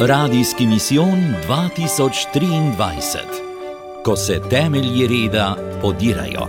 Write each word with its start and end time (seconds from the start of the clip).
Radijski 0.00 0.66
misijon 0.66 1.34
2023, 1.48 3.18
ko 4.04 4.16
se 4.16 4.40
temelji 4.50 5.06
reda 5.06 5.56
podirajo. 5.82 6.46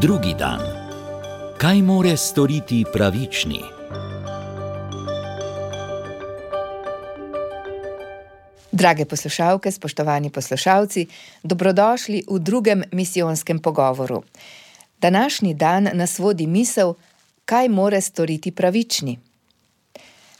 Drugi 0.00 0.34
dan. 0.38 0.60
Kaj 1.58 1.82
more 1.82 2.16
storiti 2.16 2.84
pravični? 2.92 3.60
Drage 8.72 9.04
poslušalke, 9.04 9.70
spoštovani 9.70 10.30
poslušalci, 10.30 11.06
dobrodošli 11.42 12.22
v 12.30 12.38
drugem 12.38 12.82
misijonskem 12.92 13.58
pogovoru. 13.58 14.22
Današnji 15.00 15.54
dan 15.54 15.88
nas 15.92 16.18
vodi 16.18 16.46
misel, 16.46 16.94
kaj 17.46 17.68
more 17.68 18.00
storiti 18.00 18.50
pravični. 18.50 19.18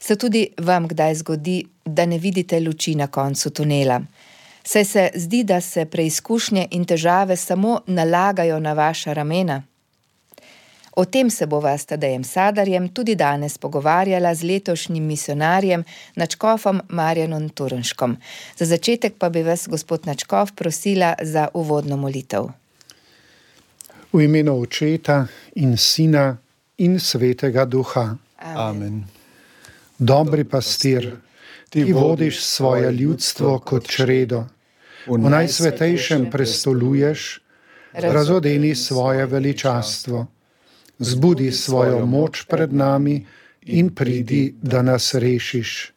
Se 0.01 0.17
tudi 0.17 0.49
vam 0.59 0.89
kdaj 0.89 1.15
zgodi, 1.15 1.65
da 1.85 2.07
ne 2.07 2.19
vidite 2.19 2.61
luči 2.61 2.95
na 2.95 3.07
koncu 3.07 3.51
tunela? 3.51 4.01
Saj 4.65 4.85
se 4.85 5.11
zdi, 5.15 5.45
da 5.45 5.61
se 5.61 5.85
preizkušnje 5.85 6.69
in 6.71 6.85
težave 6.85 7.37
samo 7.37 7.81
nalagajo 7.87 8.61
na 8.61 8.73
vaša 8.73 9.13
ramena. 9.13 9.63
O 10.97 11.05
tem 11.05 11.31
se 11.31 11.47
bova 11.47 11.79
s 11.79 11.87
Tadejem 11.87 12.25
Sadarjem 12.25 12.89
tudi 12.89 13.15
danes 13.15 13.59
pogovarjala 13.59 14.35
z 14.35 14.43
letošnjim 14.43 15.05
misionarjem 15.05 15.85
Načkofom 16.15 16.81
Marjanom 16.89 17.49
Turenškom. 17.49 18.17
Za 18.57 18.65
začetek 18.65 19.15
pa 19.19 19.29
bi 19.29 19.43
vas, 19.43 19.69
gospod 19.69 20.07
Načkov, 20.07 20.55
prosila 20.55 21.15
za 21.23 21.49
uvodno 21.55 21.97
molitev. 21.97 22.49
V 24.13 24.25
imenu 24.25 24.61
Očeta 24.61 25.27
in 25.55 25.77
Sina 25.77 26.37
in 26.79 27.01
Svetega 27.01 27.65
Duha. 27.65 28.17
Amen. 28.39 29.05
Dobri 29.99 30.45
pastir, 30.45 31.17
ti 31.71 31.93
vodiš 31.93 32.45
svoje 32.45 32.93
ljudstvo 32.93 33.59
kot 33.59 33.89
čredo. 33.89 34.45
V 35.07 35.31
najsvetejšem 35.31 36.31
prestoluješ, 36.31 37.41
razodeni 37.93 38.75
svoje 38.75 39.27
veličastvo. 39.27 40.27
Zbudi 40.99 41.53
svojo 41.53 42.07
moč 42.07 42.45
pred 42.49 42.73
nami 42.73 43.27
in 43.63 43.95
pridi, 43.95 44.55
da 44.63 44.83
nas 44.83 45.15
rešiš. 45.15 45.93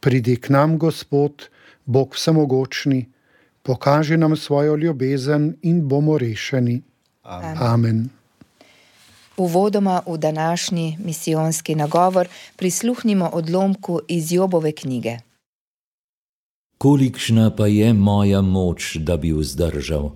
Pridi 0.00 0.36
k 0.36 0.48
nam, 0.48 0.78
Gospod, 0.78 1.48
Bog 1.84 2.14
vsemogočni, 2.14 3.06
pokaži 3.62 4.16
nam 4.16 4.36
svojo 4.36 4.76
ljubezen 4.76 5.56
in 5.62 5.88
bomo 5.88 6.18
rešeni. 6.18 6.82
Amen. 7.22 7.56
Amen. 7.60 8.15
Uvodoma 9.36 10.02
v 10.06 10.16
današnji 10.18 10.98
misijonski 11.04 11.74
nagovor 11.74 12.28
prisluhnimo 12.56 13.30
odlomku 13.32 14.00
iz 14.08 14.32
Jobove 14.32 14.72
knjige. 14.72 15.16
Kolikšna 16.78 17.50
pa 17.56 17.66
je 17.66 17.92
moja 17.92 18.40
moč, 18.40 18.96
da 18.96 19.16
bi 19.16 19.32
vzdržal, 19.32 20.10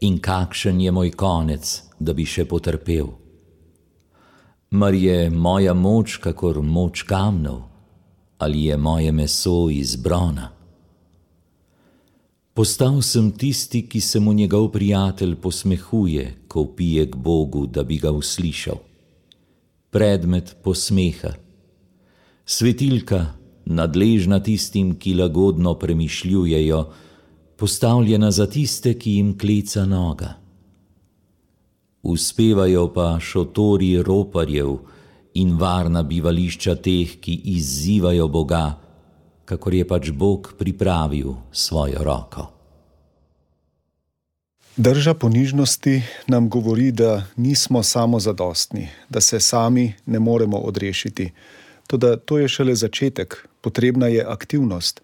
in 0.00 0.18
kakšen 0.18 0.80
je 0.80 0.92
moj 0.92 1.10
konec, 1.10 1.82
da 1.98 2.12
bi 2.12 2.24
še 2.24 2.44
potrpel? 2.44 3.06
Mar 4.70 4.94
je 4.94 5.30
moja 5.30 5.74
moč, 5.74 6.16
kakor 6.16 6.62
moč 6.62 7.02
kamnov, 7.02 7.62
ali 8.38 8.64
je 8.64 8.76
moje 8.76 9.12
meso 9.12 9.68
iz 9.70 9.96
brona? 9.96 10.53
Postal 12.54 13.00
sem 13.02 13.32
tisti, 13.34 13.82
ki 13.82 14.00
se 14.00 14.20
mu 14.20 14.32
njegov 14.32 14.68
prijatelj 14.70 15.34
posmehuje, 15.42 16.34
ko 16.48 16.66
pije 16.76 17.10
k 17.10 17.16
Bogu, 17.16 17.66
da 17.66 17.82
bi 17.82 17.98
ga 17.98 18.12
uslišal. 18.14 18.78
Predmet 19.90 20.56
posmeha. 20.62 21.32
Svetilka, 22.46 23.34
nadležna 23.66 24.38
tistim, 24.38 24.94
ki 24.98 25.14
lagodno 25.14 25.74
premišljujejo, 25.74 26.84
postavljena 27.56 28.30
za 28.30 28.46
tiste, 28.46 28.94
ki 28.98 29.16
jim 29.16 29.34
kleca 29.38 29.84
noga. 29.86 30.34
Uspevajo 32.02 32.86
pa 32.94 33.18
šotori 33.20 34.02
roparjev 34.02 34.76
in 35.34 35.56
varna 35.58 36.02
bivališča 36.02 36.74
teh, 36.74 37.18
ki 37.20 37.34
izzivajo 37.58 38.28
Boga, 38.28 38.83
kakor 39.44 39.74
je 39.74 39.84
pač 39.88 40.10
Bog 40.10 40.54
pripravil 40.58 41.34
svojo 41.52 42.04
roko. 42.04 42.50
Drža 44.76 45.14
ponižnosti 45.14 46.02
nam 46.26 46.48
govori, 46.48 46.90
da 46.92 47.26
nismo 47.36 47.82
samozadostni, 47.82 48.88
da 49.08 49.20
se 49.20 49.40
sami 49.40 49.92
ne 50.06 50.18
moremo 50.18 50.58
odrešiti. 50.58 51.30
Toda 51.86 52.16
to 52.16 52.38
je 52.38 52.48
šele 52.48 52.74
začetek, 52.74 53.48
potrebna 53.60 54.06
je 54.06 54.24
aktivnost. 54.24 55.00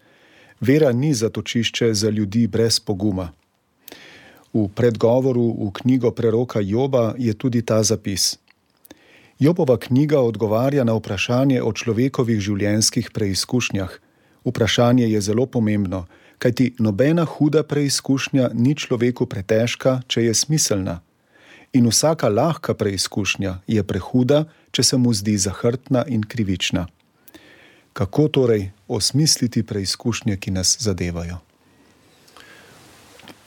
Vera 0.61 0.91
ni 0.91 1.13
zatočišče 1.13 1.93
za 1.93 2.09
ljudi 2.09 2.47
brez 2.47 2.79
poguma. 2.79 3.31
V 4.53 4.67
predgovoru 4.75 5.47
v 5.65 5.71
knjigo 5.71 6.11
preroka 6.11 6.59
Joba 6.59 7.15
je 7.17 7.33
tudi 7.33 7.61
ta 7.61 7.83
zapis. 7.83 8.37
Jobova 9.39 9.77
knjiga 9.77 10.19
odgovarja 10.19 10.83
na 10.83 10.93
vprašanje 10.93 11.63
o 11.63 11.71
človekovih 11.73 12.39
življenjskih 12.39 13.09
preizkušnjah. 13.13 13.89
Vprašanje 14.45 15.09
je 15.11 15.21
zelo 15.21 15.45
pomembno, 15.45 16.05
kajti 16.37 16.73
nobena 16.79 17.25
huda 17.25 17.63
preizkušnja 17.63 18.49
ni 18.53 18.75
človeku 18.75 19.25
pretežka, 19.25 20.01
če 20.07 20.25
je 20.25 20.33
smiselna. 20.33 21.01
In 21.73 21.87
vsaka 21.87 22.29
lahka 22.29 22.73
preizkušnja 22.73 23.59
je 23.67 23.83
prehuda, 23.83 24.45
če 24.71 24.83
se 24.83 24.97
mu 24.97 25.13
zdi 25.13 25.37
zahrtna 25.37 26.03
in 26.07 26.23
krivična. 26.23 26.87
Kako 27.93 28.27
torej 28.27 28.71
osmisliti 28.87 29.63
preizkušnje, 29.63 30.37
ki 30.37 30.51
nas 30.51 30.77
zadevajo? 30.79 31.37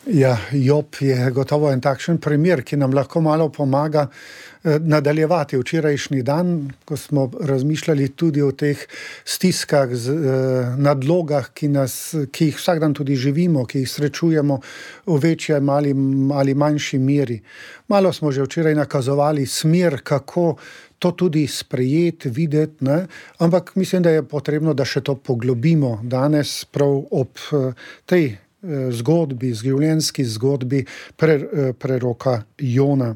Ja, 0.07 0.37
Job 0.53 0.87
je 1.01 1.31
gotovo 1.31 1.71
en 1.73 1.81
takšen 1.81 2.19
primer, 2.21 2.61
ki 2.61 2.77
nam 2.77 2.93
lahko 2.93 3.23
malo 3.25 3.47
pomaga 3.49 4.03
eh, 4.05 4.77
nadaljevati 4.77 5.57
včerajšnji 5.57 6.23
dan, 6.23 6.51
ko 6.85 6.97
smo 6.97 7.31
razmišljali 7.41 8.11
tudi 8.13 8.43
o 8.45 8.51
teh 8.53 8.83
stiskah, 9.25 9.89
eh, 9.89 10.77
nadlogah, 10.77 11.49
ki, 11.57 11.73
nas, 11.73 11.97
ki 12.33 12.51
jih 12.51 12.61
vsak 12.61 12.85
dan 12.85 12.93
tudi 12.93 13.17
živimo, 13.17 13.65
ki 13.65 13.81
jih 13.81 13.91
srečujemo 13.91 14.61
v 15.07 15.19
večji 15.25 15.57
ali, 15.57 15.95
ali 16.35 16.55
manjši 16.55 16.99
meri. 16.99 17.41
Malo 17.89 18.13
smo 18.13 18.33
že 18.33 18.45
včeraj 18.45 18.75
nakazovali 18.75 19.47
smer, 19.47 20.03
kako 20.05 20.57
to 20.99 21.11
tudi 21.13 21.47
sprejeti, 21.47 22.29
videti, 22.29 22.85
ne? 22.85 23.07
ampak 23.39 23.77
mislim, 23.77 24.03
da 24.03 24.11
je 24.11 24.23
potrebno, 24.23 24.75
da 24.75 24.85
še 24.85 25.01
to 25.01 25.17
poglobimo 25.17 26.01
danes, 26.03 26.65
prav 26.65 27.05
ob 27.11 27.41
eh, 27.53 27.73
tej 28.05 28.44
zgodbi, 28.91 29.55
življenjski 29.55 30.25
zgodbi 30.25 30.85
preroka 31.17 32.43
Jona, 32.59 33.15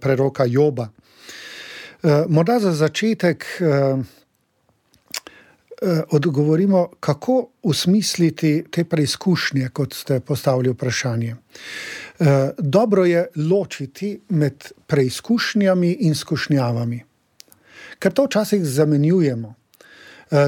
preroka 0.00 0.44
Joba. 0.48 0.88
Morda 2.28 2.58
za 2.60 2.72
začetek 2.72 3.44
odgovorimo, 6.10 6.88
kako 7.00 7.48
usmisliti 7.62 8.64
te 8.70 8.84
preizkušnje, 8.84 9.68
kot 9.72 9.94
ste 9.94 10.20
postavili 10.20 10.70
vprašanje. 10.70 11.34
Dobro 12.58 13.04
je 13.04 13.26
ločiti 13.36 14.20
med 14.28 14.64
preizkušnjami 14.86 15.90
in 16.00 16.14
skušnjavami, 16.14 17.02
ker 17.98 18.12
to 18.12 18.24
včasih 18.24 18.64
zamenjujemo. 18.64 19.54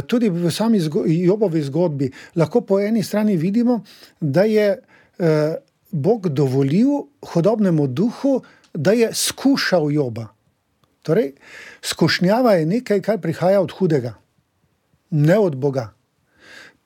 Tudi 0.06 0.28
v 0.28 0.50
sami 0.50 0.80
Jobovi 1.06 1.62
zgodbi 1.62 2.10
lahko 2.36 2.60
po 2.66 2.80
eni 2.80 3.02
strani 3.02 3.36
vidimo, 3.36 3.84
da 4.20 4.42
je 4.42 4.78
Bog 5.90 6.28
dovolil 6.28 7.06
hodobnemu 7.22 7.86
duhu, 7.86 8.40
da 8.74 8.92
je 8.92 9.10
skušal 9.14 9.92
Joba. 9.92 10.26
Torej, 11.02 11.32
skušnjava 11.82 12.58
je 12.58 12.66
nekaj, 12.66 13.02
kar 13.02 13.20
prihaja 13.22 13.60
od 13.62 13.72
hudega 13.72 14.18
ne 15.10 15.38
od 15.38 15.56
Boga. 15.56 15.88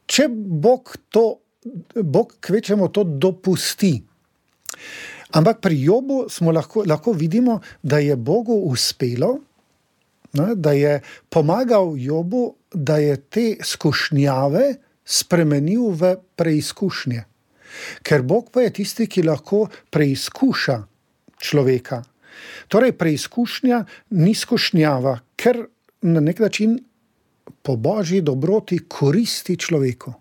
Če 0.07 0.29
Bog 0.31 0.95
to, 1.11 1.41
Bog 2.03 2.37
kvečemo 2.41 2.89
to 2.95 3.05
dopusti. 3.05 3.97
Ampak 5.33 5.63
pri 5.65 5.79
Jobu 5.81 6.27
smo 6.29 6.53
lahko, 6.53 6.85
lahko 6.87 7.15
vidimo, 7.17 7.61
da 7.83 7.99
je 7.99 8.17
Bogu 8.17 8.55
uspelo, 8.69 9.39
ne, 10.37 10.53
da 10.55 10.73
je 10.77 10.99
pomagal 11.31 11.95
Jobu, 11.97 12.53
da 12.75 12.97
je 12.97 13.17
te 13.17 13.47
skušnjave 13.65 14.75
spremenil 15.05 15.91
v 15.91 16.17
preizkušnje. 16.37 17.25
Ker 18.03 18.23
Bog 18.23 18.51
pa 18.53 18.67
je 18.67 18.73
tisti, 18.81 19.07
ki 19.07 19.25
lahko 19.25 19.67
preizkuša 19.91 20.79
človeka. 21.41 22.03
Torej, 22.69 22.93
preizkušnja 22.99 23.85
ni 24.11 24.35
skušnjava, 24.35 25.19
ker 25.37 25.65
na 26.03 26.21
nek 26.21 26.41
način 26.41 26.79
po 27.63 27.77
božji 27.77 28.21
dobroti 28.21 28.79
koristi 28.89 29.57
človeku. 29.57 30.13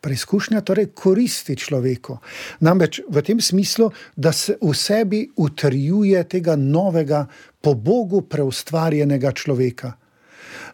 Preizkušnja 0.00 0.60
torej 0.62 0.92
koristi 0.94 1.56
človeku. 1.58 2.18
Namreč 2.60 3.00
v 3.10 3.22
tem 3.22 3.40
smislu, 3.40 3.90
da 4.16 4.32
se 4.32 4.54
v 4.62 4.74
sebi 4.74 5.24
utrjuje 5.36 6.22
tega 6.28 6.56
novega, 6.56 7.26
po 7.60 7.74
Bogu 7.74 8.22
preustvarjenega 8.22 9.32
človeka. 9.32 9.92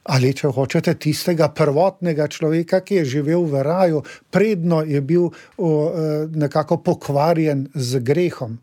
Ali 0.04 0.34
če 0.36 0.50
hočete 0.52 0.94
tistega 1.00 1.48
prvotnega 1.54 2.28
človeka, 2.28 2.80
ki 2.84 3.00
je 3.00 3.04
živel 3.16 3.46
v 3.48 3.62
raju, 3.64 4.02
predno 4.30 4.82
je 4.84 5.00
bil 5.00 5.26
o, 5.30 5.32
e, 5.58 6.06
nekako 6.28 6.82
pokvarjen 6.84 7.68
z 7.74 8.02
grehom. 8.04 8.58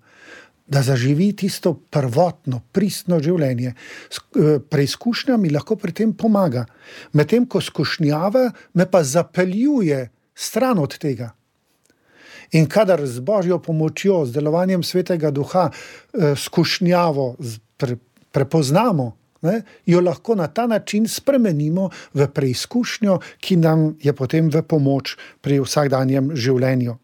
Da 0.71 0.83
zaživi 0.85 1.31
tisto 1.35 1.73
prvotno, 1.91 2.61
pristno 2.71 3.19
življenje. 3.19 3.73
E, 3.73 4.57
preizkušnja 4.63 5.37
mi 5.37 5.51
lahko 5.51 5.75
pri 5.75 5.97
tem 6.03 6.13
pomaga. 6.13 6.65
Medtem 7.13 7.45
ko 7.45 7.59
skušnjava 7.59 8.47
me 8.77 8.87
pa 8.87 9.03
zapeljuje 9.03 10.05
stran 10.35 10.79
od 10.79 10.97
tega. 10.97 11.33
In 12.51 12.67
kadar 12.67 12.99
z 13.07 13.23
božjo 13.23 13.59
pomočjo, 13.63 14.25
z 14.27 14.35
delovanjem 14.35 14.83
svetega 14.83 15.31
duha, 15.31 15.69
eh, 15.71 16.35
skušnjavo 16.35 17.35
pre, 17.77 17.95
prepoznamo, 18.31 19.20
ne, 19.41 19.61
jo 19.85 20.01
lahko 20.01 20.35
na 20.35 20.47
ta 20.47 20.67
način 20.67 21.07
spremenimo 21.07 21.89
v 22.13 22.27
preizkušnjo, 22.27 23.19
ki 23.39 23.57
nam 23.57 23.95
je 24.01 24.13
potem 24.13 24.49
v 24.49 24.61
pomoč 24.61 25.15
pri 25.41 25.59
vsakdanjem 25.63 26.31
življenju. 26.35 26.95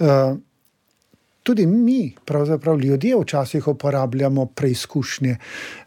Eh, 0.00 0.34
tudi 1.42 1.66
mi, 1.66 2.14
pravzaprav 2.24 2.80
ljudje, 2.80 3.16
včasih 3.16 3.68
uporabljamo 3.68 4.46
preizkušnje. 4.46 5.36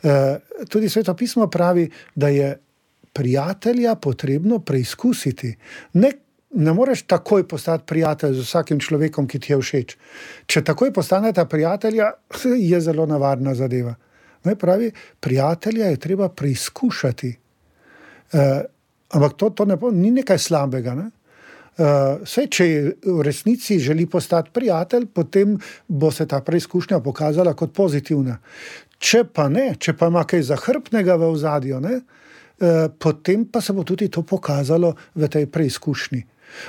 Eh, 0.03 0.37
tudi 0.69 0.89
svetopismo 0.89 1.47
pravi, 1.47 1.89
da 2.15 2.27
je 2.27 2.57
prijatelja 3.13 3.95
potrebno 3.95 4.59
preizkusiti. 4.59 5.55
Ne 5.93 6.11
ne 6.53 6.73
moreš 6.73 7.01
takoj 7.01 7.47
postati 7.47 7.83
prijatelj 7.87 8.33
z 8.33 8.41
vsakim 8.41 8.79
človekom, 8.79 9.27
ki 9.27 9.39
ti 9.39 9.53
je 9.53 9.59
všeč. 9.59 9.95
Če 10.45 10.63
takoj 10.63 10.93
postanete 10.93 11.45
prijatelja, 11.49 12.11
je 12.71 12.81
zelo 12.81 13.05
nevarna 13.05 13.55
zadeva. 13.55 13.95
Ne, 14.43 14.55
pravi, 14.55 14.91
prijatelja 15.19 15.85
je 15.85 15.99
treba 15.99 16.29
preizkušati. 16.29 17.35
Uh, 18.33 18.39
ampak 19.09 19.37
to, 19.37 19.49
to 19.49 19.65
ne 19.65 19.77
bo, 19.77 19.91
ni 19.91 20.11
nekaj 20.11 20.39
slabega. 20.39 20.95
Ne? 20.95 21.09
Uh, 21.73 21.85
eh, 21.85 22.17
vse, 22.25 22.47
če 22.53 22.65
v 23.05 23.21
resnici 23.25 23.79
želi 23.81 24.05
postati 24.05 24.51
prijatelj, 24.53 25.07
potem 25.13 25.55
bo 25.87 26.11
se 26.11 26.27
ta 26.29 26.41
preizkušnja 26.41 26.99
pokazala 26.99 27.53
kot 27.57 27.73
pozitivna. 27.73 28.37
Če 28.99 29.23
pa 29.25 29.47
ne, 29.49 29.73
če 29.79 29.95
pa 29.97 30.11
ima 30.11 30.21
kaj 30.25 30.45
zahrbnega 30.51 31.15
v 31.17 31.31
ozadju, 31.33 31.79
uh, 31.79 32.85
potem 32.99 33.45
pa 33.45 33.61
se 33.61 33.73
bo 33.73 33.83
tudi 33.83 34.09
to 34.09 34.21
pokazalo 34.21 34.93
v 35.15 35.29
tej 35.29 35.49
preizkušnji. 35.49 36.21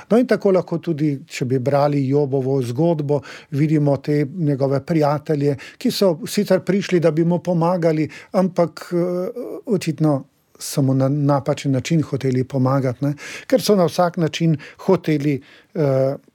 No, 0.09 0.17
in 0.17 0.27
tako 0.27 0.51
lahko 0.51 0.77
tudi, 0.77 1.11
če 1.27 1.45
bi 1.45 1.59
brali 1.59 2.07
Jobovo 2.07 2.61
zgodbo, 2.61 3.21
vidimo 3.51 3.97
te 3.97 4.25
njegove 4.25 4.81
prijatelje, 4.85 5.57
ki 5.77 5.91
so 5.91 6.15
sicer 6.27 6.63
prišli, 6.65 6.99
da 6.99 7.11
bi 7.11 7.25
mu 7.25 7.39
pomagali, 7.39 8.09
ampak 8.31 8.87
uh, 8.93 9.43
očitno 9.65 10.23
so 10.59 10.81
mu 10.81 10.93
na 10.93 11.09
napačen 11.09 11.71
način 11.71 12.03
hoteli 12.03 12.43
pomagati, 12.43 13.05
ne? 13.05 13.13
ker 13.47 13.61
so 13.61 13.75
na 13.75 13.85
vsak 13.85 14.17
način 14.17 14.57
hoteli 14.85 15.41
uh, 15.73 15.81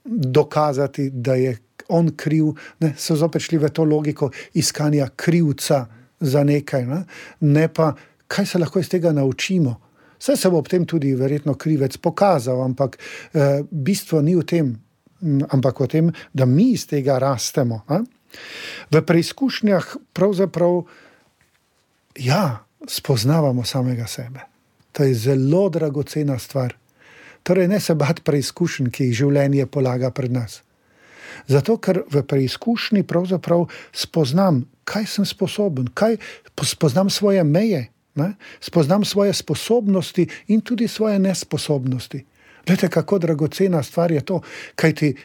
dokazati, 0.05 1.09
da 1.09 1.35
je 1.35 1.57
on 1.89 2.11
kriv, 2.15 2.53
ne? 2.79 2.93
so 2.97 3.15
zopet 3.15 3.41
šli 3.41 3.57
v 3.57 3.69
to 3.69 3.83
logiko 3.83 4.29
iskanja 4.53 5.09
krivca 5.15 5.85
za 6.19 6.43
nekaj, 6.43 6.85
ne, 6.85 7.03
ne 7.39 7.67
pa 7.67 7.93
kaj 8.27 8.45
se 8.45 8.59
lahko 8.59 8.79
iz 8.79 8.89
tega 8.89 9.11
naučimo. 9.11 9.75
Vse 10.21 10.37
se 10.37 10.49
bo 10.49 10.59
ob 10.61 10.69
tem 10.69 10.85
tudi 10.85 11.15
verjetno 11.17 11.55
krivec 11.57 11.97
pokazal, 11.97 12.61
ampak 12.61 12.97
eh, 13.33 13.63
bistvo 13.71 14.21
ni 14.21 14.35
v 14.37 14.45
tem, 14.45 14.67
ampak 15.49 15.81
v 15.81 15.87
tem, 15.89 16.11
da 16.33 16.45
mi 16.45 16.71
iz 16.77 16.85
tega 16.85 17.17
rastemo. 17.17 17.81
A? 17.89 18.03
V 18.93 19.01
preizkušnjah 19.01 19.95
pravzaprav 20.13 20.83
ja, 22.21 22.61
spoznavamo 22.87 23.65
samega 23.65 24.07
sebe. 24.07 24.45
To 24.91 25.03
je 25.03 25.13
zelo 25.13 25.69
dragocena 25.69 26.37
stvar. 26.39 26.75
Torej, 27.43 27.67
ne 27.67 27.79
se 27.79 27.95
bati 27.95 28.21
preizkušenj, 28.21 28.91
ki 28.93 29.09
jih 29.09 29.17
življenje 29.23 29.65
polaga 29.65 30.11
pred 30.13 30.31
nas. 30.31 30.61
Zato, 31.49 31.79
ker 31.81 32.03
v 32.11 32.21
preizkušnji 32.27 33.01
pravzaprav 33.07 33.65
spoznam, 33.89 34.65
kaj 34.85 35.07
sem 35.09 35.25
sposoben, 35.25 35.89
kaj 35.97 36.19
spoznam 36.61 37.09
svoje 37.09 37.43
meje, 37.43 37.87
Ne? 38.15 38.33
Spoznam 38.59 39.05
svoje 39.05 39.33
sposobnosti 39.33 40.27
in 40.47 40.61
tudi 40.61 40.87
svoje 40.87 41.19
nesposobnosti. 41.19 42.25
Glede, 42.65 42.87
kako 42.87 43.19
dragocena 43.19 43.83
stvar 43.83 44.11
je 44.11 44.21
to. 44.21 44.41
Ti, 44.75 45.15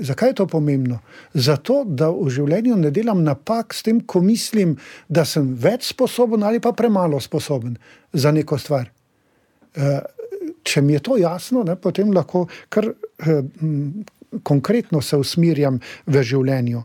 zakaj 0.00 0.28
je 0.28 0.34
to 0.34 0.46
pomembno? 0.46 0.98
Zato, 1.34 1.84
da 1.86 2.10
v 2.10 2.30
življenju 2.30 2.76
ne 2.76 2.90
delam 2.90 3.22
napak 3.22 3.74
s 3.74 3.82
tem, 3.86 4.00
ko 4.00 4.20
mislim, 4.20 4.74
da 5.08 5.24
sem 5.24 5.54
več 5.54 5.92
sposoben 5.92 6.42
ali 6.42 6.60
pa 6.60 6.72
premalo 6.72 7.20
sposoben 7.20 7.76
za 8.12 8.32
neko 8.32 8.58
stvar. 8.58 8.90
Eh, 9.74 10.00
če 10.62 10.82
mi 10.82 10.92
je 10.92 11.04
to 11.06 11.16
jasno, 11.16 11.62
ne, 11.64 11.76
potem 11.76 12.10
lahko 12.12 12.46
kar 12.68 12.90
eh, 12.90 13.42
konkretno 14.42 15.00
se 15.02 15.16
usmirjam 15.16 15.78
v 16.06 16.22
življenju. 16.22 16.82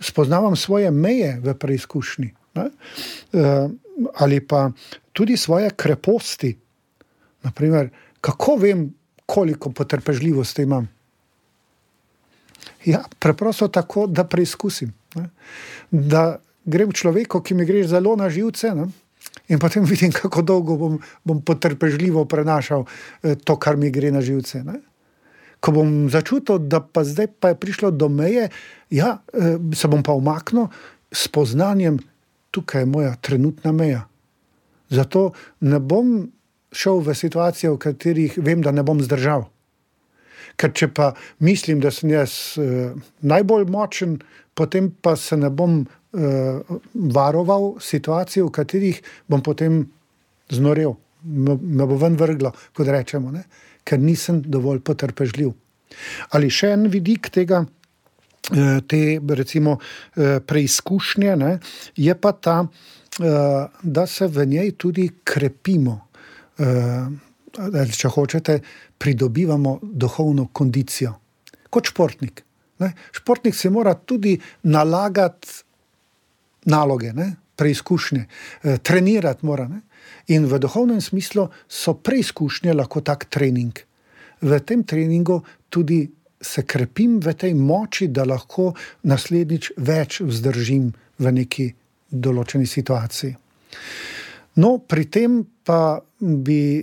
Spoznavam 0.00 0.56
svoje 0.56 0.90
meje 0.90 1.38
v 1.42 1.54
preizkušnji. 1.54 2.32
Eh, 2.58 3.68
ali 4.14 4.40
pa 4.40 4.70
tudi 5.12 5.36
svoje 5.36 5.70
kreposti. 5.76 6.56
Naprimer, 7.42 7.90
kako 8.20 8.56
vem, 8.56 8.94
koliko 9.26 9.70
potrpežljivosti 9.70 10.62
imam? 10.62 10.88
Ja, 12.84 13.04
preprosto 13.18 13.68
tako, 13.68 14.06
da 14.06 14.24
preizkusim. 14.24 14.92
Ne? 15.14 15.28
Da 15.90 16.38
grem 16.64 16.92
človeku, 16.92 17.40
ki 17.40 17.54
mi 17.54 17.66
gre 17.68 17.82
zelo 17.88 18.16
na 18.16 18.30
živce. 18.30 18.72
Ne? 18.74 18.88
In 19.48 19.58
potem 19.58 19.84
vidim, 19.84 20.12
kako 20.12 20.42
dolgo 20.42 20.76
bom, 20.76 20.98
bom 21.24 21.40
potrpežljivo 21.42 22.24
prenašal 22.28 22.84
eh, 23.22 23.34
to, 23.36 23.56
kar 23.56 23.76
mi 23.76 23.90
gre 23.90 24.12
na 24.14 24.22
živce. 24.24 24.62
Ne? 24.64 24.80
Ko 25.60 25.74
bom 25.74 26.06
začutil, 26.12 26.60
da 26.70 26.80
pa 26.80 27.02
zdaj 27.04 27.32
pa 27.40 27.52
je 27.52 27.58
prišlo 27.58 27.90
do 27.90 28.08
meje, 28.12 28.48
ja, 28.94 29.18
eh, 29.34 29.58
se 29.74 29.88
bom 29.88 30.04
pa 30.04 30.14
umaknil 30.16 30.68
s 31.12 31.28
poznanjem, 31.32 31.98
tukaj 32.50 32.82
je 32.82 32.90
moja 32.90 33.14
trenutna 33.20 33.72
meja. 33.72 34.06
Zato 34.88 35.32
ne 35.60 35.80
bom 35.80 36.30
šel 36.72 37.00
v 37.04 37.14
situacije, 37.14 37.70
v 37.72 37.80
katerih 37.80 38.38
vem, 38.40 38.62
da 38.64 38.72
ne 38.72 38.82
bom 38.82 39.00
zdržal. 39.00 39.46
Ker 40.58 40.72
če 40.74 40.88
pa 40.94 41.12
mislim, 41.44 41.80
da 41.80 41.92
sem 41.94 42.10
jaz 42.10 42.58
uh, 42.58 42.96
najbolj 43.20 43.68
močen, 43.70 44.18
potem 44.58 44.90
pa 44.90 45.14
se 45.16 45.36
ne 45.36 45.50
bom 45.50 45.80
uh, 45.84 46.78
varoval 46.94 47.76
situacij, 47.80 48.42
v 48.42 48.52
katerih 48.52 49.00
bom 49.30 49.44
potem 49.44 49.84
znorel, 50.50 50.96
me 51.22 51.86
bo 51.86 51.96
ven 52.00 52.16
vrglo, 52.18 52.52
kot 52.76 52.88
rečemo, 52.88 53.32
ne? 53.34 53.44
ker 53.88 54.00
nisem 54.00 54.42
dovolj 54.44 54.82
potrpežljiv. 54.84 55.54
Ali 56.36 56.50
še 56.52 56.74
en 56.76 56.88
vidik 56.92 57.30
tega. 57.32 57.62
Eh, 58.50 58.80
te 58.86 59.20
recimo, 59.28 59.78
eh, 60.16 60.40
preizkušnje, 60.40 61.36
ne, 61.36 61.58
je 61.96 62.14
pa 62.14 62.32
ta, 62.32 62.66
eh, 63.20 63.66
da 63.82 64.06
se 64.06 64.26
v 64.26 64.46
njej 64.46 64.72
tudi 64.72 65.10
krepimo. 65.24 66.08
Če 67.96 68.08
hočete, 68.08 68.60
pridobivamo 68.98 69.78
duhovno 69.82 70.48
kondicijo. 70.52 71.12
Kot 71.70 71.86
športnik. 71.86 72.42
Ne. 72.78 72.92
Športnik 73.12 73.54
se 73.54 73.70
mora 73.70 73.94
tudi 73.94 74.40
nalagati 74.62 75.48
naloge, 76.64 77.12
ne, 77.12 77.36
preizkušnje, 77.56 78.26
trenirati 78.82 79.46
mora. 79.46 79.68
Ne. 79.68 79.80
In 80.34 80.46
v 80.46 80.58
duhovnem 80.58 81.00
smislu 81.00 81.48
so 81.68 81.94
preizkušnje 81.94 82.74
lahko 82.74 83.00
tak 83.00 83.28
trening. 83.30 83.78
V 84.40 84.60
tem 84.60 84.82
treningu 84.82 85.44
tudi 85.70 86.08
se 86.40 86.62
krepim 86.62 87.18
v 87.20 87.34
tej 87.34 87.54
moči, 87.54 88.08
da 88.08 88.24
lahko 88.24 88.72
naslednjič 89.02 89.72
več 89.76 90.20
vzdržim 90.22 90.92
v 91.18 91.32
neki 91.34 91.66
določeni 92.10 92.66
situaciji. 92.66 93.34
No, 94.58 94.78
pri 94.78 95.04
tem 95.10 95.42
pa 95.64 95.98
bi 96.20 96.82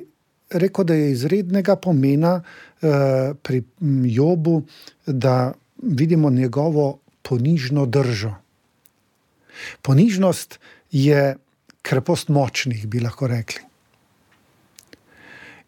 rekel, 0.55 0.85
da 0.85 0.95
je 0.95 1.11
izrednega 1.11 1.75
pomena 1.75 2.37
eh, 2.39 3.33
pri 3.35 3.63
Jobu, 4.11 4.61
da 5.05 5.53
vidimo 5.81 6.29
njegovo 6.29 6.99
ponižno 7.21 7.85
držo. 7.85 8.35
Ponižnost 9.81 10.59
je 10.91 11.35
krepost 11.81 12.29
močnih, 12.29 12.87
bi 12.87 12.99
lahko 12.99 13.27
rekli. 13.27 13.61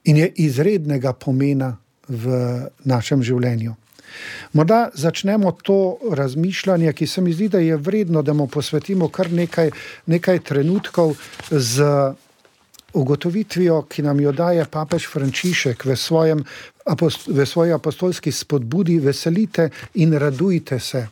In 0.08 0.17
je 0.17 0.29
izrednega 0.48 1.13
pomena 1.13 1.75
v 2.08 2.38
našem 2.84 3.24
življenju. 3.24 3.76
Morda 4.54 4.88
začnemo 4.94 5.52
to 5.52 5.98
razmišljanje, 6.12 6.94
ki 6.94 7.08
se 7.08 7.22
mi 7.22 7.34
zdi, 7.34 7.50
da 7.50 7.60
je 7.60 7.78
vredno, 7.78 8.22
da 8.22 8.34
mu 8.34 8.48
posvetimo 8.48 9.10
kar 9.10 9.32
nekaj, 9.32 9.72
nekaj 10.06 10.40
trenutkov 10.40 11.14
z 11.52 11.84
ugotovitvijo, 12.94 13.84
ki 13.90 14.02
nam 14.02 14.20
jo 14.20 14.32
daje 14.32 14.66
papež 14.72 15.06
Frančišek 15.12 15.86
v 15.86 15.96
svojem 15.96 16.44
v 17.28 17.46
svoji 17.46 17.72
apostolski 17.72 18.32
spodbudi 18.32 19.00
veselite 19.00 19.70
in 19.94 20.14
radujte 20.14 20.80
se. 20.80 21.08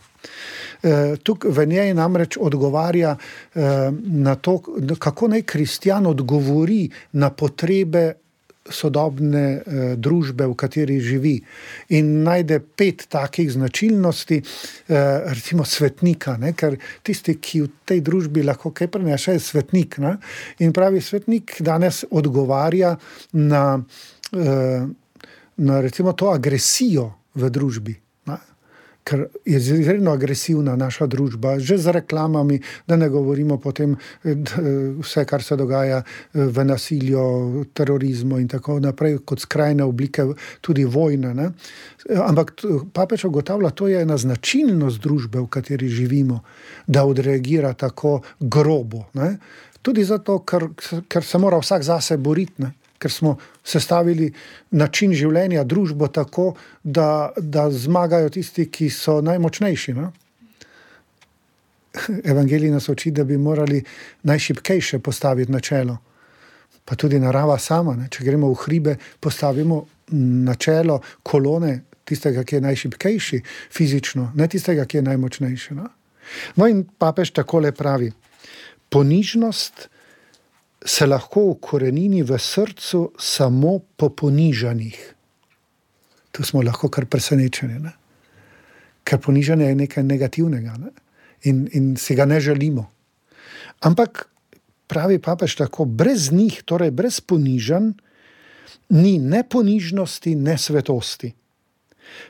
Eh, 0.83 1.15
tukaj 1.23 1.51
v 1.51 1.65
njej 1.65 1.93
namreč 1.93 2.37
odgovarja 2.41 3.15
eh, 3.15 3.61
na 4.01 4.35
to, 4.35 4.61
kako 4.99 5.27
naj 5.27 5.41
kristjan 5.41 6.05
odgovori 6.07 6.89
na 7.11 7.29
potrebe 7.29 8.13
sodobne 8.69 9.43
eh, 9.55 9.95
družbe, 9.97 10.47
v 10.49 10.57
kateri 10.57 10.99
živi. 11.03 11.35
In 11.97 12.23
najde 12.25 12.59
pet 12.59 13.05
takih 13.09 13.51
značilnosti, 13.51 14.41
recimo 15.31 15.65
svetnika, 15.65 16.35
ne? 16.41 16.53
ker 16.57 16.77
tisti, 17.05 17.37
ki 17.41 17.61
v 17.65 17.69
tej 17.85 18.01
družbi 18.05 18.45
lahko 18.45 18.71
kaj 18.75 18.89
prenaša, 18.93 19.35
je 19.35 19.43
svetnik. 19.43 19.99
Ne? 20.03 20.15
In 20.65 20.73
pravi 20.73 21.01
svetnik 21.01 21.57
danes 21.65 22.03
odgovarja 22.09 22.95
na, 23.33 23.65
na 25.57 25.81
recimo 25.81 26.13
to 26.13 26.31
agresijo 26.33 27.11
v 27.35 27.51
družbi 27.51 27.99
ker 29.05 29.27
je 29.45 29.57
izredno 29.57 30.11
agresivna 30.11 30.75
naša 30.75 31.05
družba, 31.05 31.59
že 31.59 31.77
z 31.77 31.93
reklamami, 31.99 32.59
da 32.87 32.97
ne 32.97 33.09
govorimo 33.09 33.57
potem 33.61 33.95
vse, 34.23 35.25
kar 35.29 35.43
se 35.43 35.55
dogaja 35.55 36.01
eh, 36.01 36.45
v 36.45 36.65
nasilju, 36.65 37.65
terorizmu 37.73 38.39
in 38.41 38.47
tako 38.49 38.79
naprej, 38.79 39.19
kot 39.25 39.45
skrajne 39.45 39.85
oblike 39.85 40.25
tudi 40.61 40.85
vojne. 40.85 41.33
Ne? 41.37 41.51
Ampak 42.25 42.55
papeč 42.93 43.27
ugotavlja, 43.29 43.69
to 43.69 43.87
je 43.87 44.01
ena 44.01 44.17
značilnost 44.17 45.01
družbe, 45.01 45.39
v 45.39 45.51
kateri 45.53 45.89
živimo, 45.89 46.41
da 46.87 47.05
odreagira 47.05 47.73
tako 47.73 48.19
grobo. 48.39 49.05
Ne? 49.13 49.35
Tudi 49.85 50.03
zato, 50.03 50.39
ker, 50.41 50.71
ker 51.07 51.23
se 51.23 51.37
mora 51.37 51.61
vsak 51.61 51.85
zase 51.85 52.17
boriti 52.17 52.65
ker 52.99 53.11
smo 53.11 53.37
sestavili 53.65 54.29
način 54.71 55.13
življenja, 55.13 55.63
družbo 55.63 56.07
tako, 56.07 56.53
da, 56.83 57.31
da 57.37 57.69
zmagajo 57.71 58.29
tisti, 58.29 58.67
ki 58.71 58.89
so 58.93 59.19
najmočnejši. 59.25 59.95
No? 59.97 60.11
Evangelij 62.31 62.71
nas 62.71 62.89
uči, 62.89 63.11
da 63.11 63.23
bi 63.23 63.37
morali 63.37 63.81
najšipkejše 64.23 64.99
postaviti 64.99 65.51
na 65.51 65.59
čelo. 65.59 65.97
Pa 66.85 66.95
tudi 66.95 67.19
narava 67.19 67.57
sama. 67.59 67.95
Ne? 67.97 68.09
Če 68.13 68.23
gremo 68.27 68.51
v 68.53 68.61
hribe, 68.65 68.95
postavimo 69.19 69.85
na 70.13 70.55
čelo 70.55 70.99
kolone 71.23 71.79
tistega, 72.05 72.43
ki 72.45 72.59
je 72.59 72.61
najšipkejši 72.61 73.41
fizično, 73.73 74.31
ne 74.37 74.47
tistega, 74.47 74.85
ki 74.85 74.99
je 74.99 75.07
najmočnejši. 75.07 75.73
No, 75.73 75.89
no 76.61 76.67
in 76.69 76.83
papež 76.85 77.33
takole 77.33 77.71
pravi: 77.73 78.11
ponižnost 78.93 79.87
se 80.85 81.05
lahko 81.05 81.41
ukorenini 81.55 82.23
v 82.23 82.37
srcu 82.39 83.11
samo 83.17 83.79
po 83.97 84.09
ponižanjih. 84.09 85.13
Tu 86.31 86.43
smo 86.43 86.61
lahko 86.61 86.89
kar 86.89 87.05
presenečeni, 87.05 87.79
ne? 87.79 87.93
ker 89.05 89.19
ponižanje 89.21 89.65
je 89.65 89.75
nekaj 89.75 90.03
negativnega 90.03 90.77
ne? 90.77 90.91
in, 91.49 91.65
in 91.73 91.95
si 91.97 92.15
ga 92.15 92.25
ne 92.25 92.39
želimo. 92.39 92.85
Ampak 93.81 94.27
pravi 94.87 95.19
papež 95.19 95.55
tako, 95.55 95.85
brez 95.85 96.31
njih, 96.31 96.61
torej 96.65 96.91
brez 96.91 97.19
ponižanj, 97.21 97.91
ni 98.89 99.17
ne 99.19 99.43
ponižnosti, 99.49 100.35
ne 100.35 100.57
svetosti. 100.57 101.33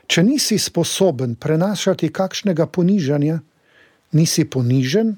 Če 0.08 0.22
nisi 0.24 0.58
sposoben 0.58 1.34
prenašati 1.36 2.08
kakšnega 2.08 2.66
ponižanja, 2.66 3.40
nisi 4.16 4.44
ponižen 4.48 5.16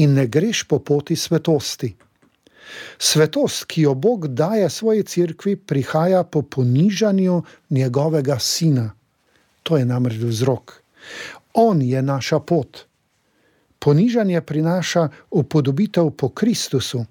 in 0.00 0.14
ne 0.16 0.26
greš 0.26 0.64
po 0.64 0.78
poti 0.78 1.16
svetosti. 1.16 1.92
Svetost, 2.98 3.64
ki 3.64 3.82
jo 3.82 3.94
Bog 3.94 4.28
daje 4.28 4.70
svoji 4.70 5.02
cerkvi, 5.02 5.56
prihaja 5.56 6.22
po 6.24 6.42
ponižanju 6.42 7.42
njegovega 7.70 8.38
sina. 8.38 8.90
To 9.62 9.76
je 9.76 9.84
namreč 9.84 10.18
vzrok. 10.18 10.82
On 11.54 11.82
je 11.82 12.02
naša 12.02 12.40
pot. 12.40 12.84
Ponižanje 13.78 14.40
prinaša 14.40 15.08
upodobitev 15.30 16.10
po 16.10 16.28
Kristusu 16.28 17.04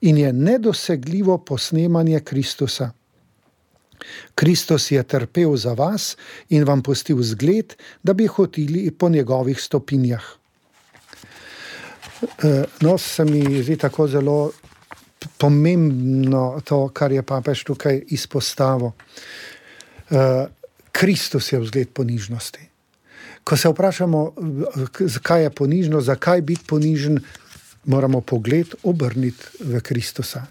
in 0.00 0.18
je 0.18 0.32
nedosegljivo 0.32 1.38
posnemanje 1.38 2.20
Kristusa. 2.20 2.90
Kristus 4.34 4.90
je 4.90 5.02
trpel 5.02 5.56
za 5.56 5.72
vas 5.72 6.16
in 6.48 6.64
vam 6.64 6.82
postil 6.82 7.22
zgled, 7.22 7.74
da 8.02 8.12
bi 8.12 8.26
hodili 8.26 8.90
po 8.90 9.08
njegovih 9.08 9.60
stopinjah. 9.60 10.24
No, 12.80 12.98
se 12.98 13.24
mi 13.24 13.62
zdi 13.62 13.76
tako 13.76 14.06
zelo 14.08 14.50
pomembno 15.38 16.60
to, 16.64 16.88
kar 16.88 17.12
je 17.12 17.22
papež 17.22 17.64
tukaj 17.64 18.02
izpostavil. 18.08 18.92
Uh, 20.10 20.48
Kristus 20.92 21.52
je 21.52 21.60
vzgled 21.60 21.92
ponižnosti. 21.94 22.70
Ko 23.44 23.56
se 23.56 23.68
vprašamo, 23.68 24.32
zakaj 25.00 25.42
je 25.42 25.50
ponižno, 25.50 26.00
zakaj 26.00 26.42
biti 26.42 26.66
ponižen, 26.66 27.20
moramo 27.84 28.20
pogled 28.20 28.74
obrniti 28.82 29.64
v 29.64 29.80
Kristusa. 29.80 30.46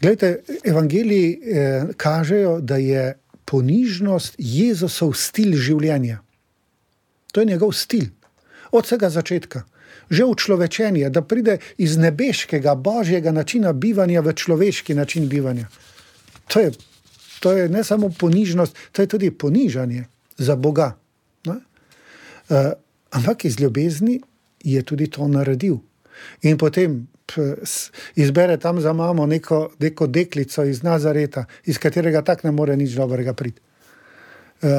Glejte, 0.00 0.44
evangeliji 0.64 1.32
eh, 1.32 1.86
kažejo, 1.96 2.60
da 2.60 2.76
je 2.76 3.14
ponižnost 3.44 4.34
Jezusov 4.38 5.14
stil 5.18 5.56
življenja. 5.58 6.20
To 7.32 7.40
je 7.40 7.50
njegov 7.50 7.72
stil, 7.74 8.06
od 8.70 8.86
vsega 8.86 9.10
začetka 9.10 9.64
že 10.10 10.24
učlovečenje, 10.24 11.10
da 11.10 11.22
pride 11.22 11.58
iz 11.78 11.96
nebeškega, 11.96 12.74
božjega 12.74 13.32
načina 13.32 13.72
bivanja 13.72 14.20
v 14.20 14.32
človeški 14.32 14.94
način 14.94 15.28
bivanja. 15.28 15.68
To 16.48 16.60
je, 16.60 16.72
to 17.40 17.52
je 17.52 17.68
ne 17.68 17.84
samo 17.84 18.10
ponižnost, 18.18 18.76
to 18.92 19.02
je 19.02 19.08
tudi 19.08 19.30
ponižanje 19.30 20.04
za 20.38 20.56
Boga. 20.56 20.96
Uh, 22.48 22.56
ampak 23.10 23.44
iz 23.44 23.60
ljubezni 23.60 24.20
je 24.64 24.82
tudi 24.82 25.06
to 25.10 25.28
naredil. 25.28 25.76
In 26.42 26.58
potem 26.58 27.08
izbere 28.16 28.56
tam 28.56 28.80
za 28.80 28.92
mamo 28.92 29.26
neko, 29.26 29.70
neko 29.78 30.06
deklico 30.06 30.64
iz 30.64 30.82
Nazareta, 30.82 31.44
iz 31.64 31.78
katerega 31.78 32.22
tak 32.22 32.44
ne 32.44 32.50
more 32.50 32.76
nič 32.76 32.92
dobrega 32.92 33.32
priti. 33.32 33.60
Uh, 34.62 34.70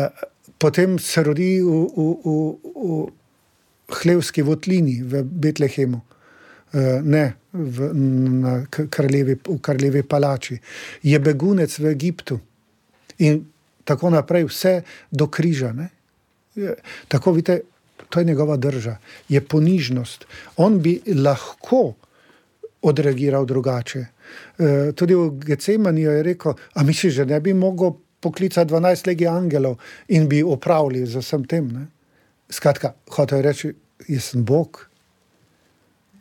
potem 0.57 0.99
se 0.99 1.23
rodi 1.23 1.61
v, 1.61 1.65
v, 1.97 2.15
v, 2.25 2.55
v 2.75 3.07
hlevski 3.89 4.41
votlini 4.41 5.01
v 5.03 5.23
Betlehemu, 5.23 6.01
eh, 6.73 7.01
ne 7.03 7.33
v, 7.53 7.89
na 8.41 8.65
kraljevi, 8.69 9.37
v 9.47 9.59
kraljevi 9.61 10.03
palači, 10.03 10.59
je 11.03 11.19
begunec 11.19 11.79
v 11.79 11.91
Egiptu 11.91 12.39
in 13.17 13.45
tako 13.85 14.09
naprej, 14.09 14.47
vse 14.49 14.81
do 15.11 15.27
križa. 15.27 15.71
Ne? 15.73 15.89
Tako 17.07 17.31
vidite, 17.31 17.61
to 18.09 18.19
je 18.19 18.25
njegova 18.25 18.57
drža, 18.57 18.97
je 19.29 19.41
ponižnost. 19.41 20.25
On 20.57 20.79
bi 20.81 21.01
lahko 21.15 21.93
odreagiral 22.81 23.45
drugače. 23.45 23.99
Eh, 24.59 24.91
tudi 24.95 25.15
v 25.15 25.29
Gecemaniju 25.29 26.11
je 26.11 26.23
rekel: 26.23 26.53
A 26.73 26.83
misliš, 26.83 27.15
da 27.15 27.25
ne 27.25 27.39
bi 27.39 27.53
mogel 27.53 27.91
poklicati 28.19 28.71
12 28.71 29.07
legij 29.07 29.27
angelov 29.27 29.77
in 30.07 30.27
bi 30.29 30.43
upravljali 30.43 31.05
z 31.05 31.21
vsem 31.21 31.45
tem? 31.45 31.67
Ne? 31.71 31.85
Skratka, 32.49 32.93
hotel 33.15 33.41
reči, 33.41 33.73
jaz 34.07 34.31
sem 34.31 34.45
Bog, 34.45 34.89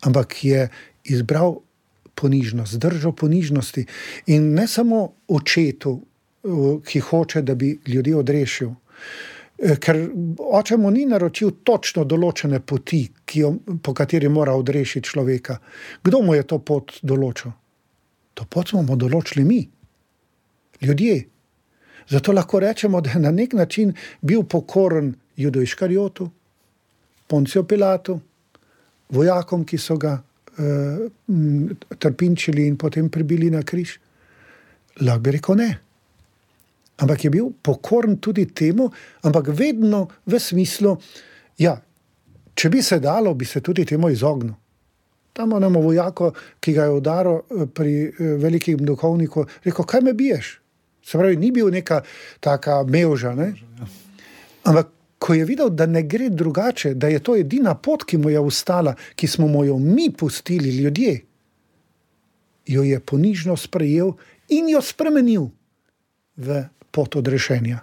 ampak 0.04 0.44
je 0.44 0.68
izbral 1.04 1.58
ponižnost, 2.14 2.78
zdržal 2.78 3.12
ponižnosti 3.12 3.86
in 4.26 4.54
ne 4.54 4.66
samo 4.68 5.12
očetu, 5.28 6.00
ki 6.84 7.00
hoče, 7.00 7.42
da 7.42 7.54
bi 7.54 7.78
ljudi 7.86 8.14
odrešil. 8.14 8.70
E, 9.58 9.76
ker 9.80 10.00
oče 10.38 10.76
mu 10.76 10.90
ni 10.90 11.06
naročil 11.08 11.50
točno 11.64 12.04
določene 12.04 12.60
poti, 12.60 13.06
jo, 13.34 13.54
po 13.82 13.94
kateri 13.94 14.28
mora 14.28 14.54
odrešiti 14.56 15.08
človeka. 15.08 15.58
Kdo 16.04 16.20
mu 16.22 16.34
je 16.34 16.44
to 16.46 16.58
pot 16.58 16.98
določil? 17.02 17.52
To 18.34 18.44
pot 18.50 18.68
smo 18.68 18.82
mu 18.82 18.96
določili 18.96 19.44
mi, 19.46 19.62
ljudje. 20.82 21.24
Zato 22.10 22.32
lahko 22.32 22.60
rečemo, 22.60 23.00
da 23.00 23.14
je 23.14 23.22
na 23.22 23.30
nek 23.32 23.54
način 23.56 23.94
bil 24.20 24.42
pokoren 24.44 25.14
judoiškarjotu, 25.36 26.30
Poncijo 27.26 27.64
Pilatu, 27.64 28.18
vojakom, 29.08 29.64
ki 29.64 29.78
so 29.78 29.96
ga 29.96 30.16
uh, 30.18 31.04
trpinčili 31.98 32.66
in 32.68 32.76
potem 32.76 33.08
pribili 33.10 33.50
na 33.50 33.62
križ. 33.62 33.98
Lahko 35.00 35.20
bi 35.20 35.36
rekel 35.38 35.56
ne. 35.58 35.70
Ampak 37.02 37.24
je 37.24 37.30
bil 37.30 37.48
pokoren 37.62 38.18
tudi 38.22 38.46
temu, 38.46 38.90
ampak 39.22 39.48
vedno 39.56 40.06
v 40.26 40.38
smislu, 40.38 40.94
da 40.94 41.32
ja, 41.58 41.74
če 42.54 42.70
bi 42.70 42.82
se 42.82 43.00
dalo, 43.02 43.34
bi 43.34 43.46
se 43.46 43.62
tudi 43.62 43.84
temu 43.86 44.10
izognil. 44.10 44.54
Tam 45.34 45.50
imamo 45.50 45.80
vojako, 45.82 46.30
ki 46.62 46.72
ga 46.76 46.86
je 46.86 46.94
udaril 46.94 47.40
eh, 47.40 47.66
pri 47.66 47.94
eh, 48.06 48.34
velikem 48.38 48.84
duhovniku, 48.86 49.46
rekel: 49.64 49.84
Kaj 49.84 50.04
me 50.06 50.14
biješ? 50.14 50.58
Se 51.04 51.18
pravi, 51.18 51.36
ni 51.36 51.50
bil 51.52 51.68
neka 51.74 52.00
taka 52.40 52.82
mevža. 52.88 53.34
Ne? 53.34 53.50
Ja. 53.80 53.88
Ampak 54.70 54.93
ko 55.24 55.34
je 55.34 55.44
videl, 55.48 55.70
da 55.72 55.86
ne 55.86 56.02
gre 56.02 56.28
drugače, 56.28 56.94
da 56.94 57.08
je 57.08 57.18
to 57.24 57.32
edina 57.40 57.72
pot, 57.74 58.02
ki 58.04 58.18
mu 58.20 58.28
je 58.28 58.40
ustala, 58.44 58.92
ki 59.16 59.26
smo 59.26 59.48
mu 59.48 59.62
jo 59.64 59.78
mi 59.80 60.10
pustili, 60.12 60.68
ljudje, 60.76 61.14
jo 62.66 62.82
je 62.84 63.00
ponižno 63.00 63.56
sprejel 63.56 64.12
in 64.52 64.68
jo 64.68 64.82
spremenil 64.84 65.46
v 66.36 66.66
pot 66.92 67.16
odrešenja. 67.16 67.80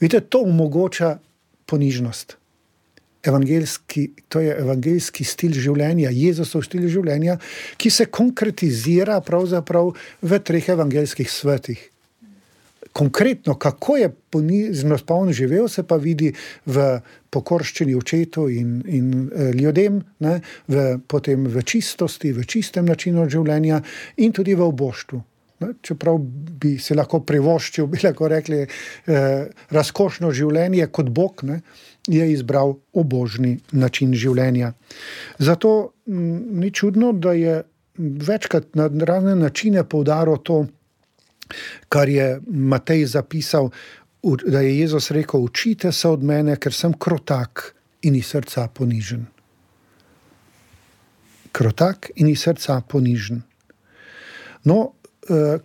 Vidite, 0.00 0.20
to 0.26 0.42
omogoča 0.42 1.18
ponižnost. 1.66 2.34
Evangelski, 3.22 4.10
to 4.28 4.40
je 4.42 4.56
evangelski 4.58 5.24
stil 5.24 5.54
življenja, 5.54 6.10
Jezusov 6.14 6.64
stil 6.66 6.88
življenja, 6.90 7.38
ki 7.78 7.90
se 7.94 8.08
konkretizira 8.10 9.20
pravzaprav 9.22 9.92
v 10.22 10.42
treh 10.42 10.68
evangelskih 10.74 11.30
svetih. 11.30 11.78
Konkretno, 12.98 13.54
kako 13.54 13.96
je 13.96 14.08
ponižnost 14.30 15.06
pa 15.06 15.14
on 15.14 15.32
živel, 15.32 15.68
se 15.70 15.84
pa 15.86 15.96
vidi 15.96 16.32
v 16.66 16.86
pokorščini 17.30 17.94
očetu 17.94 18.48
in, 18.50 18.80
in 18.86 19.12
eh, 19.30 19.52
ljudem, 19.54 20.00
ne, 20.24 20.40
v, 20.66 20.86
potem 21.06 21.46
v 21.46 21.62
čistosti, 21.62 22.32
v 22.34 22.46
čistem 22.48 22.88
načinu 22.88 23.28
življenja 23.30 23.78
in 24.18 24.34
tudi 24.34 24.56
v 24.58 24.66
oboštvu. 24.66 25.20
Čeprav 25.82 26.18
bi 26.62 26.76
se 26.78 26.94
lahko 26.94 27.20
privoščil, 27.26 27.86
bi 27.90 28.02
lahko 28.02 28.28
rekli, 28.30 28.64
eh, 28.64 29.46
razkošno 29.74 30.30
življenje 30.34 30.86
kot 30.94 31.10
Bog, 31.14 31.42
ne, 31.46 31.60
je 32.08 32.26
izbral 32.32 32.76
obožni 32.94 33.58
način 33.72 34.14
življenja. 34.14 34.72
Zato 35.38 35.92
m, 36.06 36.18
mm, 36.18 36.60
ni 36.62 36.70
čudno, 36.74 37.12
da 37.12 37.34
je 37.38 37.60
večkrat 37.98 38.74
na 38.78 38.88
razne 39.06 39.34
načine 39.36 39.84
poudaril 39.84 40.38
to, 40.42 40.64
kar 41.88 42.08
je 42.08 42.40
Matej 42.46 43.06
zapisal, 43.06 43.70
da 44.46 44.60
je 44.60 44.78
Jezus 44.78 45.10
rekel: 45.10 45.40
Učite 45.40 45.92
se 45.92 46.08
od 46.08 46.22
mene, 46.22 46.56
ker 46.56 46.72
sem 46.72 46.92
krotak 46.92 47.74
in 48.02 48.14
iz 48.14 48.26
srca 48.26 48.68
ponižen. 48.68 49.26
Krotak 51.52 52.10
in 52.16 52.28
iz 52.28 52.42
srca 52.42 52.80
ponižen. 52.88 53.42
No, 54.64 54.92
Eh, 55.30 55.58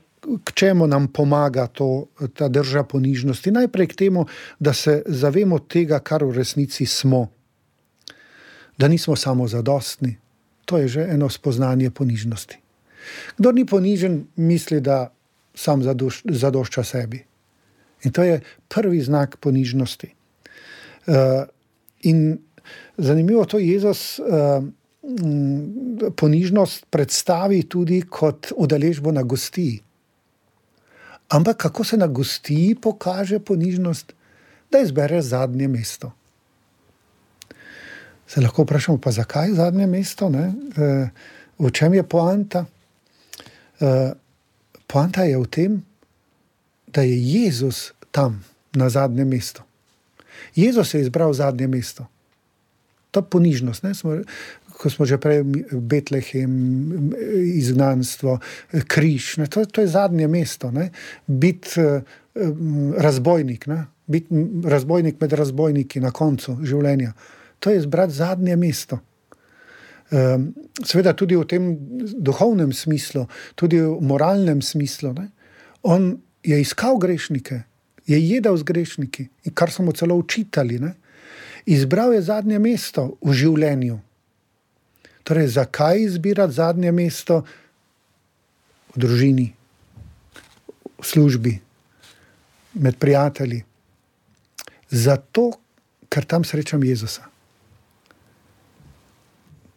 k 0.43 0.51
čemu 0.53 0.87
nam 0.87 1.07
pomaga 1.07 1.67
to, 1.67 2.07
ta 2.33 2.47
drža 2.47 2.83
ponižnosti? 2.83 3.51
Najprej 3.51 3.87
k 3.87 3.95
temu, 3.95 4.25
da 4.59 4.73
se 4.73 5.03
zavemo 5.05 5.59
tega, 5.59 5.99
kar 5.99 6.23
v 6.23 6.31
resnici 6.31 6.85
smo. 6.85 7.27
Da 8.77 8.87
nismo 8.87 9.15
samo 9.15 9.47
zadostni. 9.47 10.17
To 10.65 10.77
je 10.77 10.87
že 10.87 11.01
eno 11.11 11.29
spoznanje 11.29 11.91
ponižnosti. 11.91 12.57
Kdo 13.37 13.51
ni 13.51 13.65
ponižen, 13.65 14.27
misli, 14.35 14.79
da 14.81 15.12
sam 15.55 15.83
zadoš, 15.83 16.21
zadošča 16.25 16.83
sebi. 16.83 17.23
In 18.03 18.11
to 18.11 18.23
je 18.23 18.41
prvi 18.67 19.01
znak 19.01 19.37
ponižnosti. 19.37 20.13
Uh, 21.07 21.15
in 22.01 22.37
zanimivo 22.97 23.41
je, 23.41 23.47
da 23.51 23.59
Jezus. 23.59 24.19
Uh, 24.19 24.63
ponižnost 26.15 26.85
predstavi 26.89 27.63
tudi 27.67 28.01
kot 28.07 28.53
udeležbo 28.55 29.11
na 29.11 29.23
gosti. 29.23 29.81
Ampak 31.29 31.57
kako 31.57 31.83
se 31.83 31.97
na 31.97 32.07
gosti 32.07 32.75
pokaže 32.81 33.39
ponižnost, 33.39 34.13
da 34.71 34.79
izbere 34.79 35.21
zadnje 35.21 35.67
mesto? 35.67 36.11
Se 38.27 38.41
lahko 38.41 38.63
vprašamo, 38.63 38.97
pa 38.97 39.11
zakaj 39.11 39.51
zadnje 39.53 39.87
mesto? 39.87 40.31
Eh, 40.31 41.09
v 41.59 41.71
čem 41.71 41.93
je 41.93 42.03
poanta? 42.03 42.65
Eh, 44.93 44.95
poanta 44.95 45.25
je 45.25 45.37
v 45.37 45.47
tem, 45.49 45.81
da 46.93 47.01
je 47.01 47.17
Jezus 47.17 47.93
tam 48.13 48.45
na 48.77 48.89
zadnjem 48.89 49.27
mestu. 49.27 49.65
Jezus 50.55 50.93
je 50.93 51.01
izbral 51.01 51.33
zadnje 51.33 51.67
mesto. 51.67 52.05
To 53.11 53.19
je 53.19 53.25
ponižnost. 53.29 53.81
Smo, 53.93 54.21
ko 54.77 54.89
smo 54.89 55.05
že 55.05 55.17
prej 55.17 55.41
Betlehem, 55.73 57.13
izgnanstvo, 57.57 58.37
križ. 58.85 59.37
Ne, 59.37 59.49
to, 59.49 59.65
to 59.65 59.81
je 59.81 59.87
zadnje 59.87 60.27
mesto. 60.27 60.69
Biti 61.25 61.81
uh, 61.81 62.01
razbojnik, 62.97 63.65
biti 64.05 64.29
razbojnik 64.65 65.21
med 65.21 65.33
razbojniki 65.33 65.99
na 65.99 66.11
koncu 66.11 66.57
življenja. 66.61 67.13
To 67.59 67.73
je 67.73 67.81
zbrati 67.81 68.13
zadnje 68.13 68.55
mesto. 68.55 69.01
Um, 70.13 70.51
seveda 70.85 71.15
tudi 71.17 71.33
v 71.33 71.45
tem 71.49 71.73
duhovnem 72.21 72.69
smislu, 72.69 73.25
tudi 73.57 73.81
v 73.81 73.97
moralnem 73.97 74.61
smislu. 74.61 75.09
Ne? 75.17 75.31
On 75.81 76.13
je 76.45 76.59
iskal 76.61 77.01
grešnike, 77.01 77.63
je 78.05 78.19
jedel 78.21 78.53
z 78.57 78.63
grešniki, 78.67 79.25
kar 79.57 79.73
so 79.73 79.81
mu 79.81 79.89
celo 79.97 80.13
učitali. 80.21 80.77
Ne? 80.77 80.93
Izbral 81.65 82.13
je 82.13 82.21
zadnje 82.29 82.61
mesto 82.61 83.17
v 83.25 83.33
življenju. 83.33 83.97
Torej, 85.25 85.55
zakaj 85.57 86.05
izbirati 86.05 86.59
zadnje 86.61 86.93
mesto 86.93 87.41
v 88.93 89.01
družini, 89.01 89.49
v 90.99 91.05
službi, 91.09 91.57
med 92.85 93.01
prijatelji? 93.01 93.63
Zato, 94.93 95.49
ker 96.05 96.27
tam 96.29 96.45
srečam 96.45 96.83
Jezusa. 96.85 97.32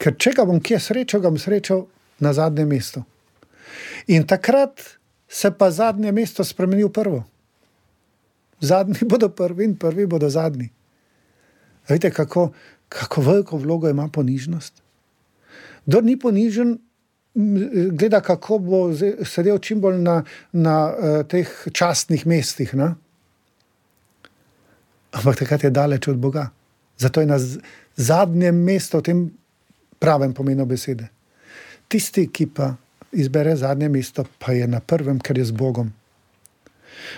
Ker 0.06 0.14
če 0.14 0.36
ga 0.38 0.44
bom 0.46 0.60
kje 0.62 0.78
srečal, 0.78 1.18
ga 1.18 1.32
bom 1.34 1.38
srečal 1.42 1.80
na 2.22 2.30
zadnjem 2.30 2.68
mestu. 2.70 3.00
In 4.06 4.22
takrat 4.22 4.78
se 5.26 5.50
pa 5.50 5.66
zadnje 5.74 6.12
mesto 6.14 6.44
spremeni 6.46 6.84
v 6.86 6.92
prvo. 6.94 7.24
Zadnji 8.62 9.02
bodo 9.10 9.32
prvi 9.34 9.64
in 9.66 9.74
prvi 9.74 10.06
bodo 10.06 10.30
zadnji. 10.30 10.68
Vidite, 11.88 12.12
kako, 12.14 12.52
kako 12.88 13.22
veliko 13.22 13.58
vlogo 13.58 13.90
ima 13.90 14.06
ponižnost. 14.06 14.78
Kdo 15.86 16.00
ni 16.06 16.14
ponižen, 16.18 16.76
gleda, 17.98 18.20
kako 18.22 18.58
bo 18.62 18.78
sedel 19.26 19.58
čim 19.58 19.82
bolj 19.82 19.98
na, 20.02 20.20
na 20.52 20.76
uh, 20.86 21.16
teh 21.26 21.50
častnih 21.72 22.26
mestih. 22.26 22.74
Ne? 22.78 22.92
Ampak 25.18 25.42
takrat 25.42 25.66
je 25.66 25.70
daleč 25.74 26.08
od 26.08 26.22
Boga. 26.22 26.46
Zato 26.98 27.20
je 27.20 27.26
na 27.26 27.38
zadnjem 27.96 28.62
mestu, 28.62 29.02
v 29.02 29.06
tem 29.10 29.26
pravem 29.98 30.34
pomenu 30.34 30.66
besede. 30.66 31.08
Tisti, 31.88 32.26
ki 32.32 32.46
pa 32.46 32.74
izbere 33.12 33.56
zadnje 33.56 33.88
mesto, 33.88 34.24
pa 34.38 34.52
je 34.52 34.66
na 34.66 34.80
prvem, 34.80 35.20
ker 35.20 35.38
je 35.38 35.44
z 35.44 35.56
Bogom. 35.56 35.92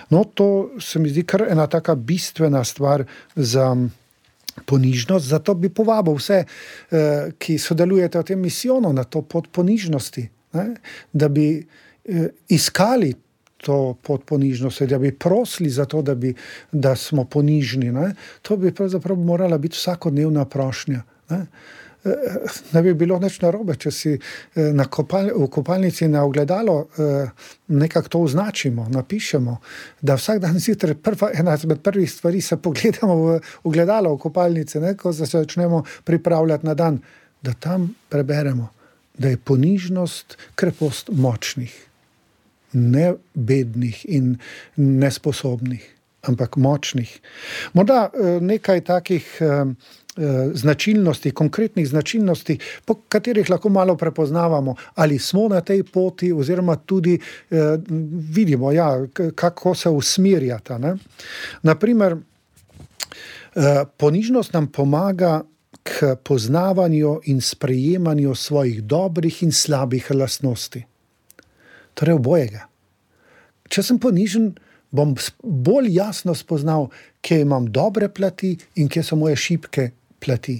No, 0.09 0.23
to 0.23 0.69
se 0.79 0.99
mi 0.99 1.09
zdi 1.09 1.23
kar 1.23 1.45
ena 1.49 1.67
tako 1.67 1.95
bistvena 1.95 2.63
stvar 2.63 3.03
za 3.35 3.75
ponižnost. 4.65 5.25
Zato 5.25 5.53
bi 5.53 5.69
povabil 5.69 6.17
vse, 6.17 6.43
eh, 6.43 7.31
ki 7.37 7.57
sodelujete 7.57 8.19
v 8.19 8.23
tem 8.23 8.39
misijonu 8.39 8.93
na 8.93 9.03
to 9.03 9.21
pot 9.21 9.47
ponižnosti, 9.51 10.29
ne? 10.53 10.65
da 11.13 11.29
bi 11.29 11.59
eh, 11.59 12.27
iskali 12.49 13.13
to 13.57 13.95
pot 14.03 14.23
ponižnosti, 14.25 14.87
da 14.87 14.99
bi 14.99 15.11
prosili 15.11 15.69
za 15.69 15.85
to, 15.85 16.01
da, 16.01 16.15
bi, 16.15 16.33
da 16.71 16.95
smo 16.95 17.25
ponižni. 17.25 17.91
Ne? 17.91 18.13
To 18.41 18.57
bi 18.57 18.71
pravzaprav 18.75 19.17
morala 19.17 19.57
biti 19.57 19.75
vsakodnevna 19.75 20.45
prošnja. 20.45 21.03
Ne? 21.29 21.45
Ne 22.73 22.81
bi 22.81 22.93
bilo 22.93 23.19
nič 23.19 23.39
narobe, 23.43 23.75
če 23.75 23.91
si 23.91 24.13
eh, 24.15 24.83
kopal, 24.89 25.31
v 25.35 25.47
kopalnici 25.51 26.07
na 26.07 26.23
ogledalo 26.23 26.77
eh, 26.87 27.29
nekako 27.67 28.09
to 28.09 28.21
označimo, 28.27 28.87
napišemo, 28.89 29.57
da 30.01 30.15
vsak 30.15 30.39
dan 30.39 30.59
zjutraj 30.59 30.95
prva, 31.03 31.31
ena 31.33 31.55
izmed 31.55 31.81
prvih 31.83 32.11
stvari 32.11 32.41
se 32.41 32.57
pogledamo 32.57 33.15
v 33.15 33.39
ogledalo 33.63 34.15
v 34.15 34.19
kopalnici, 34.19 34.79
ne, 34.79 34.95
ko 34.97 35.13
se 35.13 35.25
začnemo 35.25 35.83
pripravljati 36.03 36.65
na 36.65 36.73
dan, 36.73 37.01
da 37.41 37.53
tam 37.53 37.93
preberemo, 38.09 38.69
da 39.17 39.29
je 39.29 39.37
ponižnost 39.37 40.37
krepost 40.55 41.09
močnih, 41.11 41.75
ne 42.73 43.13
bednih 43.33 44.05
in 44.07 44.37
nesposobnih, 44.75 45.83
ampak 46.21 46.55
močnih. 46.55 47.11
Morda 47.73 48.07
eh, 48.07 48.39
nekaj 48.39 48.85
takih 48.87 49.27
Eh, 49.41 49.75
značilnosti, 50.53 51.31
konkretnih 51.31 51.87
značilnosti, 51.87 52.57
po 52.85 52.93
katerih 52.93 53.49
lahko 53.49 53.69
malo 53.69 53.95
prepoznavamo, 53.97 54.75
ali 54.95 55.19
smo 55.19 55.47
na 55.47 55.61
tej 55.61 55.83
poti, 55.83 56.31
oziroma 56.33 56.75
tudi 56.75 57.19
eh, 57.49 57.77
vidimo, 58.29 58.71
ja, 58.71 59.05
kako 59.35 59.75
se 59.75 59.89
usmerjata. 59.89 60.77
Ne? 60.77 60.95
Naprimer, 61.63 62.17
eh, 63.55 63.83
ponižnost 63.97 64.53
nam 64.53 64.67
pomaga 64.67 65.41
k 65.83 66.15
poznavanju 66.23 67.19
in 67.25 67.41
sprejemanju 67.41 68.35
svojih 68.35 68.83
dobrih 68.83 69.43
in 69.43 69.51
slabih 69.51 70.11
lastnosti. 70.11 70.83
Torej, 71.93 72.15
obojega. 72.15 72.67
Če 73.69 73.83
sem 73.83 73.99
ponižen, 73.99 74.51
bom 74.91 75.13
bolj 75.43 75.93
jasno 75.93 76.33
spoznal, 76.35 76.89
kje 77.21 77.41
imam 77.41 77.67
dobre 77.71 78.09
plati 78.09 78.57
in 78.75 78.89
kje 78.89 79.03
so 79.03 79.15
moje 79.15 79.35
šibke 79.35 79.91
plati. 80.19 80.59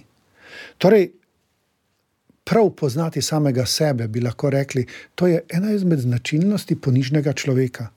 Torej, 0.78 1.12
prav 2.44 2.70
poznati 2.70 3.22
samega 3.22 3.66
sebe, 3.66 4.08
bi 4.08 4.22
lahko 4.22 4.50
rekli, 4.50 4.86
to 5.16 5.28
je 5.28 5.44
ena 5.50 5.72
izmed 5.72 6.00
značilnosti 6.00 6.76
ponižnega 6.82 7.34
človeka. 7.34 7.90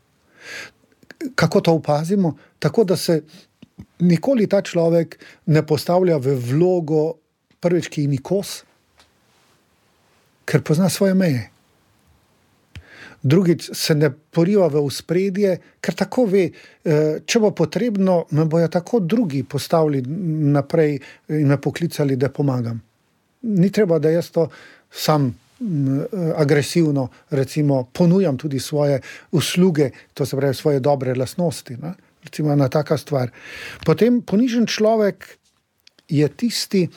Kako 1.34 1.60
to 1.60 1.72
opazimo? 1.72 2.36
Tako 2.58 2.84
da 2.84 2.96
se 2.96 3.22
nikoli 3.98 4.46
ta 4.46 4.62
človek 4.62 5.18
ne 5.46 5.66
postavlja 5.66 6.16
v 6.16 6.36
vlogo 6.36 7.14
prvič, 7.60 7.88
ki 7.88 8.06
ni 8.10 8.18
kos, 8.18 8.62
ker 10.44 10.62
pozna 10.66 10.90
svoje 10.90 11.14
meje. 11.14 11.51
Drugič 13.22 13.70
se 13.72 13.94
ne 13.94 14.10
poriva 14.10 14.66
v 14.68 14.82
uspredje, 14.82 15.56
ker 15.80 15.94
tako 15.94 16.26
ve, 16.26 16.50
eh, 16.84 17.20
če 17.26 17.40
bo 17.40 17.50
potrebno, 17.50 18.26
me 18.30 18.44
bojo 18.44 18.68
tako 18.68 19.00
drugi 19.00 19.42
postavili 19.42 20.02
naprej 20.52 20.98
in 21.28 21.48
me 21.48 21.60
poklicali, 21.60 22.16
da 22.16 22.28
pomagam. 22.28 22.82
Ni 23.42 23.70
treba, 23.70 23.98
da 23.98 24.10
jaz 24.10 24.30
to 24.30 24.48
sam. 24.90 25.32
Agresivno, 26.36 27.08
recimo, 27.30 27.84
ponujam 27.92 28.38
tudi 28.38 28.58
svoje 28.58 29.00
usluge, 29.30 29.90
to 30.14 30.26
se 30.26 30.36
pravi, 30.36 30.54
svoje 30.54 30.80
dobre 30.80 31.14
lastnosti. 31.14 31.76
Ne? 31.78 31.92
Recimo, 32.24 32.50
ena 32.52 32.68
taka 32.68 32.96
stvar. 32.98 33.30
Potem 33.86 34.22
ponižen 34.26 34.66
človek 34.66 35.38
je 36.08 36.28
tisti, 36.28 36.88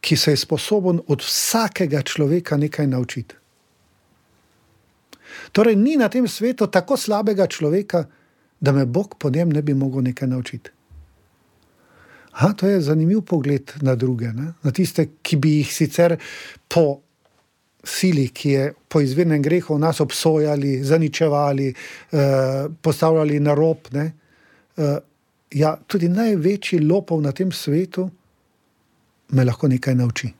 ki 0.00 0.16
se 0.16 0.32
je 0.32 0.40
sposoben 0.40 1.00
od 1.06 1.20
vsakega 1.20 2.02
človeka 2.02 2.56
nekaj 2.56 2.86
naučiti. 2.86 3.37
Torej, 5.52 5.76
ni 5.76 5.96
na 5.96 6.08
tem 6.08 6.28
svetu 6.28 6.66
tako 6.66 6.96
slabega 6.96 7.46
človeka, 7.46 8.04
da 8.60 8.72
me 8.72 8.86
Bog 8.86 9.14
po 9.18 9.30
njem 9.30 9.52
ne 9.52 9.62
bi 9.62 9.74
mogel 9.74 10.02
nekaj 10.02 10.28
naučiti. 10.28 10.70
Ha, 12.38 12.52
to 12.52 12.66
je 12.66 12.80
zanimiv 12.80 13.20
pogled 13.26 13.72
na 13.82 13.94
druge, 13.94 14.32
ne? 14.32 14.52
na 14.62 14.70
tiste, 14.70 15.08
ki 15.22 15.36
bi 15.36 15.56
jih 15.58 15.72
sicer 15.74 16.14
po 16.68 17.00
sili, 17.84 18.28
ki 18.28 18.50
je 18.50 18.72
po 18.88 19.00
izvirnem 19.00 19.42
grehu 19.42 19.78
nas 19.78 20.00
obsojali, 20.00 20.84
zaničevali, 20.84 21.68
eh, 21.68 22.66
postavljali 22.82 23.40
na 23.40 23.54
rob. 23.54 23.76
Eh, 23.94 24.10
ja, 25.50 25.76
tudi 25.86 26.08
največji 26.08 26.78
lopov 26.78 27.22
na 27.22 27.32
tem 27.32 27.52
svetu 27.52 28.10
me 29.28 29.44
lahko 29.44 29.68
nekaj 29.68 29.94
nauči. 29.94 30.32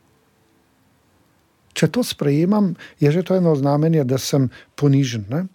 Če 1.78 1.90
to 1.94 2.02
sprejemam, 2.02 2.72
je 2.98 3.12
že 3.14 3.22
to 3.22 3.38
eno 3.38 3.54
znamenje, 3.54 4.02
da 4.04 4.18
sem 4.18 4.50
ponižen. 4.74 5.28
Ne? 5.30 5.46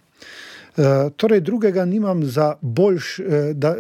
Uh, 0.73 1.11
torej, 1.21 1.43
drugega 1.45 1.83
nimam, 1.85 2.23
boljš, 2.61 3.19
uh, 3.19 3.25
da, 3.53 3.75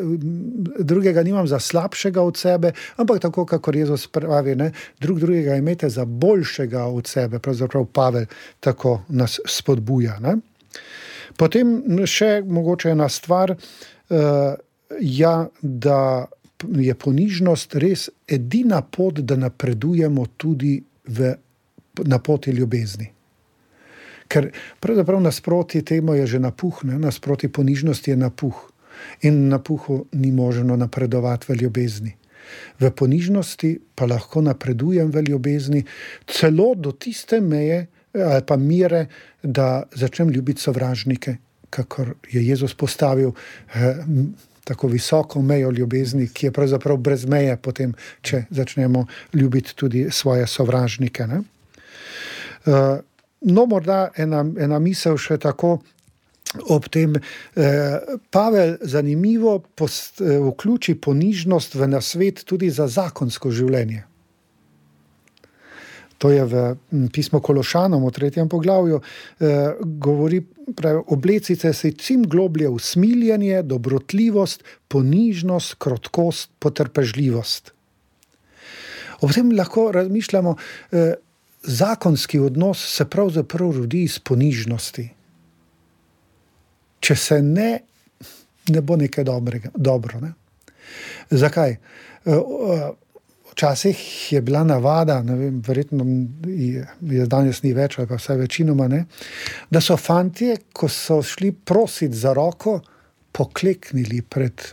drugega 0.79 1.23
nimam 1.25 1.47
za 1.49 1.57
slabšega 1.59 2.21
od 2.21 2.37
sebe, 2.37 2.71
ampak 3.01 3.21
tako, 3.23 3.47
kot 3.49 3.75
Jezus 3.75 4.05
pravi, 4.07 4.53
ne, 4.55 4.67
drug 5.01 5.19
drugega 5.19 5.55
imete 5.57 5.89
za 5.89 6.05
boljšega 6.05 6.83
od 6.85 7.07
sebe, 7.07 7.39
pravzaprav 7.39 7.85
Pavel 7.85 8.25
tako 8.59 8.99
nas 9.09 9.39
spodbuja. 9.45 10.19
Ne. 10.21 10.35
Potem 11.37 12.05
še 12.05 12.43
mogoče 12.45 12.93
ena 12.93 13.09
stvar, 13.09 13.55
uh, 13.55 14.53
ja, 15.01 15.33
da 15.61 15.99
je 16.77 16.95
ponižnost 16.95 17.75
res 17.81 18.09
edina 18.27 18.81
pot, 18.81 19.19
da 19.19 19.35
napredujemo 19.35 20.27
tudi 20.37 20.77
v, 21.09 21.33
na 22.05 22.19
poti 22.19 22.51
ljubezni. 22.51 23.11
Ker 24.27 24.49
pravzaprav 24.79 25.21
nasproti 25.21 25.83
temu 25.85 26.13
je 26.13 26.27
že 26.27 26.39
napuh, 26.39 26.83
ne? 26.83 26.99
nasproti 26.99 27.47
ponižnosti 27.47 28.11
je 28.11 28.17
napuh. 28.17 28.69
In 29.21 29.47
na 29.49 29.59
puhu 29.59 30.05
ni 30.11 30.31
možno 30.31 30.75
napredovati 30.75 31.45
v 31.49 31.55
ljubezni. 31.61 32.15
V 32.79 32.91
ponižnosti 32.91 33.79
pa 33.95 34.05
lahko 34.05 34.41
napredujem 34.41 35.11
v 35.11 35.23
ljubezni, 35.27 35.83
celo 36.27 36.75
do 36.75 36.91
tiste 36.91 37.41
meje 37.41 37.87
ali 38.13 38.41
pa 38.45 38.57
mire, 38.57 39.07
da 39.43 39.83
začnem 39.91 40.29
ljubiti 40.29 40.61
sovražnike, 40.61 41.35
kakor 41.69 42.13
je 42.31 42.47
Jezus 42.47 42.73
postavil. 42.73 43.31
Eh, 43.73 43.95
tako 44.63 44.87
visoko 44.87 45.41
mejo 45.41 45.71
ljubezni, 45.71 46.27
ki 46.33 46.45
je 46.45 46.51
pravzaprav 46.51 46.97
brez 46.97 47.25
meje, 47.25 47.57
potem, 47.57 47.93
če 48.21 48.45
začnemo 48.49 49.05
ljubiti 49.33 49.75
tudi 49.75 50.07
svoje 50.11 50.47
sovražnike. 50.47 51.27
Ne? 51.27 51.41
Uh, 52.65 53.01
no, 53.41 53.65
morda 53.65 54.11
ena, 54.15 54.43
ena 54.59 54.79
misel 54.79 55.17
še 55.17 55.39
tako. 55.41 55.79
Ob 56.69 56.85
tem 56.93 57.15
eh, 57.17 57.95
Pavel 58.29 58.75
zanimivo 58.85 59.55
post, 59.73 60.21
eh, 60.21 60.37
vključi 60.37 60.93
ponižnost 61.01 61.73
v 61.73 61.87
nasvet 61.89 62.43
tudi 62.45 62.69
za 62.69 62.85
zakonsko 62.85 63.49
življenje. 63.49 64.03
To 66.23 66.29
je 66.31 66.43
v 66.47 66.61
pismu 67.11 67.41
Kološanom, 67.43 68.05
v 68.05 68.11
tretjem 68.15 68.47
poglavju, 68.47 69.01
eh, 69.01 69.73
govori, 69.81 70.39
da 70.67 70.95
oblecite 71.11 71.73
se 71.73 71.91
čim 71.91 72.23
globlje 72.23 72.69
usmiljenje, 72.69 73.63
dobrotljivost, 73.63 74.63
ponižnost, 74.87 75.75
krotkost, 75.75 76.51
potrpežljivost. 76.59 77.73
Ob 79.19 79.33
tem 79.35 79.51
lahko 79.51 79.91
razmišljamo, 79.91 80.55
eh, 80.91 81.13
zakonski 81.63 82.39
odnos 82.39 82.95
se 82.95 83.05
pravzaprav 83.05 83.71
rodi 83.71 84.03
iz 84.03 84.19
ponižnosti. 84.19 85.09
Če 86.99 87.15
se 87.15 87.41
ne, 87.41 87.69
ne 88.69 88.81
bo 88.81 88.97
nekaj 88.99 89.23
dobrega, 89.27 89.71
dobro. 89.75 90.19
Ne? 90.23 90.33
Zakaj? 91.29 91.77
Eh, 92.25 92.91
Včasih 93.53 94.33
je 94.33 94.41
bila 94.41 94.63
navada, 94.63 95.19
vem, 95.19 95.61
verjetno 95.67 96.05
je, 96.47 96.87
je 97.01 97.25
danes 97.29 97.59
ni 97.61 97.73
več, 97.77 97.99
ali 97.99 98.09
pa 98.09 98.17
vsaj 98.17 98.39
večinoma 98.39 98.87
ne, 98.89 99.03
da 99.69 99.81
so 99.81 99.93
fanti, 99.97 100.55
ko 100.73 100.89
so 100.89 101.19
šli 101.21 101.51
prositi 101.53 102.17
za 102.17 102.33
roko, 102.33 102.79
pokleknili 103.31 104.23
pred 104.25 104.63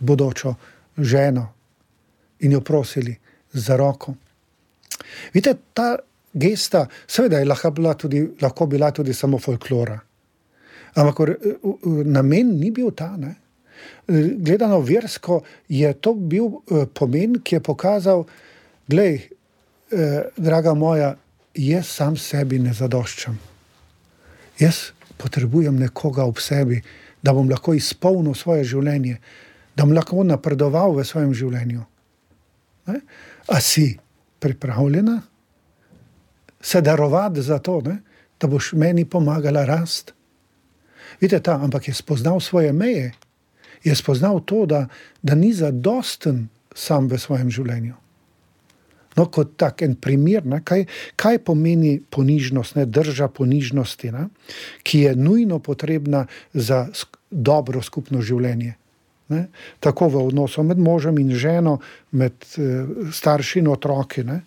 bodočo 0.00 0.52
ženo 0.98 1.46
in 2.44 2.52
jo 2.52 2.60
prosili 2.60 3.16
za 3.52 3.76
roko. 3.80 4.12
Vidite, 5.32 5.56
ta 5.72 5.96
gesta, 6.32 6.86
seveda 7.06 7.38
je 7.38 7.48
lahko 7.48 7.70
bila 7.70 7.94
tudi, 7.94 8.22
lahko 8.40 8.66
bila 8.66 8.90
tudi 8.90 9.14
samo 9.14 9.38
folklora. 9.38 9.98
Ampak 10.94 11.38
namen 12.04 12.58
ni 12.58 12.70
bil 12.70 12.90
ta. 12.90 13.16
Ne? 13.16 13.34
gledano 14.38 14.80
versko, 14.80 15.40
je 15.68 15.92
to 16.02 16.14
bil 16.14 16.44
uh, 16.44 16.84
pomen, 16.94 17.38
ki 17.40 17.54
je 17.54 17.60
pokazal, 17.62 18.26
da 18.88 19.02
je, 19.02 19.28
draga 20.36 20.74
moja, 20.74 21.16
jaz 21.54 21.86
sam 21.86 22.16
sebi 22.16 22.58
ne 22.58 22.72
zadoščam. 22.74 23.38
Jaz 24.58 24.90
potrebujem 25.18 25.78
nekoga 25.78 26.24
ob 26.24 26.38
sebi, 26.38 26.80
da 27.22 27.34
bom 27.36 27.48
lahko 27.50 27.74
izpolnil 27.74 28.34
svoje 28.34 28.64
življenje, 28.64 29.18
da 29.76 29.84
bom 29.84 29.94
lahko 29.94 30.24
napredoval 30.24 30.94
v 30.96 31.04
svojem 31.04 31.34
življenju. 31.34 31.82
Ne? 32.88 33.00
A 33.48 33.60
si 33.60 33.92
pripravljena 34.40 35.20
se 36.60 36.80
darovati 36.80 37.42
za 37.42 37.58
to, 37.58 37.80
ne? 37.80 37.98
da 38.40 38.48
boš 38.48 38.72
meni 38.72 39.04
pomagala 39.04 39.64
rast? 39.64 40.14
Vidite, 41.20 41.42
ta, 41.42 41.58
ampak 41.62 41.88
je 41.88 41.94
spoznal 41.94 42.40
svoje 42.40 42.72
meje 42.72 43.12
je 43.82 43.94
spoznal 43.94 44.40
to, 44.40 44.66
da, 44.66 44.86
da 45.22 45.34
ni 45.34 45.52
zadosten 45.52 46.48
sam 46.74 47.08
v 47.08 47.18
svojem 47.18 47.50
življenju. 47.50 47.96
No, 49.18 49.26
kot 49.26 49.56
tak 49.58 49.82
en 49.82 49.96
primer, 49.98 50.44
ne, 50.46 50.60
kaj, 50.64 50.84
kaj 51.18 51.40
pomeni 51.44 51.96
ponižnost, 51.98 52.76
ne, 52.78 52.86
drža 52.86 53.26
ponižnosti, 53.34 54.12
ne, 54.14 54.28
ki 54.86 55.00
je 55.08 55.14
nujno 55.18 55.58
potrebna 55.58 56.26
za 56.54 56.86
sk 56.94 57.18
dobro 57.30 57.82
skupno 57.82 58.22
življenje. 58.22 58.76
Ne, 59.30 59.44
tako 59.78 60.08
v 60.10 60.22
odnosu 60.30 60.62
med 60.66 60.78
možem 60.82 61.18
in 61.22 61.28
ženo, 61.38 61.76
med 62.18 62.34
e, 62.58 62.70
starši 63.14 63.60
in 63.60 63.68
otroki. 63.70 64.24
Ne, 64.26 64.40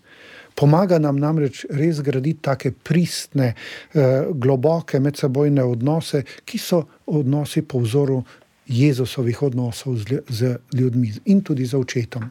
pomaga 0.56 1.00
nam 1.00 1.20
namreč 1.20 1.66
res 1.70 2.02
graditi 2.02 2.42
take 2.42 2.72
pristne, 2.72 3.54
e, 3.54 4.08
globoke 4.34 5.00
medsebojne 5.00 5.64
odnose, 5.64 6.24
ki 6.46 6.58
so 6.58 6.84
odnosi 7.06 7.62
po 7.62 7.82
vzoru 7.84 8.24
Jezusovih 8.68 9.42
odnosov 9.44 9.98
z, 9.98 10.22
z 10.30 10.56
ljudmi 10.74 11.12
in 11.26 11.42
tudi 11.42 11.66
z 11.66 11.76
očetom. 11.76 12.30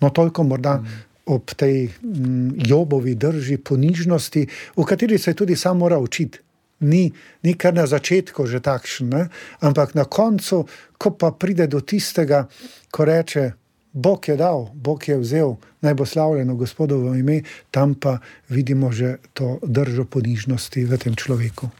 No, 0.00 0.10
toliko 0.10 0.42
morda 0.42 0.78
mm. 0.78 1.02
ob 1.26 1.52
tej 1.54 1.88
mm, 1.88 2.64
jobovi 2.66 3.14
drži 3.14 3.58
ponižnosti, 3.58 4.46
v 4.76 4.84
kateri 4.84 5.18
se 5.18 5.34
tudi 5.34 5.56
sam 5.56 5.78
mora 5.78 5.98
učiti. 5.98 6.38
Ni, 6.82 7.12
ni 7.42 7.54
kar 7.54 7.74
na 7.74 7.86
začetku 7.86 8.46
že 8.46 8.58
takšen, 8.58 9.08
ne? 9.08 9.28
ampak 9.60 9.94
na 9.94 10.04
koncu, 10.04 10.66
ko 10.98 11.14
pa 11.14 11.30
pride 11.30 11.66
do 11.70 11.78
tistega, 11.80 12.48
ko 12.90 13.04
reče: 13.04 13.52
Bog 13.92 14.28
je 14.28 14.36
dal, 14.36 14.70
Bog 14.74 15.08
je 15.08 15.18
vzel, 15.20 15.56
naj 15.80 15.94
bo 15.94 16.06
slavljeno 16.06 16.54
Gospodovo 16.56 17.14
ime, 17.14 17.42
tam 17.70 17.94
pa 17.94 18.18
vidimo 18.48 18.92
že 18.92 19.16
to 19.32 19.58
držo 19.62 20.04
ponižnosti 20.04 20.84
v 20.84 20.98
tem 20.98 21.16
človeku 21.16 21.70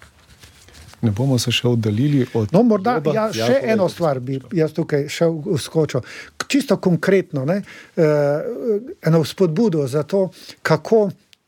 ne 1.03 1.11
bomo 1.11 1.39
se 1.39 1.53
še 1.53 1.67
oddaljili 1.69 2.27
od. 2.39 2.53
No, 2.55 2.63
morda 2.67 2.97
ja, 3.05 3.27
ja, 3.35 3.47
še 3.49 3.59
eno 3.75 3.89
stvar 3.91 4.21
bi 4.23 4.39
jaz 4.55 4.75
tukaj 4.77 5.09
še 5.11 5.27
uskočil. 5.27 6.05
Čisto 6.53 6.77
konkretno, 6.83 7.45
ne, 7.49 7.59
uh, 7.63 8.87
eno 9.09 9.23
spodbudo 9.27 9.87
za 9.89 10.05
to, 10.09 10.27
kako 10.63 11.07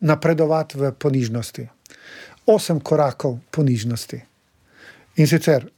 napredovati 0.09 0.81
v 0.81 0.93
ponižnosti. 0.99 1.67
Osem 2.51 2.81
korakov 2.85 3.39
ponižnosti. 3.55 4.21
In 5.23 5.29
sicer 5.31 5.69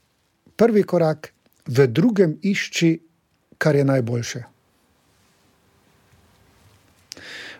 prvi 0.57 0.83
korak, 0.83 1.31
v 1.67 1.87
drugem 1.91 2.37
išči, 2.41 2.95
kar 3.61 3.75
je 3.75 3.85
najboljše. 3.85 4.41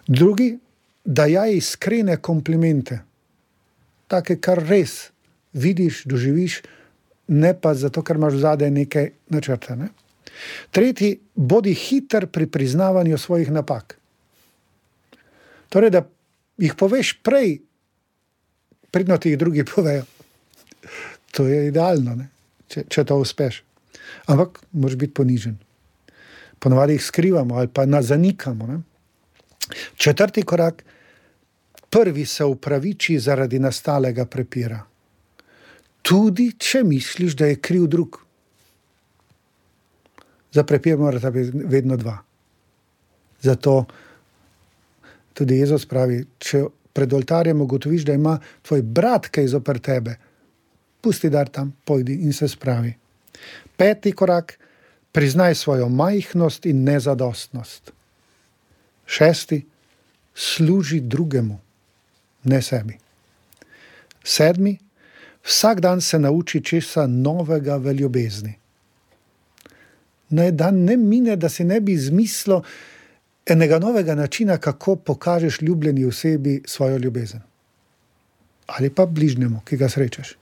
Drugi, 0.08 0.58
da 1.06 1.26
ja 1.26 1.46
iskrene 1.48 2.18
komplimente, 2.18 3.00
take, 4.08 4.40
kar 4.40 4.60
res 4.64 5.10
vidiš, 5.54 6.04
doživiš, 6.06 6.62
ne 7.28 7.54
pa 7.60 7.74
zato, 7.76 8.04
ker 8.04 8.20
imaš 8.20 8.40
zadaj 8.44 8.72
nekaj 8.72 9.10
načrta. 9.34 9.76
Ne? 9.76 9.90
Tretji, 10.72 11.18
bodi 11.36 11.74
hiter 11.74 12.28
pri 12.28 12.48
priznavanju 12.48 13.18
svojih 13.18 13.52
napak. 13.52 13.98
Torej, 15.70 15.92
da 15.92 16.04
jih 16.58 16.76
poveš 16.76 17.18
prej, 17.24 17.58
predno 18.92 19.18
ti 19.18 19.34
jih 19.34 19.40
drugi 19.40 19.66
povejo. 19.76 20.06
To 21.36 21.48
je 21.48 21.68
idealno, 21.68 22.16
če, 22.72 22.86
če 22.90 23.04
to 23.04 23.18
uspeš. 23.20 23.64
Ampak 24.32 24.62
moraš 24.72 24.96
biti 24.96 25.14
ponižen. 25.14 25.58
Ponovadi 26.60 26.96
jih 26.96 27.04
skrivamo 27.04 27.56
ali 27.56 27.68
pa 27.68 27.86
nas 27.86 28.08
zanikamo. 28.10 28.68
Ne? 28.68 28.80
Četrti 29.96 30.42
korak, 30.42 30.84
prvi 31.90 32.26
se 32.26 32.46
upraviči 32.46 33.20
zaradi 33.20 33.60
nastalega 33.60 34.26
prepira. 34.26 34.84
Tudi 36.02 36.52
če 36.58 36.84
misliš, 36.84 37.36
da 37.36 37.46
je 37.46 37.60
kriv 37.62 37.88
drug. 37.88 38.20
Za 40.52 40.64
prepir 40.64 40.98
morata 40.98 41.32
biti 41.32 41.52
vedno 41.66 41.98
dva. 41.98 42.18
Zato 43.42 43.86
tudi 45.34 45.60
Jezus 45.60 45.86
pravi, 45.86 46.24
če 46.40 46.64
pred 46.94 47.14
oltarjem 47.14 47.62
ugotoviš, 47.62 48.06
da 48.08 48.14
ima 48.14 48.40
tvoj 48.66 48.82
brat 48.82 49.28
kaj 49.30 49.52
zoper 49.54 49.80
tebe, 49.80 50.16
pusti 51.02 51.30
dar 51.30 51.50
tam, 51.54 51.76
pojdi 51.86 52.16
in 52.26 52.34
se 52.34 52.48
spravi. 52.48 52.94
Peti 53.78 54.12
korak, 54.12 54.56
priznaj 55.12 55.56
svojo 55.56 55.90
majhnost 55.90 56.66
in 56.66 56.84
nezadostnost. 56.84 57.97
Šesti, 59.08 59.66
služi 60.36 61.00
drugemu, 61.00 61.60
ne 62.44 62.62
sebi. 62.62 62.98
Sedmi, 64.24 64.78
vsak 65.44 65.80
dan 65.82 66.02
se 66.02 66.20
nauči 66.20 66.62
česa 66.64 67.08
novega 67.08 67.78
v 67.78 67.94
ljubezni. 67.94 68.58
Naj 70.30 70.52
dan 70.52 70.84
ne 70.84 70.98
mine, 70.98 71.36
da 71.36 71.50
si 71.50 71.64
ne 71.64 71.80
bi 71.82 71.94
izmislil, 71.96 72.62
enega 73.48 73.80
novega 73.80 74.16
načina, 74.16 74.58
kako 74.58 74.96
pokažeš 74.96 75.62
ljubljeni 75.62 76.06
osebi 76.06 76.62
svojo 76.66 76.98
ljubezen. 76.98 77.42
Ali 78.68 78.90
pa 78.90 79.06
bližnjemu, 79.06 79.62
ki 79.66 79.78
ga 79.78 79.90
srečaš. 79.90 80.36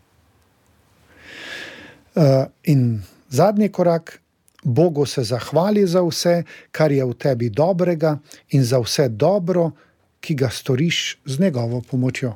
Uh, 2.15 2.23
in 2.63 3.03
zadnji 3.29 3.69
korak, 3.69 4.19
Bogu 4.65 5.05
se 5.05 5.23
zahvali 5.23 5.85
za 5.87 6.01
vse, 6.01 6.43
kar 6.71 6.91
je 6.91 7.05
v 7.05 7.13
tebi 7.13 7.49
dobrega, 7.49 8.17
in 8.49 8.63
za 8.65 8.79
vse 8.81 9.09
dobro, 9.09 9.71
ki 10.19 10.35
ga 10.35 10.49
storiš 10.49 11.17
z 11.25 11.39
njegovo 11.39 11.81
pomočjo. 11.81 12.33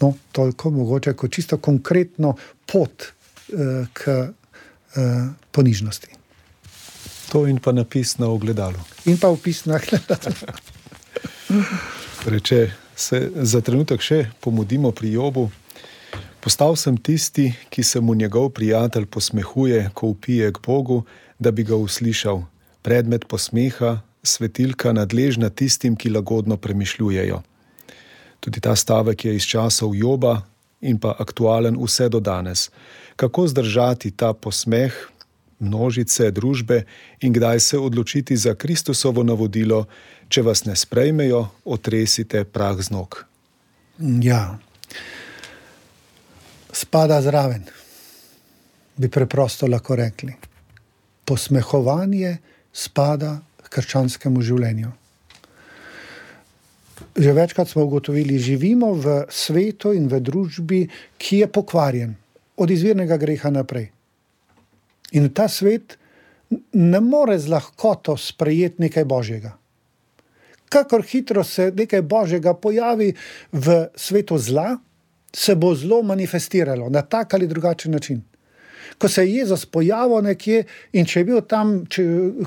No, 0.00 0.12
toliko 0.32 0.70
mogoče 0.70 1.12
kot 1.14 1.32
čisto 1.32 1.58
konkretno 1.58 2.34
pot 2.66 3.06
uh, 3.06 3.86
k 3.92 4.08
uh, 4.18 5.02
ponižnosti. 5.50 6.08
To 7.32 7.46
in 7.46 7.58
pa 7.58 7.72
napis 7.72 8.18
na 8.18 8.26
ogledalu. 8.26 8.78
In 9.06 9.18
pa 9.18 9.28
opis 9.28 9.64
na 9.64 9.78
ogledalu. 9.78 10.34
Reče, 12.34 12.72
se 12.96 13.30
za 13.34 13.60
trenutek 13.60 14.02
še 14.02 14.24
pomodimo 14.40 14.90
pri 14.90 15.12
Jobu. 15.12 15.50
Postal 16.44 16.76
sem 16.76 16.96
tisti, 17.00 17.54
ki 17.72 17.82
se 17.82 18.00
mu 18.00 18.14
njegov 18.14 18.50
prijatelj 18.52 19.06
posmehuje, 19.06 19.90
ko 19.94 20.06
upije 20.12 20.52
k 20.52 20.58
Bogu, 20.66 21.02
da 21.38 21.50
bi 21.50 21.64
ga 21.64 21.76
uslišal. 21.76 22.42
Predmet 22.82 23.24
posmeha, 23.28 24.00
svetilka 24.22 24.92
nadležna 24.92 25.48
tistim, 25.48 25.96
ki 25.96 26.10
lagodno 26.10 26.56
premišljujejo. 26.56 27.40
Tudi 28.40 28.60
ta 28.60 28.76
stavek 28.76 29.24
je 29.24 29.36
iz 29.36 29.46
časov 29.48 29.96
Joba 29.96 30.42
in 30.80 30.98
pa 31.00 31.14
aktualen 31.18 31.80
vse 31.80 32.10
do 32.12 32.20
danes. 32.20 32.68
Kako 33.16 33.46
zdržati 33.48 34.10
ta 34.10 34.34
posmeh, 34.36 34.92
množice, 35.58 36.30
družbe 36.30 36.82
in 37.20 37.32
kdaj 37.32 37.60
se 37.60 37.78
odločiti 37.78 38.36
za 38.36 38.54
Kristusovo 38.54 39.22
navodilo, 39.22 39.86
če 40.28 40.42
vas 40.42 40.64
ne 40.68 40.76
sprejmejo, 40.76 41.46
otresite 41.64 42.44
prah 42.44 42.76
z 42.76 42.90
nog. 42.90 43.24
Ja, 44.20 44.58
spada 46.74 47.20
zraven, 47.22 47.62
bi 48.96 49.08
preprosto 49.08 49.66
lahko 49.66 49.96
rekli. 49.96 50.34
Posmehovanje 51.24 52.36
spada 52.72 53.38
k 53.62 53.70
krščanskemu 53.78 54.42
življenju. 54.42 54.90
Že 57.14 57.32
večkrat 57.34 57.70
smo 57.70 57.86
ugotovili, 57.86 58.38
da 58.38 58.42
živimo 58.42 58.92
v 58.98 59.24
svetu 59.30 59.94
in 59.94 60.08
v 60.10 60.20
družbi, 60.20 60.80
ki 61.18 61.44
je 61.44 61.48
pokvarjen, 61.50 62.14
od 62.56 62.70
izvirnega 62.70 63.18
greha 63.18 63.50
naprej. 63.50 63.90
In 65.14 65.30
ta 65.34 65.48
svet 65.48 65.96
ne 66.74 67.00
more 67.00 67.38
z 67.38 67.50
lahkoto 67.50 68.16
sprejeti 68.18 68.82
nekaj 68.82 69.04
božjega. 69.04 69.54
Kakor 70.70 71.04
hitro 71.06 71.44
se 71.46 71.70
nekaj 71.74 72.02
božjega 72.02 72.54
pojavi 72.54 73.14
v 73.52 73.74
svetu 73.94 74.38
zla, 74.38 74.74
se 75.36 75.54
bo 75.54 75.74
zlo 75.74 76.02
manifestiralo 76.02 76.88
na 76.88 77.02
tak 77.02 77.34
ali 77.34 77.46
drugačen 77.46 77.92
način. 77.92 78.22
Ko 78.98 79.08
se 79.08 79.24
je 79.24 79.34
Jezus 79.34 79.66
pojavil 79.66 80.22
nekje 80.22 80.64
in 80.92 81.06
če 81.06 81.20
je 81.20 81.24
bil 81.24 81.40
tam 81.40 81.80
če, 81.90 82.04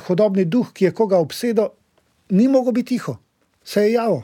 hodobni 0.07 0.45
duh, 0.45 0.69
ki 0.73 0.85
je 0.85 0.93
koga 0.95 1.19
obsedel, 1.19 1.69
ni 2.29 2.47
mogel 2.47 2.71
biti 2.71 2.95
tiho, 2.95 3.17
se 3.63 3.83
je 3.83 3.93
javil. 3.97 4.21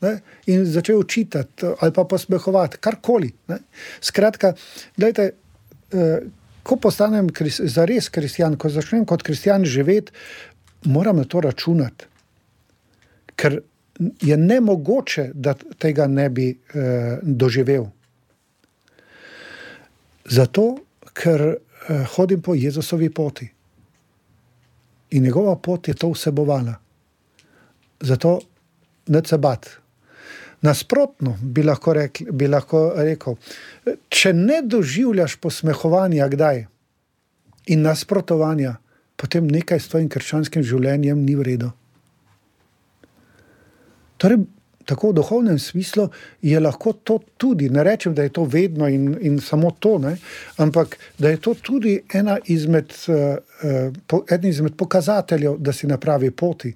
Ne? 0.00 0.18
In 0.52 0.64
začel 0.66 0.98
učitati 0.98 1.66
ali 1.80 1.92
pa 1.92 2.04
posmehovati, 2.04 2.80
karkoli. 2.80 3.30
Ne? 3.48 3.58
Skratka, 4.00 4.52
gledajte, 4.96 5.30
eh, 5.92 6.26
ko 6.62 6.76
postanem 6.82 7.30
za 7.48 7.86
res 7.86 8.08
kristjan, 8.10 8.56
ko 8.58 8.68
začnem 8.68 9.06
kot 9.06 9.22
kristjan 9.22 9.64
živeti, 9.64 10.12
moram 10.84 11.16
na 11.16 11.24
to 11.24 11.40
računati. 11.40 12.10
Ker 13.36 13.60
je 14.22 14.36
ne 14.36 14.60
mogoče, 14.60 15.30
da 15.34 15.54
tega 15.78 16.06
ne 16.06 16.28
bi 16.30 16.50
eh, 16.50 17.18
doživel. 17.22 17.86
Zato, 20.24 20.76
ker 21.12 21.40
eh, 21.42 22.04
hodim 22.16 22.42
po 22.42 22.54
Jezusovi 22.54 23.10
poti 23.10 23.48
in 25.10 25.22
njegova 25.22 25.56
pot 25.56 25.88
je 25.88 25.94
to 25.94 26.10
vsebovala. 26.10 26.74
Zato 28.00 28.40
ne 29.06 29.22
se 29.24 29.38
bat. 29.38 29.68
Nasprotno 30.60 31.38
bi 31.42 31.62
lahko, 31.62 31.92
rekli, 31.92 32.26
bi 32.32 32.48
lahko 32.48 32.92
rekel, 32.96 33.36
če 34.08 34.32
ne 34.32 34.60
doživljaš 34.64 35.36
posmehovanja, 35.36 36.28
kdaj 36.28 36.64
in 37.66 37.82
nasprotovanja, 37.82 38.76
potem 39.16 39.46
nekaj 39.46 39.80
s 39.80 39.88
tvojim 39.92 40.08
krščanskim 40.08 40.64
življenjem 40.66 41.22
ni 41.22 41.36
v 41.36 41.46
redu. 41.46 41.70
Torej, 44.16 44.38
tako 44.86 45.10
v 45.10 45.18
duhovnem 45.18 45.58
smislu 45.58 46.08
je 46.42 46.60
lahko 46.60 46.92
to 46.92 47.18
tudi, 47.36 47.68
ne 47.70 47.84
rečem, 47.84 48.14
da 48.14 48.22
je 48.22 48.32
to 48.32 48.44
vedno 48.44 48.88
in, 48.88 49.16
in 49.20 49.40
samo 49.40 49.70
to, 49.70 49.98
ne, 49.98 50.16
ampak 50.56 50.96
da 51.18 51.28
je 51.28 51.40
to 51.42 51.54
tudi 51.54 51.98
ena 52.14 52.38
izmed, 52.44 52.94
uh, 53.08 53.36
uh, 54.22 54.44
izmed 54.44 54.76
pokazateljev, 54.76 55.58
da 55.58 55.72
si 55.72 55.86
na 55.86 55.98
pravi 55.98 56.30
poti. 56.30 56.74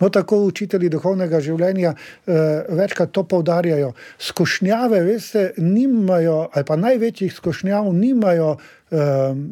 No, 0.00 0.08
tako 0.08 0.40
učitelji 0.48 0.88
duhovnega 0.90 1.40
življenja 1.40 1.92
uh, 1.92 2.34
večkrat 2.78 3.12
to 3.12 3.24
poudarjajo. 3.28 3.92
Skošnjave, 4.18 5.02
veste, 5.04 5.52
nimajo, 5.58 6.48
ali 6.52 6.64
pa 6.64 6.76
največjih 6.76 7.32
skošnjav 7.32 7.92
nimajo. 7.94 8.56
Uh, 8.90 9.48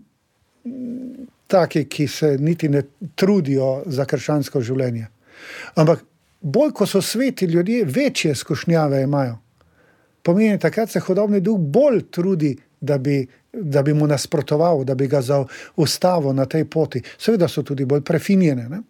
Taki, 1.48 1.87
ki 1.88 2.04
se 2.12 2.34
niti 2.37 2.68
ne 2.68 2.82
trudijo 3.16 3.84
za 3.88 4.04
krščansko 4.04 4.61
življenje. 4.61 5.06
Ampak 5.80 6.02
bolj, 6.40 6.72
ko 6.72 6.87
so 6.87 7.03
sveti 7.03 7.44
ljudje, 7.44 7.85
večje 7.85 8.35
skušnjave 8.35 9.03
imajo. 9.03 9.38
Pomeni, 10.22 10.59
takrat 10.59 10.90
se 10.90 11.01
hodobni 11.01 11.40
duh 11.40 11.59
bolj 11.59 12.03
trudi, 12.11 12.57
da 12.81 12.98
bi 12.98 13.27
da 13.53 13.83
bi 13.83 13.94
mu 13.94 14.07
nasprotoval, 14.07 14.85
da 14.85 14.94
bi 14.94 15.07
ga 15.07 15.22
zaustavil 15.22 16.33
na 16.33 16.46
tej 16.46 16.64
poti. 16.64 17.03
Seveda 17.18 17.48
so 17.48 17.62
tudi 17.62 17.85
bolj 17.85 18.03
prefinjene. 18.05 18.81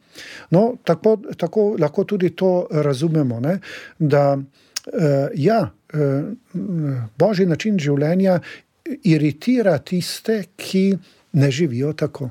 No, 0.51 0.77
tako, 0.85 1.17
tako 1.37 1.77
lahko 1.81 2.05
tudi 2.05 2.31
to 2.37 2.67
razumemo, 2.71 3.41
ne? 3.41 3.59
da 3.99 4.37
uh, 4.37 4.43
ja, 5.35 5.71
uh, 5.95 6.01
božji 7.19 7.47
način 7.47 7.79
življenja 7.79 8.41
iritira 9.05 9.79
tiste, 9.79 10.43
ki 10.57 10.99
ne 11.33 11.51
živijo 11.51 11.93
tako. 11.93 12.31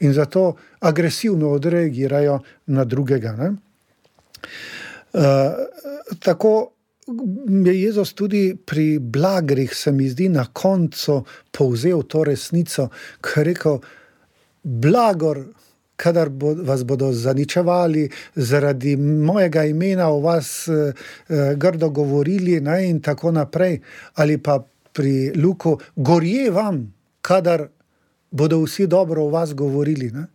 In 0.00 0.12
zato 0.12 0.54
agresivno 0.80 1.50
odreagirajo 1.50 2.38
na 2.66 2.84
drugega. 2.84 3.52
Uh, 5.12 5.20
tako 6.18 6.72
je 7.64 7.82
Jezus 7.82 8.12
tudi 8.14 8.56
pri 8.66 8.98
blagrih, 8.98 9.74
se 9.74 9.92
mi 9.92 10.08
zdi, 10.08 10.28
na 10.28 10.46
koncu 10.52 11.24
povzel 11.50 12.02
to 12.02 12.24
resnico, 12.24 12.88
ki 13.20 13.40
je 13.40 13.44
rekel: 13.44 13.80
Blagor, 14.62 15.44
kadar 15.96 16.28
bo, 16.28 16.54
vas 16.54 16.84
bodo 16.84 17.12
zaničevali 17.12 18.08
zaradi 18.34 18.96
mojega 18.96 19.64
imena, 19.64 20.08
o 20.08 20.20
vas 20.20 20.68
eh, 20.68 20.92
grdo 21.56 21.90
govorili, 21.90 22.60
ne, 22.60 22.88
in 22.88 23.00
tako 23.00 23.32
naprej. 23.32 23.80
Ali 24.14 24.38
pa 24.38 24.60
pri 24.92 25.32
Luku, 25.36 25.78
gorje 25.96 26.50
vam, 26.50 26.84
kadar 27.22 27.68
bodo 28.30 28.62
vsi 28.62 28.86
dobro 28.86 29.24
o 29.24 29.30
vas 29.30 29.54
govorili. 29.54 30.10
Ne? 30.10 30.26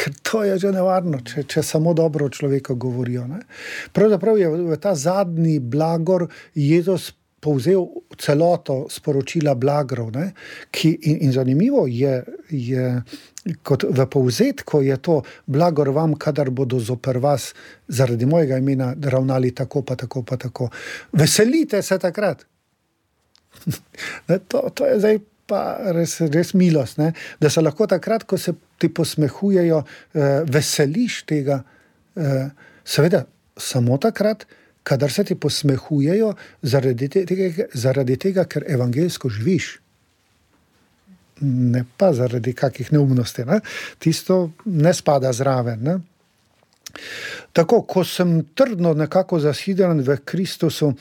Ker 0.00 0.14
to 0.24 0.42
je 0.48 0.56
že 0.58 0.72
nevarno, 0.72 1.20
če, 1.20 1.44
če 1.44 1.62
samo 1.66 1.92
dobro 1.94 2.26
o 2.26 2.32
človeku 2.32 2.74
govorijo. 2.80 3.26
Ne? 3.28 3.42
Pravzaprav 3.92 4.38
je 4.40 4.78
ta 4.80 4.94
zadnji 4.96 5.58
blagor 5.60 6.28
Jezus 6.54 7.10
povzel 7.40 7.86
celoto 8.20 8.84
sporočila 8.92 9.54
blagrov. 9.56 10.12
Ki, 10.70 10.92
in, 11.08 11.24
in 11.26 11.32
zanimivo 11.32 11.86
je, 11.88 12.20
je, 12.52 12.86
kot 13.64 13.88
v 13.88 14.06
povzetku 14.12 14.82
je 14.84 14.96
to 15.00 15.20
blagor 15.46 15.92
vam, 15.96 16.14
kadar 16.20 16.52
bodo 16.52 16.78
zoper 16.78 17.18
vas 17.18 17.50
zaradi 17.88 18.28
mojega 18.28 18.60
imena 18.60 18.92
ravnali 18.94 19.54
tako, 19.56 19.82
pa 19.82 19.96
tako, 19.96 20.22
pa 20.22 20.36
tako. 20.36 20.70
Veselite 21.12 21.82
se 21.82 21.98
takrat. 21.98 22.44
ne, 24.28 24.38
to, 24.48 24.68
to 24.74 24.86
je 24.86 25.00
zdaj. 25.00 25.20
Pa 25.50 25.80
res, 25.90 26.12
res 26.30 26.52
milost, 26.54 27.00
ne? 27.00 27.08
da 27.42 27.50
se 27.50 27.58
lahko 27.58 27.88
takrat, 27.90 28.22
ko 28.22 28.36
se 28.38 28.52
ti 28.80 28.88
posmehujejo, 28.88 29.82
eh, 29.82 30.42
veseliš 30.48 31.22
tega. 31.28 31.62
Eh, 32.16 32.48
seveda, 32.84 33.24
samo 33.56 33.98
takrat, 33.98 34.46
kadar 34.82 35.12
se 35.12 35.24
ti 35.24 35.34
posmehujejo, 35.34 36.32
zaradi 36.62 37.08
tega, 37.08 37.68
zaradi 37.74 38.16
tega 38.16 38.44
ker 38.44 38.64
evangeljsko 38.68 39.28
živiš. 39.28 39.78
Ne 41.40 41.84
pa 41.96 42.12
zaradi 42.12 42.52
kakih 42.52 42.92
neumnosti, 42.92 43.44
ne? 43.44 43.60
tisto 43.98 44.50
ne 44.64 44.92
spada 44.94 45.32
zraven. 45.32 45.82
Ne? 45.82 45.98
Tako, 47.52 47.82
ko 47.82 48.04
sem 48.04 48.42
trdno 48.54 48.92
nekako 48.94 49.40
zasiden 49.40 50.02
v 50.04 50.16
Kristusu, 50.24 50.92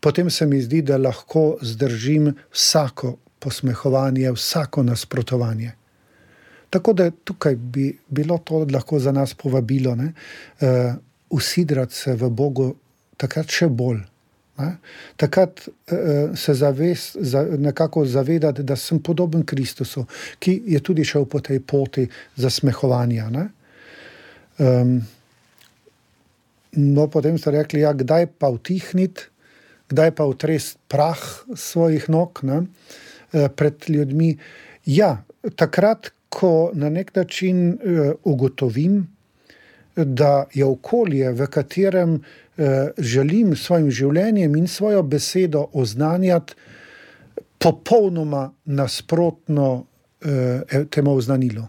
potem 0.00 0.30
se 0.30 0.46
mi 0.46 0.60
zdi, 0.62 0.82
da 0.82 0.96
lahko 0.96 1.58
zdržim 1.62 2.32
vsako 2.52 3.16
posmehovanje, 3.38 4.32
vsako 4.32 4.82
nasprotovanje. 4.82 5.72
Tako 6.74 6.92
da 6.92 7.10
tukaj 7.10 7.54
bi 7.54 7.92
bilo 8.08 8.38
to 8.38 8.64
lahko 8.72 8.98
za 8.98 9.12
nas 9.12 9.34
povabilo, 9.34 9.92
uh, 9.94 10.94
usidrati 11.30 11.94
se 11.94 12.14
v 12.18 12.30
Bogu 12.30 12.72
takrat 13.16 13.50
še 13.50 13.68
bolj. 13.70 14.00
Ne? 14.58 14.70
Takrat 15.16 15.62
uh, 15.68 16.34
se 16.34 16.54
zavest, 16.54 17.16
za, 17.20 17.44
nekako 17.58 18.02
zavedati, 18.06 18.62
da 18.66 18.76
sem 18.76 18.98
podoben 19.02 19.44
Kristusu, 19.46 20.02
ki 20.38 20.56
je 20.74 20.80
tudi 20.82 21.04
šel 21.06 21.28
po 21.30 21.38
tej 21.40 21.60
poti 21.62 22.08
zasmehovanja. 22.36 23.28
Um, 24.58 24.96
no, 26.72 27.06
potem 27.06 27.38
ste 27.38 27.54
rekli, 27.54 27.84
ja, 27.86 27.94
kdaj 27.94 28.32
pa 28.38 28.50
utihniti, 28.50 29.30
kdaj 29.94 30.10
pa 30.18 30.26
utresti 30.26 30.82
prah 30.90 31.22
svojih 31.54 32.10
nog 32.10 32.42
ne, 32.42 32.64
uh, 32.66 33.46
pred 33.54 33.86
ljudmi. 33.86 34.34
Ja, 34.90 35.20
takrat, 35.54 36.10
ko 36.34 36.70
na 36.74 36.90
nek 36.90 37.14
način 37.14 37.68
uh, 37.72 38.14
ugotovim, 38.24 39.04
da 39.94 40.44
je 40.50 40.64
okolje, 40.66 41.30
v 41.32 41.46
katerem 41.46 42.18
Eh, 42.56 42.90
želim 42.98 43.56
s 43.56 43.64
svojim 43.66 43.88
življenjem 43.90 44.52
in 44.56 44.68
svojo 44.70 45.02
besedo 45.02 45.64
oznanjati 45.72 46.54
popolnoma 47.58 48.52
nasprotno 48.64 49.86
eh, 50.22 50.84
temu 50.90 51.16
oznanilu. 51.18 51.64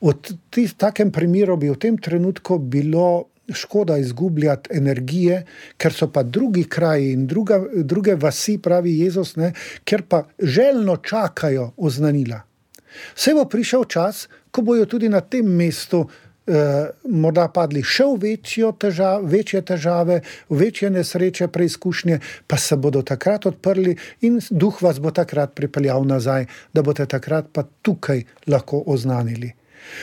V 0.00 0.64
takem 0.78 1.12
primeru 1.12 1.58
bi 1.60 1.68
v 1.68 1.76
tem 1.76 1.98
trenutku 1.98 2.56
bilo 2.58 3.28
škoda 3.52 3.98
izgubljati 4.00 4.72
energije, 4.78 5.42
ker 5.76 5.92
so 5.92 6.08
pa 6.08 6.22
drugi 6.22 6.64
kraji 6.64 7.12
in 7.12 7.26
druga, 7.26 7.60
druge 7.84 8.14
vasi, 8.16 8.56
pravi 8.62 8.96
Jezus, 9.02 9.36
ne, 9.36 9.52
ker 9.84 10.06
pa 10.08 10.24
željno 10.40 10.96
čakajo 11.04 11.72
oznanila. 11.76 12.40
Vse 13.14 13.34
bo 13.34 13.44
prišel 13.44 13.84
čas, 13.84 14.28
ko 14.50 14.62
bojo 14.62 14.86
tudi 14.86 15.08
na 15.08 15.20
tem 15.20 15.46
mestu 15.46 16.04
eh, 16.46 16.90
morda 17.08 17.48
padli 17.48 17.82
še 17.82 18.04
v 18.18 18.36
težav, 18.78 19.24
večje 19.24 19.62
težave, 19.62 20.20
v 20.48 20.58
večje 20.58 20.90
nesreče, 20.90 21.48
preizkušnje, 21.48 22.20
pa 22.46 22.56
se 22.56 22.76
bodo 22.76 23.02
takrat 23.02 23.46
odprli 23.46 23.96
in 24.20 24.40
duh 24.50 24.82
vas 24.82 24.98
bo 24.98 25.10
takrat 25.10 25.54
pripeljal 25.54 26.04
nazaj, 26.04 26.46
da 26.72 26.82
boste 26.82 27.06
takrat 27.06 27.48
pa 27.52 27.64
tukaj 27.82 28.24
lahko 28.46 28.82
oznanili. 28.86 29.52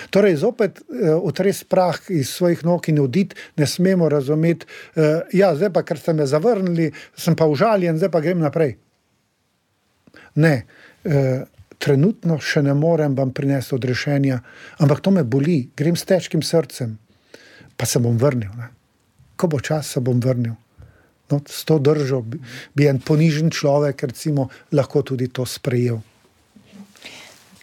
Torej, 0.10 0.36
zopet 0.36 0.80
eh, 0.80 1.13
otres 1.13 1.63
prah 1.63 1.97
iz 2.10 2.30
svojih 2.30 2.65
nog 2.65 2.89
in 2.89 2.99
odid, 2.99 3.36
ne 3.58 3.67
smemo 3.67 4.10
razumeti, 4.10 4.65
eh, 4.95 5.21
ja, 5.34 5.54
zdaj 5.56 5.73
pa, 5.73 5.84
ker 5.84 5.99
ste 5.99 6.13
me 6.13 6.28
zavrnili, 6.28 6.91
sem 7.15 7.36
pa 7.36 7.47
užaljen, 7.47 7.97
zdaj 7.97 8.12
pa 8.12 8.21
grem 8.21 8.39
naprej. 8.43 8.75
Ne. 10.36 10.65
Eh, 11.04 11.45
trenutno 11.79 12.37
še 12.43 12.61
ne 12.65 12.75
morem 12.75 13.15
vam 13.15 13.31
prinesti 13.33 13.75
odrešenja, 13.75 14.39
ampak 14.83 15.01
to 15.01 15.13
me 15.15 15.23
boli, 15.23 15.69
grem 15.75 15.95
s 15.95 16.05
težkim 16.05 16.43
srcem, 16.43 16.97
pa 17.79 17.87
se 17.87 18.01
bom 18.03 18.17
vrnil. 18.19 18.51
Ne? 18.59 18.67
Ko 19.39 19.47
bo 19.47 19.61
čas, 19.63 19.95
se 19.95 20.03
bom 20.03 20.19
vrnil. 20.19 20.57
No, 21.29 21.39
s 21.47 21.63
to 21.63 21.77
držo 21.79 22.21
bi, 22.25 22.39
bi 22.75 22.87
en 22.89 22.99
ponižen 22.99 23.53
človek 23.53 24.03
recimo, 24.09 24.49
lahko 24.73 25.05
tudi 25.05 25.29
to 25.31 25.45
sprejel. 25.45 26.01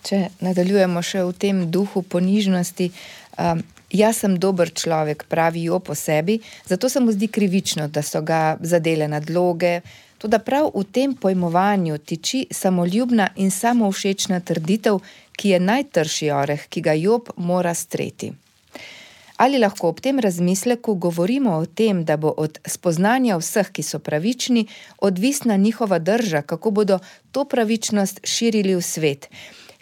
Če 0.07 0.29
nadaljujemo 0.39 1.03
še 1.03 1.25
v 1.27 1.33
tem 1.35 1.65
duhu 1.75 2.05
ponižnosti. 2.07 2.93
Um, 3.37 3.65
jaz 3.91 4.23
sem 4.23 4.37
dober 4.39 4.71
človek, 4.71 5.27
pravi 5.29 5.67
jo 5.67 5.81
po 5.83 5.99
sebi, 5.99 6.39
zato 6.67 6.89
se 6.89 7.03
mu 7.03 7.13
zdi 7.13 7.29
krivično, 7.29 7.89
da 7.91 8.03
so 8.07 8.23
ga 8.23 8.57
zadele 8.63 9.11
nadloge, 9.11 9.81
Tudi 10.27 10.39
prav 10.45 10.73
v 10.75 10.83
tem 10.83 11.15
pojmovanju 11.15 11.99
tiči 11.99 12.47
samoljubna 12.51 13.29
in 13.37 13.51
samovšečna 13.51 14.41
trditev, 14.41 14.99
ki 15.39 15.49
je 15.49 15.61
najtrši 15.61 16.31
oreh, 16.35 16.65
ki 16.67 16.81
ga 16.83 16.95
Job 16.99 17.31
mora 17.37 17.75
streti. 17.75 18.33
Ali 19.37 19.61
lahko 19.63 19.93
ob 19.93 20.01
tem 20.03 20.19
razmisleku 20.19 20.95
govorimo 20.95 21.53
o 21.55 21.67
tem, 21.67 22.03
da 22.05 22.17
bo 22.17 22.35
od 22.37 22.59
spoznanja 22.67 23.37
vseh, 23.39 23.71
ki 23.71 23.87
so 23.87 23.99
pravični, 24.03 24.67
odvisna 24.99 25.57
njihova 25.57 25.99
drža, 25.99 26.43
kako 26.43 26.71
bodo 26.71 26.99
to 27.31 27.45
pravičnost 27.45 28.21
širili 28.25 28.75
v 28.75 28.83
svet, 28.83 29.29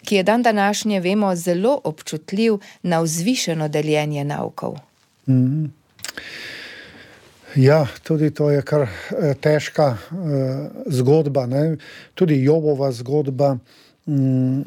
ki 0.05 0.15
je 0.15 0.23
dan 0.23 0.43
današnje, 0.43 0.99
vemo, 0.99 1.35
zelo 1.35 1.79
občutljiv 1.83 2.59
na 2.83 3.01
vzvišeno 3.01 3.67
deljenje 3.67 4.23
naukov? 4.23 4.77
Mm 5.27 5.33
-hmm. 5.33 5.69
Ja, 7.55 7.87
tudi 8.03 8.31
to 8.31 8.49
je 8.51 8.61
kar 8.61 8.81
eh, 8.81 9.33
težka 9.39 9.87
uh, 9.95 10.17
zgodba, 10.91 11.45
ne? 11.47 11.77
tudi 12.13 12.41
Jobova 12.43 12.91
zgodba, 12.91 13.57
um, 14.05 14.63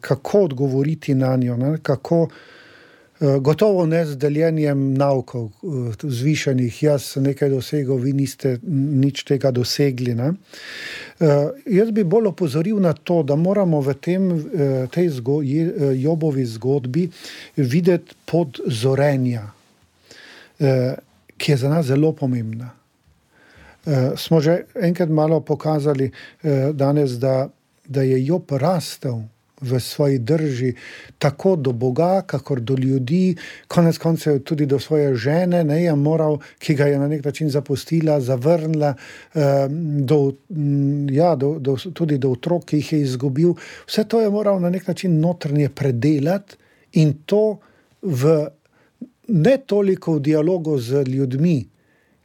kako 0.00 0.40
odgovoriti 0.40 1.14
na 1.14 1.36
njo. 1.36 1.56
Kako, 1.82 2.20
uh, 2.22 3.36
gotovo 3.40 3.86
ne 3.86 4.04
z 4.06 4.16
deljenjem 4.16 4.94
naukov, 4.94 5.50
uh, 5.62 5.94
zvišenih, 6.02 6.82
jaz 6.82 7.08
sem 7.16 7.26
nekaj 7.26 7.50
dosegel, 7.50 7.98
vi 7.98 8.12
niste 8.12 8.58
nič 9.02 9.24
tega 9.26 9.50
dosegli. 9.50 10.14
Uh, 10.14 10.36
jaz 11.66 11.90
bi 11.90 12.04
bolj 12.04 12.30
opozoril 12.30 12.78
na 12.78 12.92
to, 12.92 13.24
da 13.26 13.34
moramo 13.36 13.80
v 13.80 13.94
tem, 13.94 14.30
uh, 14.30 14.44
tej 14.90 15.08
zgo 15.18 15.40
Jobovi 15.98 16.46
zgodbi 16.46 17.08
videti 17.56 18.14
podzorenja. 18.26 19.48
Ki 21.42 21.52
je 21.52 21.56
za 21.64 21.68
nas 21.68 21.86
zelo 21.90 22.12
pomembna. 22.14 22.70
Uh, 23.82 24.14
smo 24.14 24.38
že 24.40 24.62
enkrat 24.78 25.10
malo 25.10 25.40
pokazali 25.40 26.06
uh, 26.06 26.70
danes, 26.70 27.18
da, 27.18 27.48
da 27.88 28.02
je 28.02 28.20
Job 28.26 28.52
rastel 28.54 29.24
v 29.62 29.80
svoji 29.80 30.18
drži, 30.18 30.74
tako 31.18 31.56
do 31.56 31.72
Boga, 31.72 32.22
kakor 32.26 32.60
do 32.60 32.74
ljudi, 32.74 33.34
konec 33.68 33.98
koncev 33.98 34.38
tudi 34.42 34.66
do 34.66 34.78
svoje 34.78 35.14
žene, 35.14 35.64
ne, 35.64 35.94
moral, 35.94 36.38
ki 36.58 36.74
ga 36.74 36.86
je 36.86 36.98
na 36.98 37.08
nek 37.08 37.24
način 37.24 37.50
zapustila, 37.50 38.20
zavrnila, 38.20 38.94
uh, 39.34 39.42
do, 40.06 40.32
ja, 41.10 41.34
do, 41.36 41.58
do, 41.58 41.76
tudi 41.94 42.18
do 42.18 42.30
otrok, 42.38 42.64
ki 42.70 42.82
jih 42.82 42.92
je 42.92 43.02
izgubil. 43.02 43.54
Vse 43.86 44.04
to 44.04 44.20
je 44.20 44.30
moral 44.30 44.60
na 44.60 44.70
nek 44.70 44.86
način 44.86 45.20
notranje 45.20 45.68
predelati 45.68 46.56
in 47.02 47.14
to 47.26 47.58
v 48.02 48.46
ne 49.28 49.58
toliko 49.66 50.16
v 50.16 50.20
dialogu 50.20 50.78
z 50.78 51.04
ljudmi, 51.06 51.68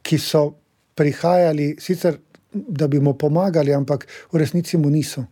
ki 0.02 0.18
so 0.18 0.54
prihajali, 0.94 1.76
sicer 1.80 2.18
da 2.52 2.88
bi 2.88 3.00
mu 3.00 3.14
pomagali, 3.14 3.74
ampak 3.74 4.06
v 4.32 4.38
resnici 4.38 4.76
mu 4.76 4.90
niso. 4.90 5.24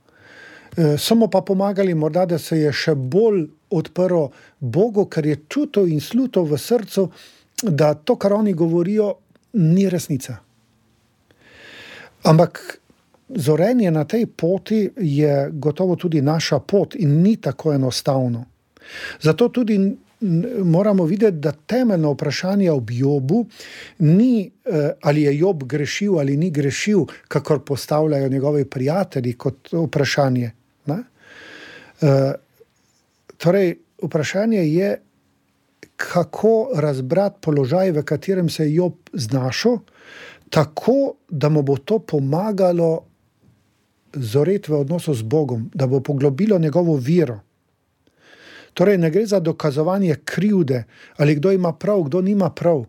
E, 0.76 0.98
samo 0.98 1.28
pa 1.28 1.40
pomagali, 1.40 1.94
morda, 1.94 2.26
da 2.26 2.38
se 2.38 2.58
je 2.58 2.72
še 2.72 2.94
bolj 2.94 3.46
odprl 3.70 4.28
Bogu, 4.60 5.06
ker 5.08 5.26
je 5.26 5.38
čutil 5.48 5.88
in 5.88 6.00
slutil 6.00 6.44
v 6.44 6.58
srcu, 6.58 7.08
da 7.62 7.94
to, 7.94 8.16
kar 8.16 8.36
oni 8.36 8.52
govorijo, 8.52 9.14
ni 9.56 9.88
resnica. 9.88 10.36
Ampak 12.26 12.60
zorenje 13.28 13.90
na 13.90 14.04
tej 14.04 14.26
poti 14.26 14.90
je 14.96 15.48
gotovo 15.52 15.96
tudi 15.96 16.20
naša 16.22 16.58
pot 16.60 16.94
in 16.94 17.22
ni 17.22 17.36
tako 17.40 17.72
enostavno. 17.72 18.44
Zato 19.20 19.48
tudi 19.48 19.78
moramo 20.64 21.04
videti, 21.04 21.36
da 21.36 21.52
temeljno 21.52 22.12
vprašanje 22.12 22.70
ob 22.70 22.90
Jobu 22.90 23.46
ni, 23.98 24.50
eh, 24.64 24.92
ali 25.02 25.22
je 25.22 25.38
Job 25.38 25.64
grešil 25.64 26.18
ali 26.18 26.36
ni 26.36 26.50
grešil, 26.50 27.04
kakor 27.28 27.64
postavljajo 27.64 28.28
njegovi 28.28 28.64
prijatelji 28.64 29.32
kot 29.32 29.68
vprašanje. 29.72 30.50
Ne? 30.86 31.02
Torej, 33.36 33.76
vprašanje 34.02 34.58
je, 34.58 35.00
kako 35.96 36.70
razbrati 36.76 37.38
položaj, 37.40 37.90
v 37.90 38.02
katerem 38.02 38.48
se 38.48 38.64
je 38.64 38.74
Job 38.74 38.92
znašel, 39.12 39.78
tako 40.50 41.14
da 41.28 41.48
mu 41.48 41.62
bo 41.62 41.76
to 41.76 41.98
pomagalo 41.98 43.00
zoreti 44.12 44.72
v 44.72 44.80
odnosu 44.80 45.14
z 45.14 45.22
Bogom, 45.22 45.70
da 45.74 45.86
bo 45.86 46.00
poglobilo 46.00 46.58
njegovo 46.58 46.96
vero. 46.96 47.40
Torej, 48.76 48.98
ne 48.98 49.10
gre 49.10 49.24
za 49.26 49.40
dokazovanje 49.40 50.18
krivde, 50.24 50.84
ali 51.16 51.34
kdo 51.34 51.52
ima 51.52 51.72
prav, 51.72 52.02
kdo 52.02 52.20
nima 52.20 52.50
prav. 52.50 52.84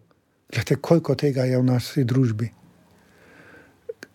Glede, 0.54 0.76
koliko 0.76 1.16
tega 1.16 1.46
je 1.48 1.58
v 1.58 1.64
naši 1.64 2.04
družbi. 2.04 2.50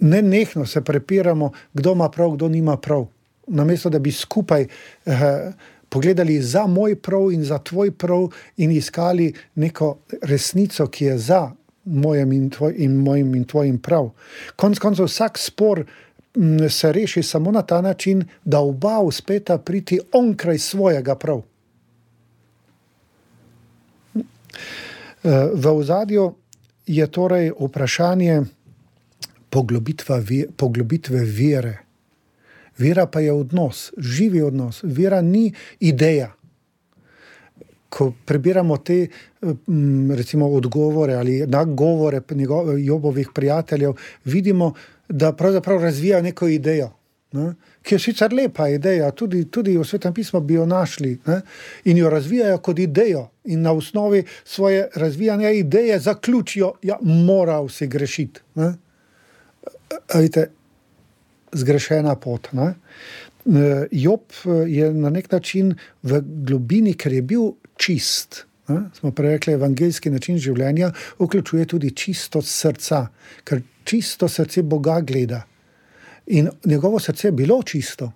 Ne 0.01 0.23
nehno 0.23 0.66
se 0.66 0.83
prepiramo, 0.85 1.53
kdo 1.73 1.93
ima 1.93 2.11
prav, 2.11 2.35
kdo 2.37 2.49
nima 2.49 2.77
prav. 2.77 3.07
Namesto 3.47 3.91
da 3.91 3.99
bi 3.99 4.12
skupaj 4.12 4.66
eh, 4.66 5.53
pogledali 5.89 6.43
za 6.43 6.66
moj 6.66 6.97
prav 6.97 7.33
in 7.33 7.45
za 7.45 7.59
tvoj 7.59 7.91
prav 7.91 8.29
in 8.57 8.70
iskali 8.70 9.33
neko 9.55 9.99
resnico, 10.23 10.87
ki 10.87 11.05
je 11.05 11.18
za 11.18 11.51
mojem 11.85 12.33
in, 12.33 12.51
tvoj, 12.51 12.75
in 12.79 12.97
mojim 12.97 13.35
in 13.35 13.45
tvojim 13.45 13.79
prav. 13.79 14.11
Konec 14.57 14.79
koncev, 14.79 15.09
vsak 15.09 15.39
spor 15.39 15.85
m, 16.37 16.68
se 16.70 16.93
reši 16.93 17.23
samo 17.23 17.53
na 17.53 17.62
ta 17.62 17.81
način, 17.81 18.25
da 18.45 18.61
oba 18.61 18.99
uspeta 19.01 19.59
priti 19.59 20.01
onkraj 20.12 20.59
svojega 20.59 21.14
prav. 21.14 21.43
V 25.55 25.66
ozadju 25.66 26.34
je 26.86 27.07
torej 27.07 27.53
vprašanje 27.61 28.42
poglobitve 30.57 31.24
vere. 31.24 31.78
Vera 32.78 33.07
pa 33.07 33.20
je 33.20 33.32
odnos, 33.32 33.92
živi 33.98 34.42
odnos. 34.42 34.80
Vera 34.82 35.20
ni 35.20 35.53
ideja. 35.80 36.32
Ko 37.88 38.12
prebiramo 38.24 38.76
te 38.76 39.07
recimo, 40.16 40.48
odgovore 40.48 41.14
ali 41.14 41.46
nagovore 41.46 42.20
Jobovih 42.78 43.28
prijateljev, 43.34 43.92
vidimo, 44.24 44.72
da 45.09 45.32
pravzaprav 45.32 45.82
razvija 45.82 46.22
neko 46.22 46.48
idejo, 46.48 46.90
ne? 47.32 47.55
Ki 47.83 47.95
je 47.95 47.99
sicer 47.99 48.33
lepa 48.33 48.68
ideja, 48.68 49.11
tudi, 49.11 49.45
tudi 49.51 49.76
v 49.76 49.85
svetem 49.85 50.14
pismu 50.14 50.41
bi 50.41 50.55
jo 50.55 50.66
našli 50.66 51.18
ne? 51.26 51.41
in 51.85 51.99
jo 51.99 52.11
razvijajo 52.11 52.59
kot 52.59 52.78
idejo, 52.78 53.28
in 53.45 53.62
na 53.62 53.72
osnovi 53.72 54.24
svoje 54.45 54.89
razvijanja 54.95 55.51
ideje 55.51 55.99
zaključijo, 55.99 56.72
da 56.83 56.89
ja, 56.89 56.99
mora 57.03 57.61
vsi 57.61 57.87
grešiti. 57.87 58.41
Vidite, 60.14 60.51
zgrešena 61.53 62.14
pot. 62.16 62.49
Ne? 62.53 62.74
Job 63.91 64.20
je 64.66 64.93
na 64.95 65.11
nek 65.11 65.33
način 65.33 65.74
v 66.03 66.22
globini, 66.22 66.95
ker 66.95 67.12
je 67.12 67.22
bil 67.22 67.53
čist. 67.76 68.45
Ne? 68.68 68.85
Smo 68.95 69.11
prej 69.11 69.37
rekli, 69.37 69.53
evangeljski 69.59 70.11
način 70.11 70.39
življenja 70.39 70.93
vključuje 71.18 71.66
tudi 71.66 71.91
čisto 71.97 72.43
srca, 72.43 73.07
ker 73.45 73.62
čisto 73.85 74.28
srce 74.28 74.62
Boga 74.62 75.01
gleda. 75.01 75.43
In 76.27 76.51
njegovo 76.64 77.01
srce 77.01 77.29
je 77.29 77.33
bilo 77.33 77.62
čisto. 77.62 78.12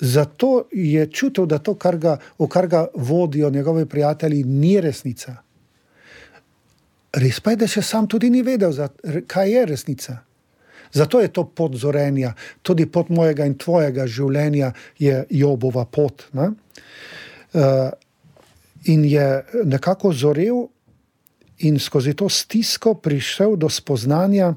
Zato 0.00 0.66
je 0.72 1.06
čutil, 1.10 1.46
da 1.46 1.58
to, 1.58 1.74
kar 1.74 1.96
ga, 1.98 2.18
v 2.38 2.48
kar 2.48 2.66
ga 2.66 2.86
vodijo 2.94 3.50
njegovi 3.50 3.86
prijatelji, 3.86 4.44
ni 4.44 4.80
resnica. 4.80 5.36
Res 7.12 7.40
pa 7.40 7.54
je, 7.54 7.56
da 7.56 7.68
še 7.68 7.82
sam 7.82 8.08
tudi 8.08 8.30
ni 8.30 8.42
vedel, 8.44 8.74
kaj 9.26 9.52
je 9.52 9.66
resnica. 9.66 10.18
Zato 10.92 11.20
je 11.20 11.32
to 11.32 11.44
pot 11.44 11.74
zorenja, 11.74 12.34
tudi 12.62 12.86
pot 12.86 13.08
mojega 13.08 13.46
in 13.46 13.56
tvojega 13.58 14.06
življenja 14.06 14.72
je 14.98 15.24
Jobova 15.30 15.84
pot. 15.84 16.26
Uh, 16.32 17.90
in 18.84 19.04
je 19.04 19.26
nekako 19.64 20.12
zorel 20.12 20.66
in 21.58 21.80
skozi 21.80 22.14
to 22.14 22.28
stisko 22.28 22.94
prišel 22.94 23.56
do 23.56 23.68
spoznanja, 23.72 24.54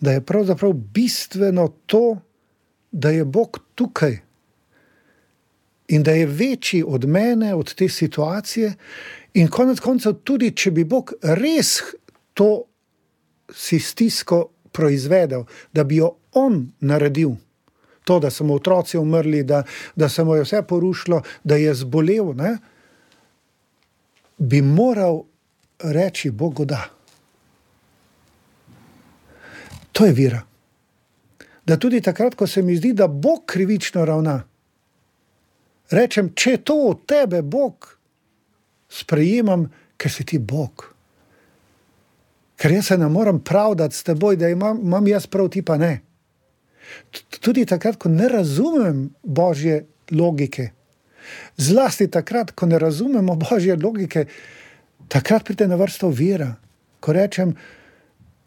da 0.00 0.12
je 0.12 0.20
pravzaprav 0.20 0.72
bistveno 0.72 1.68
to, 1.86 2.18
da 2.92 3.10
je 3.10 3.24
Bog 3.24 3.58
tukaj 3.74 4.18
in 5.88 6.02
da 6.02 6.10
je 6.10 6.26
večji 6.26 6.84
od 6.86 7.04
mene, 7.04 7.54
od 7.54 7.74
te 7.74 7.88
situacije. 7.88 8.74
In 9.34 9.48
konec 9.48 9.80
koncev, 9.80 10.12
tudi 10.24 10.50
če 10.56 10.70
bi 10.70 10.84
Bog 10.84 11.12
res 11.22 11.80
to 12.34 12.64
si 13.52 13.78
stisko 13.78 14.48
proizvedel, 14.72 15.44
da 15.72 15.84
bi 15.84 15.96
jo 15.96 16.10
on 16.32 16.72
naredil. 16.80 17.36
To, 18.04 18.18
da 18.20 18.30
so 18.30 18.44
mu 18.44 18.54
otroci 18.54 18.98
umrli, 18.98 19.42
da, 19.42 19.62
da 19.96 20.08
se 20.08 20.24
mu 20.24 20.36
je 20.36 20.42
vse 20.42 20.62
porušilo, 20.62 21.22
da 21.44 21.56
je 21.56 21.74
zbolel, 21.74 22.34
ne, 22.36 22.56
bi 24.38 24.62
moral 24.62 25.24
reči 25.82 26.30
Bogu 26.30 26.64
da. 26.64 26.95
To 29.96 30.04
je 30.04 30.12
vira. 30.12 30.42
Da 31.66 31.78
tudi 31.80 32.00
takrat, 32.00 32.34
ko 32.34 32.46
se 32.46 32.62
mi 32.62 32.76
zdi, 32.76 32.92
da 32.92 33.08
Bog 33.08 33.46
krivično 33.46 34.04
ravna, 34.04 34.42
rečem, 35.90 36.30
če 36.34 36.58
to 36.62 36.76
od 36.90 37.06
tebe, 37.08 37.40
Bog, 37.42 37.88
sprejemam, 38.92 39.64
ker 39.96 40.12
si 40.12 40.26
ti 40.28 40.38
Bog. 40.38 40.84
Ker 42.60 42.72
jaz 42.72 42.92
se 42.92 42.98
ne 42.98 43.08
morem 43.08 43.40
pravdati 43.40 43.96
s 43.96 44.04
teboj, 44.04 44.36
da 44.36 44.48
imam, 44.52 44.78
imam 44.84 45.08
jaz 45.08 45.26
prav, 45.26 45.48
ti 45.52 45.62
pa 45.64 45.78
ne. 45.80 45.94
Tudi 47.40 47.64
takrat, 47.66 47.96
ko 47.98 48.12
ne 48.12 48.28
razumem 48.28 49.08
božje 49.22 49.86
logike, 50.12 50.70
zlasti 51.56 52.06
takrat, 52.12 52.52
ko 52.52 52.66
ne 52.66 52.78
razumemo 52.78 53.34
božje 53.34 53.76
logike, 53.76 54.26
takrat 55.08 55.44
pride 55.44 55.66
na 55.66 55.80
vrsto 55.80 56.12
vera. 56.12 56.52
Ko 57.00 57.12
rečem, 57.12 57.56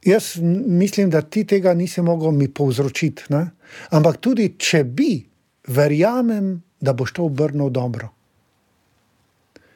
jaz 0.05 0.37
mislim, 0.65 1.09
da 1.09 1.21
ti 1.21 1.43
tega 1.43 1.73
nisi 1.73 2.01
mogel 2.01 2.31
mi 2.31 2.47
povzročiti. 2.47 3.23
Ne? 3.29 3.49
Ampak 3.89 4.17
tudi 4.17 4.53
če 4.57 4.83
bi, 4.83 5.25
verjamem, 5.67 6.61
da 6.81 6.93
boš 6.93 7.13
to 7.13 7.25
obrnil 7.27 7.69
dobro. 7.69 8.09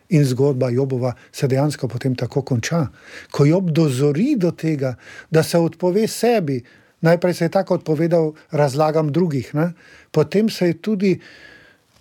In 0.10 0.26
zgodba 0.26 0.70
Jobova 0.70 1.14
se 1.32 1.48
dejansko 1.48 1.88
potem 1.88 2.16
tako 2.16 2.42
konča. 2.42 2.86
Ko 3.32 3.46
Job 3.46 3.72
dozori 3.72 4.36
do 4.38 4.52
tega, 4.52 4.96
da 5.32 5.44
se 5.44 5.58
odpove 5.58 6.08
sebi, 6.08 6.62
najprej 7.02 7.34
se 7.34 7.46
je 7.46 7.52
tako 7.52 7.80
odpovedal 7.82 8.32
razlagam 8.52 9.12
drugih, 9.12 9.56
ne? 9.56 9.74
potem 10.12 10.50
se 10.50 10.68
je 10.68 10.82
tudi 10.82 11.20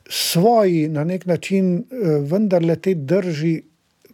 svoji 0.09 0.89
na 0.89 1.05
nek 1.05 1.27
način 1.27 1.77
eh, 1.79 1.85
vendarle 2.20 2.77
te 2.77 2.95
drži 2.95 3.62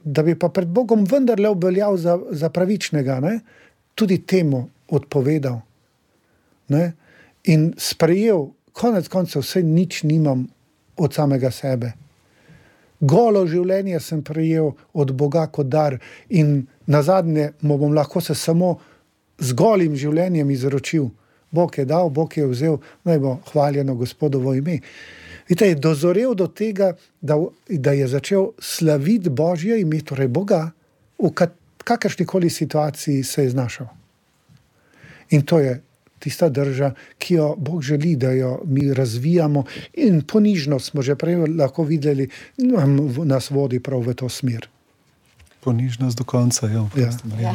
da 0.04 0.22
bi 0.22 0.34
pa 0.38 0.48
pred 0.48 0.68
Bogom 0.68 1.04
vendarle 1.04 1.48
obveljal 1.48 1.96
za, 1.96 2.18
za 2.30 2.48
pravičnega, 2.50 3.20
ne? 3.20 3.40
Tudi 3.98 4.20
temu 4.22 4.68
odpovedal 4.94 5.58
ne? 6.68 6.92
in 7.44 7.72
sprejel, 7.78 8.46
konec 8.72 9.08
koncev, 9.10 9.42
vse 9.42 9.62
nič 9.62 10.02
nimam 10.06 10.46
od 10.96 11.14
samega 11.14 11.50
sebe. 11.50 11.92
Golo 13.00 13.44
življenje 13.46 14.00
sem 14.02 14.22
prejel 14.26 14.72
od 14.92 15.12
Boga 15.14 15.46
kot 15.46 15.68
dar, 15.70 15.96
in 16.28 16.66
na 16.86 17.02
zadnje 17.02 17.52
mu 17.62 17.78
bom 17.78 17.94
lahko 17.94 18.20
se 18.20 18.34
samo 18.34 18.76
z 19.38 19.54
golim 19.54 19.94
življenjem 19.96 20.50
izročil. 20.50 21.08
Bog 21.50 21.78
je 21.78 21.86
dal, 21.88 22.10
Bog 22.10 22.34
je 22.36 22.46
vzel, 22.46 22.76
naj 23.08 23.18
bo 23.22 23.38
hvaljeno 23.52 23.94
Gospodovo 23.96 24.52
ime. 24.54 24.80
Vite, 25.48 25.70
je 25.70 25.78
dozorel 25.80 26.34
do 26.36 26.46
tega, 26.46 26.92
da, 27.20 27.38
da 27.68 27.94
je 27.96 28.08
začel 28.08 28.50
slaviti 28.60 29.30
Božje 29.30 29.80
ime, 29.80 30.02
torej 30.04 30.28
Boga, 30.28 30.66
v 31.18 31.32
kakršni 31.88 32.26
koli 32.26 32.50
situaciji 32.50 33.24
se 33.24 33.42
je 33.42 33.50
znašel. 33.50 33.86
In 35.30 35.42
to 35.42 35.58
je 35.60 35.80
tista 36.18 36.48
drža, 36.48 36.92
ki 37.18 37.34
jo 37.34 37.54
Bog 37.56 37.82
želi, 37.82 38.16
da 38.16 38.30
jo 38.30 38.60
mi 38.64 38.94
razvijamo, 38.94 39.64
in 39.94 40.22
ponižno 40.22 40.78
smo 40.78 41.02
že 41.02 41.16
prej 41.16 41.36
lahko 41.58 41.84
videli, 41.84 42.28
da 42.56 42.86
nas 43.24 43.50
vodi 43.50 43.80
prav 43.80 44.00
v 44.00 44.14
to 44.14 44.28
smer. 44.28 44.68
Ponižnost 45.60 46.18
do 46.18 46.24
konca, 46.24 46.66
ja. 46.66 46.88
ja. 47.40 47.52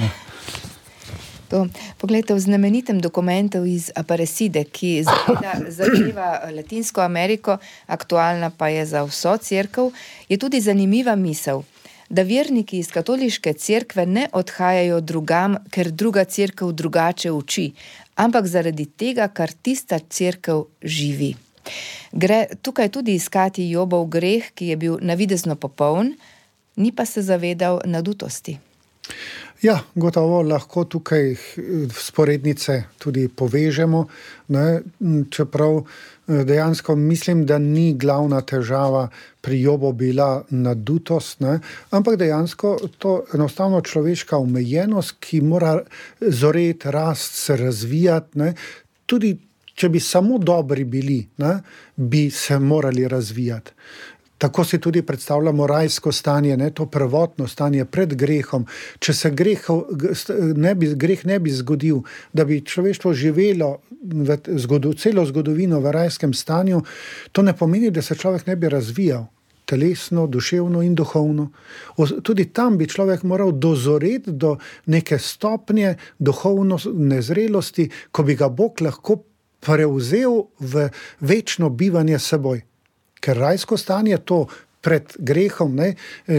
To, 1.49 1.67
poglejte, 1.97 2.33
v 2.33 2.39
znamenitem 2.39 2.99
dokumentu 3.01 3.61
iz 3.65 3.91
Aparecide, 3.95 4.63
ki 4.63 5.03
zadeva 5.79 6.49
Latinsko 6.49 7.01
Ameriko, 7.01 7.57
aktualna 7.87 8.49
pa 8.49 8.67
je 8.73 8.85
za 8.85 9.03
vso 9.03 9.37
crkvo, 9.37 9.91
je 10.29 10.37
tudi 10.37 10.61
zanimiva 10.61 11.15
misel, 11.15 11.61
da 12.13 12.21
verniki 12.21 12.77
iz 12.77 12.91
katoliške 12.93 13.53
cerkve 13.53 14.05
ne 14.05 14.27
odhajajo 14.37 14.99
drugam, 15.01 15.57
ker 15.73 15.89
druga 15.91 16.23
crkva 16.29 16.71
drugače 16.71 17.31
uči, 17.31 17.71
ampak 18.15 18.45
zaradi 18.47 18.85
tega, 18.85 19.27
kar 19.27 19.51
tista 19.51 19.97
crkva 19.99 20.61
živi. 20.83 21.33
Gre 22.11 22.45
tukaj 22.61 22.91
tudi 22.93 23.15
iskati 23.17 23.65
Jobov 23.69 24.05
greh, 24.13 24.51
ki 24.53 24.67
je 24.67 24.77
bil 24.77 24.99
navidezno 25.01 25.55
popoln, 25.55 26.13
ni 26.75 26.91
pa 26.91 27.05
se 27.05 27.21
zavedal 27.21 27.81
nadutosti. 27.85 28.59
Ja, 29.63 29.77
gotovo 29.95 30.41
lahko 30.43 30.81
tukaj 30.91 31.35
sporednice 31.95 32.73
tudi 32.99 33.29
povežemo, 33.31 34.01
ne? 34.51 34.81
čeprav 35.31 35.77
eh, 35.77 36.41
dejansko 36.43 36.95
mislim, 36.99 37.45
da 37.47 37.57
ni 37.57 37.93
glavna 37.95 38.41
težava 38.41 39.05
pri 39.41 39.61
Jobu 39.61 39.93
bila 39.93 40.43
nadutost, 40.49 41.39
ne? 41.39 41.61
ampak 41.95 42.19
dejansko 42.19 42.75
to 42.97 43.13
enostavno 43.33 43.79
človeška 43.81 44.37
omejenost, 44.37 45.15
ki 45.23 45.41
mora 45.41 45.77
zoreti, 46.19 46.91
rast, 46.91 47.39
se 47.45 47.55
razvijati. 47.57 48.39
Ne? 48.43 48.53
Tudi 49.05 49.31
če 49.73 49.89
bi 49.89 49.99
samo 50.03 50.37
dobri 50.43 50.83
bili, 50.83 51.21
ne? 51.37 51.55
bi 51.95 52.27
se 52.31 52.59
morali 52.59 53.07
razvijati. 53.07 53.71
Tako 54.43 54.63
si 54.63 54.77
tudi 54.77 55.01
predstavljamo 55.01 55.67
rajsko 55.67 56.11
stanje, 56.11 56.57
ne, 56.57 56.71
to 56.71 56.85
prvotno 56.85 57.47
stanje 57.47 57.85
pred 57.85 58.13
grehom. 58.13 58.65
Če 58.99 59.13
se 59.13 59.29
grehov, 59.31 59.85
ne 60.59 60.73
bi, 60.75 60.89
greh 60.99 61.21
ne 61.25 61.37
bi 61.39 61.51
zgodil, 61.51 62.01
da 62.33 62.43
bi 62.43 62.57
človeštvo 62.59 63.13
živelo 63.15 63.69
v 64.03 64.35
zgodu, 64.59 64.91
celo 64.99 65.23
zgodovino 65.25 65.79
v 65.79 65.93
rajskem 65.95 66.33
stanju, 66.35 66.81
to 67.31 67.45
ne 67.47 67.53
pomeni, 67.55 67.91
da 67.91 68.03
se 68.03 68.17
človek 68.19 68.43
ne 68.47 68.57
bi 68.59 68.69
razvijal. 68.73 69.29
Telesno, 69.65 70.27
duševno 70.27 70.81
in 70.83 70.99
duhovno. 70.99 71.47
Tudi 72.23 72.49
tam 72.51 72.75
bi 72.77 72.89
človek 72.91 73.23
moral 73.23 73.55
dozoreti 73.55 74.35
do 74.35 74.57
neke 74.91 75.19
stopnje 75.19 75.95
duhovne 76.19 76.81
nezrelosti, 77.15 77.87
ko 78.11 78.27
bi 78.27 78.35
ga 78.35 78.51
Bog 78.51 78.83
lahko 78.83 79.21
prevzel 79.63 80.49
v 80.59 80.89
večno 81.23 81.71
bivanje 81.71 82.19
s 82.19 82.35
seboj 82.35 82.65
ker 83.23 83.39
rajsko 83.39 83.79
stanje 83.79 84.19
to. 84.27 84.45
Pred 84.83 85.13
grehom 85.15 85.77
ne, 85.79 85.93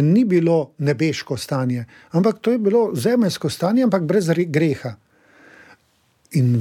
ni 0.04 0.26
bilo 0.28 0.74
nebeško 0.84 1.38
stanje, 1.40 1.86
ampak 2.12 2.42
to 2.44 2.52
je 2.52 2.58
bilo 2.60 2.90
zemeljsko 2.92 3.48
stanje, 3.48 3.86
ampak 3.86 4.02
brez 4.04 4.28
greha. 4.28 4.90
In 6.36 6.60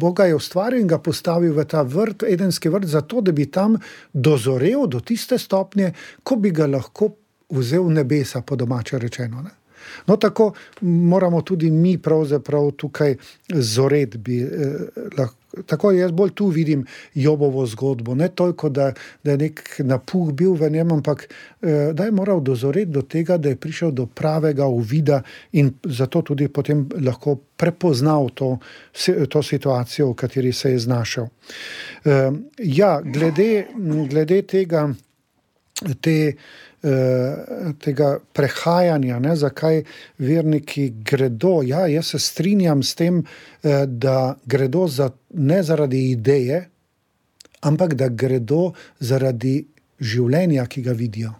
Bog 0.00 0.22
je 0.24 0.34
ustvaril 0.34 0.80
in 0.80 0.88
ga 0.88 0.96
postavil 0.98 1.52
v 1.52 1.66
ta 1.68 1.82
vrt, 1.82 2.24
edenski 2.24 2.72
vrt, 2.72 2.88
zato 2.88 3.20
da 3.20 3.36
bi 3.36 3.50
tam 3.52 3.76
dozorel 4.12 4.86
do 4.88 5.00
tiste 5.00 5.38
stopnje, 5.38 5.92
ko 6.24 6.40
bi 6.40 6.54
ga 6.56 6.66
lahko 6.66 7.10
vzel 7.50 7.92
nebesa, 7.92 8.40
po 8.40 8.56
domače 8.56 8.98
rečeno. 8.98 9.42
Ne. 9.42 9.50
No, 10.06 10.16
tako 10.16 10.52
moramo 10.80 11.42
tudi 11.42 11.70
mi 11.70 11.98
pravzaprav 11.98 12.70
tukaj 12.70 13.16
zoredbi. 13.48 14.42
Eh, 14.42 15.28
tako 15.66 15.92
jaz 15.92 16.12
bolj 16.12 16.30
tu 16.34 16.46
vidim 16.46 16.86
Jobovo 17.14 17.66
zgodbo. 17.66 18.14
Ne 18.14 18.28
toliko, 18.28 18.68
da, 18.68 18.92
da 19.24 19.30
je 19.30 19.36
nek 19.36 19.80
napuh 19.84 20.32
bil 20.32 20.54
v 20.54 20.70
njem, 20.70 20.92
ampak 20.92 21.26
eh, 21.62 21.92
da 21.92 22.04
je 22.04 22.10
moral 22.10 22.40
dozoreti 22.40 22.90
do 22.90 23.02
tega, 23.02 23.36
da 23.36 23.48
je 23.48 23.56
prišel 23.56 23.90
do 23.90 24.06
pravega 24.06 24.66
uvida 24.66 25.22
in 25.52 25.72
zato 25.84 26.22
tudi 26.22 26.48
potem 26.48 26.88
lahko 27.00 27.36
prepoznal 27.56 28.30
to, 28.34 28.58
to 29.28 29.42
situacijo, 29.42 30.10
v 30.10 30.14
kateri 30.14 30.52
se 30.52 30.72
je 30.72 30.78
znašel. 30.78 31.26
Eh, 32.04 32.30
ja, 32.58 33.00
glede, 33.04 33.66
glede 34.08 34.42
tega, 34.42 34.88
te. 36.00 36.32
Eh, 36.80 37.72
tega 37.76 38.14
prehajanja, 38.32 39.18
ne, 39.20 39.34
zakaj 39.36 39.82
verniki 40.16 40.86
gredo. 41.04 41.58
Ja, 41.60 41.82
jaz 41.86 42.14
se 42.14 42.18
strinjam 42.18 42.80
s 42.82 42.94
tem, 42.96 43.18
eh, 43.62 43.84
da 43.86 44.36
gredo 44.46 44.86
za, 44.88 45.10
ne 45.34 45.62
zaradi 45.62 46.10
ideje, 46.10 46.68
ampak 47.60 47.94
da 47.94 48.08
gredo 48.08 48.72
zaradi 48.98 49.66
življenja, 50.00 50.64
ki 50.66 50.82
ga 50.82 50.92
vidijo. 50.92 51.34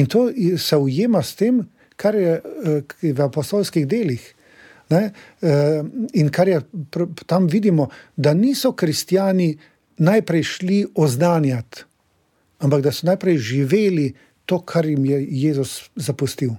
In 0.00 0.06
to 0.06 0.30
se 0.56 0.76
ujema 0.76 1.22
s 1.22 1.34
tem, 1.36 1.68
kar 1.96 2.16
je 2.16 2.40
eh, 2.40 3.12
v 3.12 3.20
apostolskih 3.20 3.84
delih. 3.86 4.34
Ne, 4.88 5.10
in 6.16 6.30
kar 6.32 6.48
je 6.48 6.62
tam 7.26 7.46
vidimo, 7.46 7.90
da 8.16 8.32
niso 8.32 8.72
kristijani 8.72 9.58
najprej 9.98 10.42
šli 10.42 10.78
oznanjati, 10.94 11.84
ampak 12.64 12.80
da 12.82 12.92
so 12.92 13.04
najprej 13.06 13.36
živeli 13.36 14.06
to, 14.48 14.60
kar 14.64 14.86
jim 14.86 15.04
je 15.04 15.18
Jezus 15.28 15.90
zapustil. 15.96 16.54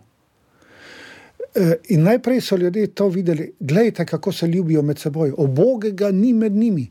E, 1.55 1.79
in 1.95 2.03
najprej 2.05 2.41
so 2.41 2.57
ljudje 2.57 2.87
to 2.93 3.07
videli, 3.09 3.51
gledajte, 3.59 4.05
kako 4.05 4.31
se 4.31 4.47
ljubijo 4.47 4.81
med 4.85 4.99
seboj, 4.99 5.33
obogega 5.37 6.11
ni 6.11 6.33
med 6.33 6.53
njimi. 6.53 6.85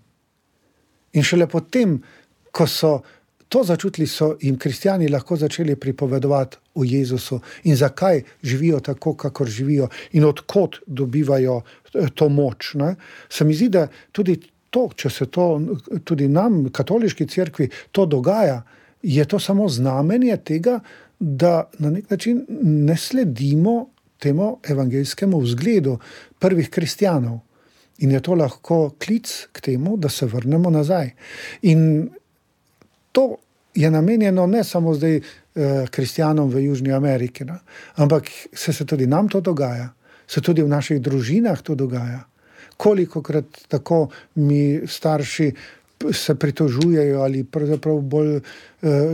In 1.12 1.22
šele 1.22 1.46
potem, 1.46 2.00
ko 2.52 2.66
so 2.66 2.98
to 3.48 3.62
začutili, 3.64 4.06
so 4.06 4.34
jim 4.40 4.58
kristijani 4.58 5.08
lahko 5.08 5.36
začeli 5.36 5.76
pripovedovati 5.76 6.58
o 6.74 6.84
Jezusu 6.84 7.40
in 7.64 7.76
zakaj 7.76 8.22
živijo 8.42 8.80
tako, 8.80 9.14
kakor 9.14 9.48
živijo 9.48 9.88
in 10.12 10.24
odkot 10.24 10.80
dobivajo 10.86 11.60
e, 11.94 12.08
to 12.14 12.28
moč. 12.28 12.74
Ne? 12.74 12.94
Se 13.30 13.44
mi 13.44 13.54
zdi, 13.54 13.68
da 13.68 13.86
tudi 14.12 14.40
to, 14.70 14.88
če 14.96 15.10
se 15.10 15.26
to 15.30 15.46
tudi 16.04 16.28
nam, 16.28 16.64
katoliški 16.72 17.26
cerkvi, 17.26 17.70
to 17.92 18.06
dogaja 18.06 18.62
je 19.02 19.24
to 19.24 19.38
samo 19.38 19.68
znamenje 19.68 20.36
tega, 20.36 20.80
da 21.18 21.70
na 21.78 21.90
nek 21.90 22.10
način 22.10 22.46
ne 22.62 22.96
sledimo 22.96 23.88
temu 24.18 24.58
evangeljskemu 24.68 25.38
vzgledu 25.38 25.98
prvih 26.38 26.70
kristijanov. 26.70 27.38
In 27.98 28.10
je 28.10 28.20
to 28.22 28.34
lahko 28.34 28.90
klic 29.04 29.46
k 29.52 29.60
temu, 29.60 29.96
da 29.96 30.08
se 30.08 30.26
vrnemo 30.26 30.70
nazaj. 30.70 31.10
In 31.62 32.10
to 33.12 33.36
je 33.74 33.90
namenjeno 33.90 34.46
ne 34.46 34.64
samo 34.64 34.94
zdaj 34.94 35.16
eh, 35.16 35.22
kristijanom 35.90 36.50
v 36.50 36.64
Južni 36.64 36.92
Ameriki, 36.92 37.44
no? 37.44 37.58
ampak 37.96 38.30
se, 38.52 38.72
se 38.72 38.86
tudi 38.86 39.06
nam 39.06 39.28
to 39.28 39.40
dogaja, 39.40 39.88
se 40.26 40.40
tudi 40.40 40.62
v 40.62 40.68
naših 40.68 41.00
družinah 41.00 41.62
to 41.62 41.74
dogaja. 41.74 42.24
Koliko 42.76 43.22
krat 43.22 43.44
tako 43.68 44.08
mi 44.34 44.80
starši 44.86 45.52
se 46.12 46.34
pritožujejo 46.34 47.20
ali 47.20 47.44
pravzaprav 47.44 48.00
bolj 48.00 48.36
eh, 48.36 48.42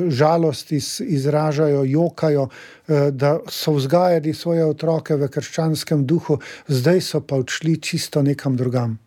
žalost 0.08 0.72
iz, 0.72 1.00
izražajo, 1.00 1.84
jokajo, 1.84 2.48
eh, 2.88 3.10
da 3.10 3.38
so 3.48 3.72
vzgajali 3.72 4.34
svoje 4.34 4.64
otroke 4.64 5.16
v 5.16 5.28
krščanskem 5.28 6.06
duhu, 6.06 6.38
zdaj 6.68 7.00
so 7.00 7.20
pa 7.20 7.36
odšli 7.36 7.80
čisto 7.80 8.22
nekam 8.22 8.56
drugam. 8.56 8.98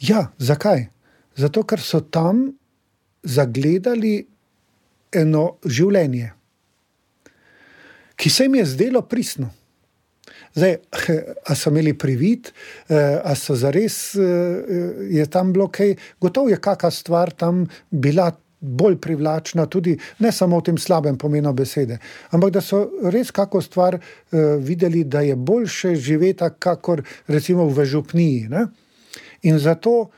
Ja, 0.00 0.30
zakaj? 0.38 0.86
Zato, 1.36 1.62
ker 1.62 1.80
so 1.80 2.00
tam 2.00 2.48
zagledali 3.22 4.26
eno 5.12 5.58
življenje, 5.64 6.32
ki 8.16 8.30
se 8.30 8.44
jim 8.44 8.54
je 8.60 8.66
zdelo 8.66 9.02
pristno. 9.02 9.50
Zdaj, 10.54 10.76
a 11.50 11.54
so 11.54 11.70
imeli 11.70 11.94
privid, 11.98 12.50
eh, 12.88 13.20
a 13.24 13.34
so 13.34 13.54
zares, 13.54 14.14
eh, 14.14 14.22
je 15.10 15.26
tam 15.30 15.52
bilo 15.52 15.68
kaj, 15.68 15.94
gotovo 16.20 16.50
je 16.50 16.60
kakšna 16.60 16.90
stvar 16.90 17.30
tam 17.30 17.66
bila. 17.90 18.32
Bolj 18.62 18.98
privlačna, 19.00 19.64
tudi 19.72 19.94
ne 20.18 20.28
samo 20.36 20.58
v 20.58 20.64
tem 20.66 20.78
slabem 20.78 21.16
pomenu 21.18 21.48
besede, 21.56 21.96
ampak 22.28 22.50
da 22.52 22.60
so 22.60 22.82
res 23.08 23.30
kako 23.32 23.62
stvar 23.64 23.94
uh, 23.96 24.02
videli, 24.60 25.00
da 25.04 25.22
je 25.24 25.36
boljše 25.36 25.94
živeti, 25.96 26.44
kakor 26.58 27.00
recimo 27.26 27.64
v 27.64 27.84
župniji. 27.88 28.50
Ne? 28.52 28.66
In 29.48 29.58
zato 29.58 29.94
uh, 30.00 30.12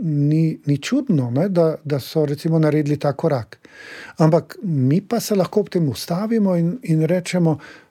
ni, 0.00 0.60
ni 0.66 0.78
čudno, 0.78 1.28
ne, 1.30 1.50
da, 1.52 1.74
da 1.84 2.00
so 2.00 2.24
recimo 2.24 2.58
naredili 2.58 2.96
ta 2.96 3.12
korak. 3.12 3.58
Ampak 4.16 4.56
mi 4.62 5.02
pa 5.04 5.20
se 5.20 5.36
lahko 5.36 5.60
ob 5.60 5.68
tem 5.68 5.92
ustavimo 5.92 6.56
in, 6.56 6.78
in 6.88 7.04
rečemo, 7.04 7.58
Eh, 7.60 7.89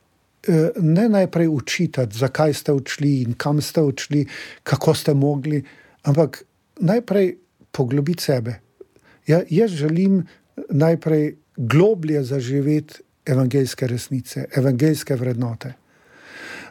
ne 0.82 1.10
najprej 1.10 1.48
učitati, 1.48 2.18
zakaj 2.18 2.54
ste 2.54 2.72
odšli 2.72 3.22
in 3.22 3.34
kam 3.38 3.62
ste 3.62 3.82
odšli, 3.82 4.26
kako 4.64 4.94
ste 4.94 5.14
mogli, 5.14 5.64
ampak 6.04 6.44
najprej 6.80 7.36
poglobiti 7.72 8.24
sebe. 8.24 8.60
Ja, 9.28 9.42
jaz 9.50 9.72
želim 9.72 10.24
najprej 10.70 11.36
globlje 11.58 12.24
zaživeti 12.24 13.02
evangeljske 13.26 13.88
resnice, 13.88 14.46
evangeljske 14.56 15.16
vrednote. 15.16 15.74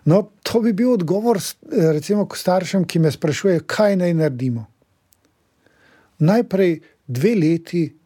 No, 0.04 0.30
to 0.42 0.60
bi 0.60 0.72
bil 0.72 0.92
odgovor, 0.92 1.36
eh, 1.36 1.92
recimo, 1.92 2.28
staršem, 2.34 2.84
ki 2.84 2.98
me 2.98 3.10
sprašujejo, 3.10 3.60
kaj 3.66 3.96
naj 3.96 4.14
naredimo. 4.14 4.66
Najprej 6.18 6.80
dve 7.06 7.34
leti 7.34 7.97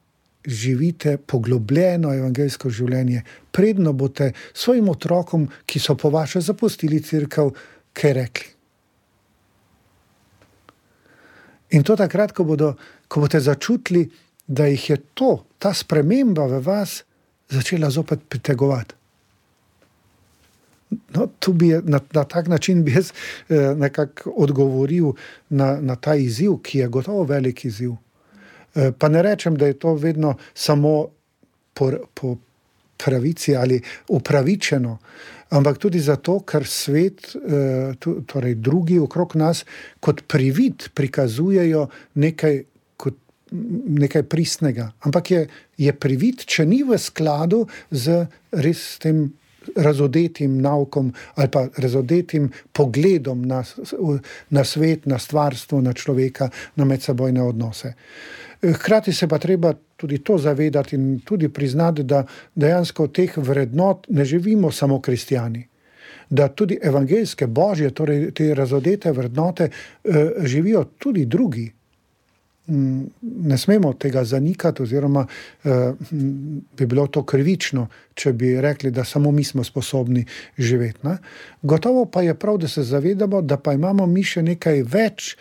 živite 0.47 1.17
poglobljeno 1.17 2.13
evangeljsko 2.15 2.71
življenje, 2.71 3.23
predno 3.53 3.93
boste 3.93 4.33
svojim 4.53 4.89
otrokom, 4.89 5.49
ki 5.67 5.81
so 5.81 5.95
po 5.97 6.11
vaše 6.11 6.41
zapustili 6.41 7.03
crkv, 7.03 7.53
kaj 7.93 8.13
rekli. 8.13 8.49
In 11.73 11.85
to 11.87 11.97
takrat, 11.97 12.35
ko, 12.37 12.45
bodo, 12.45 12.75
ko 13.09 13.23
boste 13.23 13.41
začutili, 13.41 14.05
da 14.47 14.67
jih 14.67 14.91
je 14.91 14.97
to, 15.15 15.37
ta 15.59 15.73
sprememba 15.75 16.49
v 16.51 16.59
vas, 16.65 17.01
začela 17.53 17.91
zopet 17.91 18.27
pritegovati. 18.29 18.99
No, 21.15 21.29
bi 21.49 21.69
je, 21.69 21.81
na, 21.85 22.01
na 22.13 22.25
tak 22.25 22.49
način 22.49 22.85
bi 22.85 22.93
jaz 22.93 23.13
eh, 23.13 23.75
nekako 23.77 24.31
odgovoril 24.37 25.13
na, 25.49 25.81
na 25.81 25.97
ta 25.97 26.15
izziv, 26.15 26.59
ki 26.63 26.79
je 26.79 26.89
gotovo 26.89 27.25
velik 27.25 27.65
izziv. 27.65 27.95
Eh, 28.75 28.93
pa 28.99 29.09
ne 29.09 29.23
rečem, 29.23 29.57
da 29.57 29.67
je 29.67 29.79
to 29.79 29.95
vedno 29.95 30.37
samo 30.55 31.09
po, 31.75 31.93
po 32.15 32.37
pravici 32.97 33.57
ali 33.57 33.81
upravičeno, 34.09 34.99
ampak 35.51 35.79
tudi 35.79 36.01
zato, 36.01 36.41
ker 36.41 36.67
svet, 36.67 37.35
eh, 37.37 37.95
torej 38.27 38.55
drugi 38.55 38.99
okrog 38.99 39.37
nas, 39.37 39.65
kot 40.01 40.23
privid 40.29 40.89
prikazujejo 40.95 41.89
nekaj. 42.15 42.63
Nekaj 43.85 44.23
pristnega, 44.33 44.87
ampak 45.05 45.31
je, 45.31 45.41
je 45.77 45.93
privid, 45.93 46.41
če 46.49 46.65
ni 46.65 46.79
v 46.89 46.97
skladu 46.97 47.67
z 47.91 48.23
res 48.65 48.97
tem 48.97 49.27
razodetim 49.77 50.57
naukom 50.63 51.13
ali 51.35 51.51
pa 51.53 51.67
razodetim 51.77 52.49
pogledom 52.73 53.45
na, 53.45 53.61
na 54.51 54.65
svet, 54.65 55.05
na 55.07 55.19
stvarstvo, 55.19 55.81
na 55.85 55.93
človeka, 55.93 56.49
na 56.77 56.89
medsebojne 56.89 57.43
odnose. 57.43 57.93
Hkrati 58.63 59.13
se 59.13 59.29
pa 59.29 59.39
treba 59.39 59.75
tudi 59.97 60.19
to 60.19 60.39
zavedati 60.39 60.97
in 60.97 61.21
tudi 61.25 61.49
priznati, 61.49 62.03
da 62.03 62.25
dejansko 62.55 63.07
teh 63.09 63.33
vrednot 63.37 64.07
ne 64.09 64.25
živimo 64.25 64.71
samo 64.71 65.01
kristijani. 65.01 65.67
Da 66.31 66.49
tudi 66.49 66.79
evangeljske, 66.83 67.47
božje, 67.47 67.91
torej 67.91 68.31
te 68.31 68.55
razodete 68.55 69.13
vrednote, 69.13 69.69
eh, 70.05 70.31
živijo 70.45 70.85
tudi 70.99 71.27
drugi. 71.27 71.73
Mm, 72.67 73.03
ne 73.23 73.59
smemo 73.59 73.93
tega 73.93 74.25
zanikati, 74.25 74.83
oziroma 74.83 75.27
eh, 75.65 75.93
bi 76.77 76.87
bilo 76.87 77.07
to 77.07 77.25
krivično, 77.25 77.89
če 78.15 78.33
bi 78.33 78.61
rekli, 78.61 78.91
da 78.91 79.05
samo 79.05 79.31
mi 79.31 79.45
smo 79.45 79.65
sposobni 79.65 80.25
živeti. 80.59 80.99
Ne? 81.03 81.17
Gotovo 81.63 82.05
pa 82.05 82.23
je 82.23 82.35
prav, 82.35 82.59
da 82.59 82.69
se 82.69 82.83
zavedamo, 82.83 83.43
da 83.43 83.57
pa 83.57 83.73
imamo 83.73 84.07
mi 84.07 84.23
še 84.23 84.43
nekaj 84.43 84.83
več 84.83 85.37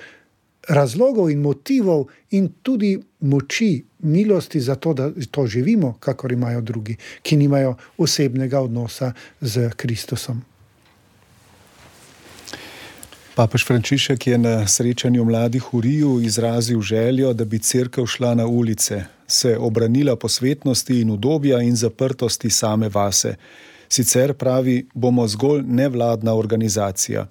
razlogov 0.72 1.30
in 1.30 1.42
motivov, 1.42 2.08
in 2.32 2.48
tudi 2.64 2.96
moči, 3.20 3.84
milosti 4.00 4.60
za 4.60 4.76
to, 4.76 4.94
da 4.94 5.12
to 5.32 5.48
živimo, 5.48 5.98
kakor 6.00 6.32
imajo 6.32 6.62
drugi, 6.62 6.96
ki 7.22 7.38
nimajo 7.38 7.76
osebnega 7.98 8.60
odnosa 8.60 9.14
z 9.42 9.70
Kristusom. 9.76 10.42
Papež 13.36 13.64
Frančišek 13.66 14.28
je 14.28 14.38
na 14.38 14.68
srečanju 14.68 15.26
mladih 15.26 15.64
v 15.74 15.80
Riju 15.82 16.20
izrazil 16.22 16.82
željo, 16.82 17.34
da 17.34 17.46
bi 17.46 17.60
crkva 17.60 18.06
šla 18.06 18.36
na 18.36 18.46
ulice, 18.46 19.04
se 19.28 19.58
obranila 19.58 20.16
posvetnosti 20.16 21.00
in 21.02 21.12
udobja 21.12 21.62
in 21.62 21.76
zaprtosti 21.76 22.50
same 22.50 22.90
vase. 22.90 23.36
Sicer 23.90 24.34
pravi, 24.34 24.88
bomo 24.94 25.28
zgolj 25.28 25.64
nevladna 25.66 26.34
organizacija. 26.34 27.28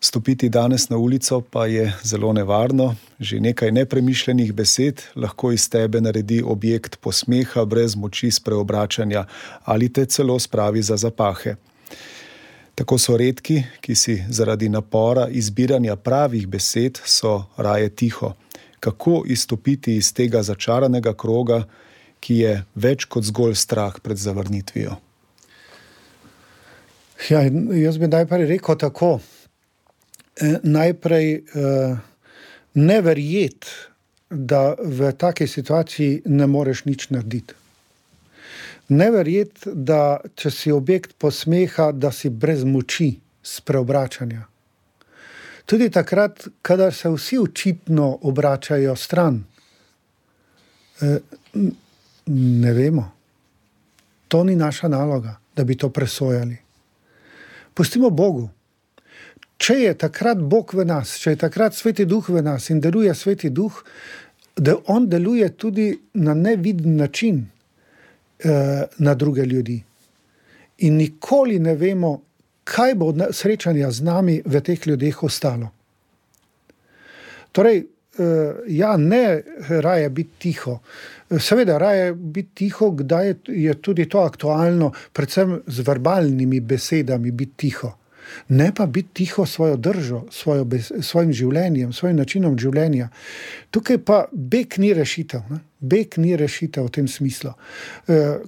Stopiti 0.00 0.48
danes 0.48 0.88
na 0.88 0.96
ulico 0.96 1.40
pa 1.40 1.66
je 1.66 1.92
zelo 2.02 2.32
nevarno, 2.32 2.94
že 3.20 3.40
nekaj 3.40 3.72
nepremišljenih 3.72 4.52
besed 4.52 5.02
lahko 5.16 5.52
iz 5.52 5.68
tebe 5.70 6.00
naredi 6.00 6.42
objekt 6.44 7.00
posmeha 7.00 7.64
brez 7.64 7.96
moči 7.96 8.30
spreobračanja 8.30 9.24
ali 9.64 9.92
te 9.92 10.04
celo 10.06 10.38
spravi 10.38 10.82
za 10.82 10.96
zapahe. 10.96 11.54
Tako 12.74 12.98
so 12.98 13.16
redki, 13.16 13.62
ki 13.80 13.94
si 13.94 14.24
zaradi 14.28 14.68
napora 14.68 15.28
izbiranja 15.28 15.96
pravih 15.96 16.46
besed 16.46 17.00
so 17.04 17.44
raje 17.56 17.88
tiho. 17.88 18.34
Kako 18.80 19.22
izstopiti 19.26 19.96
iz 19.96 20.12
tega 20.12 20.42
začaranega 20.42 21.14
kroga, 21.14 21.62
ki 22.20 22.36
je 22.36 22.52
več 22.74 23.04
kot 23.08 23.24
zgolj 23.24 23.54
strah 23.56 23.96
pred 24.02 24.20
zavrnitvijo? 24.20 24.96
Ja, 27.30 27.40
jaz 27.80 27.96
bi 27.98 28.12
najprej 28.12 28.46
rekel 28.46 28.76
tako. 28.76 29.20
Eh, 30.40 30.56
najprej 30.62 31.34
eh, 31.34 31.96
ne 32.74 33.00
verjeti, 33.00 33.66
da 34.30 34.74
v 34.84 35.12
taki 35.12 35.46
situaciji 35.46 36.22
ne 36.26 36.46
moreš 36.46 36.84
nič 36.84 37.08
narediti. 37.10 37.54
Ne 38.88 39.10
verjeti, 39.10 39.70
da 39.72 40.18
če 40.34 40.50
si 40.50 40.72
objekt 40.72 41.14
posmeha, 41.18 41.92
da 41.92 42.10
si 42.12 42.28
brez 42.28 42.64
moči 42.64 43.14
spreobračanja. 43.42 44.42
Tudi 45.66 45.88
takrat, 45.90 46.44
kadar 46.62 46.94
se 46.94 47.08
vsi 47.10 47.38
očitno 47.38 48.18
obračajo 48.22 48.96
stran, 48.96 49.40
eh, 51.00 51.18
ne 52.26 52.72
vemo. 52.72 53.12
To 54.28 54.44
ni 54.44 54.56
naša 54.56 54.88
naloga, 54.88 55.38
da 55.56 55.64
bi 55.64 55.78
to 55.78 55.88
presojali. 55.90 56.56
Pustimo 57.74 58.10
Bogu. 58.10 58.50
Če 59.56 59.74
je 59.80 59.94
takrat 59.96 60.40
Bog 60.40 60.74
v 60.76 60.84
nas, 60.84 61.16
če 61.22 61.32
je 61.32 61.40
takrat 61.46 61.74
sveti 61.74 62.04
duh 62.08 62.24
v 62.28 62.42
nas 62.44 62.68
in 62.70 62.80
deluje 62.84 63.14
sveti 63.16 63.50
duh, 63.50 63.72
da 64.56 64.76
on 64.92 65.08
deluje 65.08 65.48
tudi 65.56 65.88
na 66.20 66.34
neviden 66.36 66.96
način 66.96 67.40
eh, 68.38 68.84
na 68.98 69.14
druge 69.14 69.44
ljudi. 69.44 69.80
In 70.84 70.96
nikoli 70.96 71.58
ne 71.58 71.74
vemo, 71.74 72.12
kaj 72.64 72.94
bo 72.94 73.10
od 73.14 73.26
srečanja 73.32 73.90
z 73.90 74.04
nami 74.04 74.38
v 74.44 74.60
teh 74.60 74.86
ljudeh 74.86 75.22
ostalo. 75.24 75.72
Torej, 77.52 77.80
eh, 77.80 78.62
ja, 78.76 78.96
ne 78.96 79.42
raje 79.68 80.10
biti 80.10 80.38
tiho. 80.38 80.78
Seveda, 81.40 81.78
raje 81.80 82.12
biti 82.12 82.64
tiho, 82.64 82.90
kdaj 82.90 83.34
je 83.48 83.74
tudi 83.80 84.04
to 84.08 84.20
aktualno, 84.20 84.92
predvsem 85.12 85.62
z 85.66 85.86
verbalnimi 85.86 86.60
besedami, 86.60 87.32
biti 87.32 87.56
tiho 87.56 87.96
ne 88.48 88.72
pa 88.74 88.86
biti 88.86 89.08
tiho 89.22 89.46
svojo 89.46 89.76
držo, 89.76 90.24
svojo, 90.30 90.66
svojim 91.00 91.32
življenjem, 91.32 91.92
svojim 91.92 92.16
načinom 92.16 92.58
življenja. 92.58 93.08
Tukaj 93.70 93.98
pa 93.98 94.24
beg 94.32 94.78
ni 94.78 94.92
rešitev, 94.94 95.46
ne? 95.50 95.62
beg 95.80 96.18
ni 96.18 96.36
rešitev 96.36 96.88
v 96.88 96.94
tem 96.98 97.08
smislu. 97.08 97.54
Uh, 98.08 98.44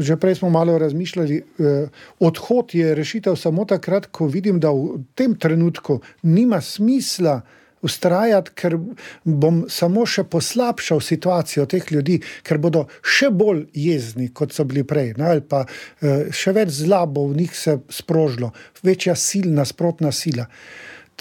Že 0.00 0.16
prej 0.16 0.40
smo 0.40 0.48
malo 0.48 0.78
razmišljali, 0.80 1.36
eh, 1.36 1.88
odhod 2.24 2.72
je 2.72 2.94
rešitev 2.96 3.36
samo 3.36 3.66
takrat, 3.68 4.06
ko 4.08 4.24
vidim, 4.26 4.56
da 4.56 4.72
v 4.72 5.04
tem 5.14 5.34
trenutku 5.36 6.00
nima 6.22 6.60
smisla 6.60 7.42
ustrajati, 7.82 8.54
ker 8.54 8.76
bom 9.24 9.62
samo 9.70 10.04
še 10.06 10.24
poslabšal 10.30 11.02
situacijo 11.02 11.66
teh 11.70 11.90
ljudi, 11.92 12.20
ker 12.46 12.60
bodo 12.62 12.86
še 13.02 13.30
bolj 13.34 13.66
jezni, 13.74 14.30
kot 14.34 14.54
so 14.54 14.66
bili 14.68 14.84
prej. 14.88 15.14
Ne, 15.18 15.32
ali 15.34 15.44
pa 15.44 15.64
uh, 15.66 16.30
še 16.30 16.54
več 16.56 16.72
zla 16.82 17.02
bo 17.06 17.26
v 17.30 17.42
njih 17.42 17.56
se 17.56 17.76
sprožilo, 17.90 18.52
večja 18.86 19.16
silna, 19.18 19.66
sprotna 19.68 20.12
sila. 20.14 20.46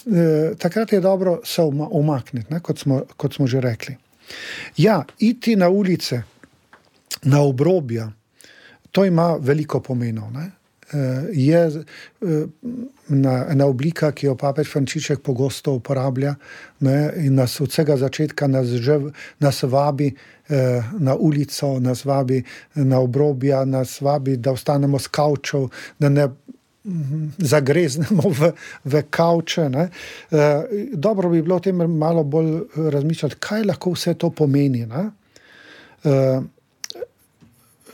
Uh, 0.05 0.53
takrat 0.61 0.93
je 0.93 1.01
dobro 1.03 1.39
se 1.45 1.65
umakniti, 1.65 2.53
ne, 2.53 2.61
kot, 2.61 2.85
smo, 2.85 3.03
kot 3.17 3.37
smo 3.37 3.49
že 3.49 3.61
rekli. 3.63 3.97
Ja, 4.79 5.01
iti 5.19 5.57
na 5.59 5.67
ulice, 5.69 6.21
na 7.27 7.41
obrobja, 7.43 8.07
to 8.91 9.03
ima 9.05 9.33
veliko 9.39 9.81
pomenov. 9.83 10.31
Ne. 10.31 10.51
Eh, 10.93 11.23
je 11.33 11.83
ena 13.11 13.65
eh, 13.65 13.67
oblika, 13.67 14.11
ki 14.11 14.27
jo 14.27 14.35
papež 14.39 14.69
Frančišek 14.71 15.21
pogosto 15.23 15.73
uporablja 15.77 16.35
ne, 16.79 16.97
in 17.25 17.35
nas 17.35 17.59
od 17.61 17.71
vsega 17.71 17.97
začetka 17.97 18.47
nas, 18.47 18.67
že, 18.67 18.99
nas 19.39 19.63
vabi 19.63 20.11
eh, 20.11 20.83
na 20.99 21.15
ulico, 21.15 21.79
nas 21.79 22.05
vabi 22.05 22.41
na 22.75 22.99
obrobja, 22.99 23.65
nas 23.65 23.99
vabi, 24.01 24.37
da 24.37 24.51
ostanemo 24.51 24.99
s 24.99 25.07
kavčev, 25.07 25.67
da 25.99 26.09
ne 26.09 26.27
mhm, 26.83 27.27
zagreznemo 27.37 28.29
v, 28.39 28.53
v 28.85 29.03
kavče. 29.09 29.69
Ne. 29.69 29.89
Dobro 30.93 31.29
bi 31.29 31.41
bilo 31.41 31.55
o 31.55 31.63
tem 31.63 31.75
malo 31.77 32.23
bolj 32.23 32.57
razmišljati, 32.75 33.39
kaj 33.39 33.67
lahko 33.69 33.93
vse 33.95 34.13
to 34.13 34.29
pomeni. 34.29 34.85
Ne 34.85 35.09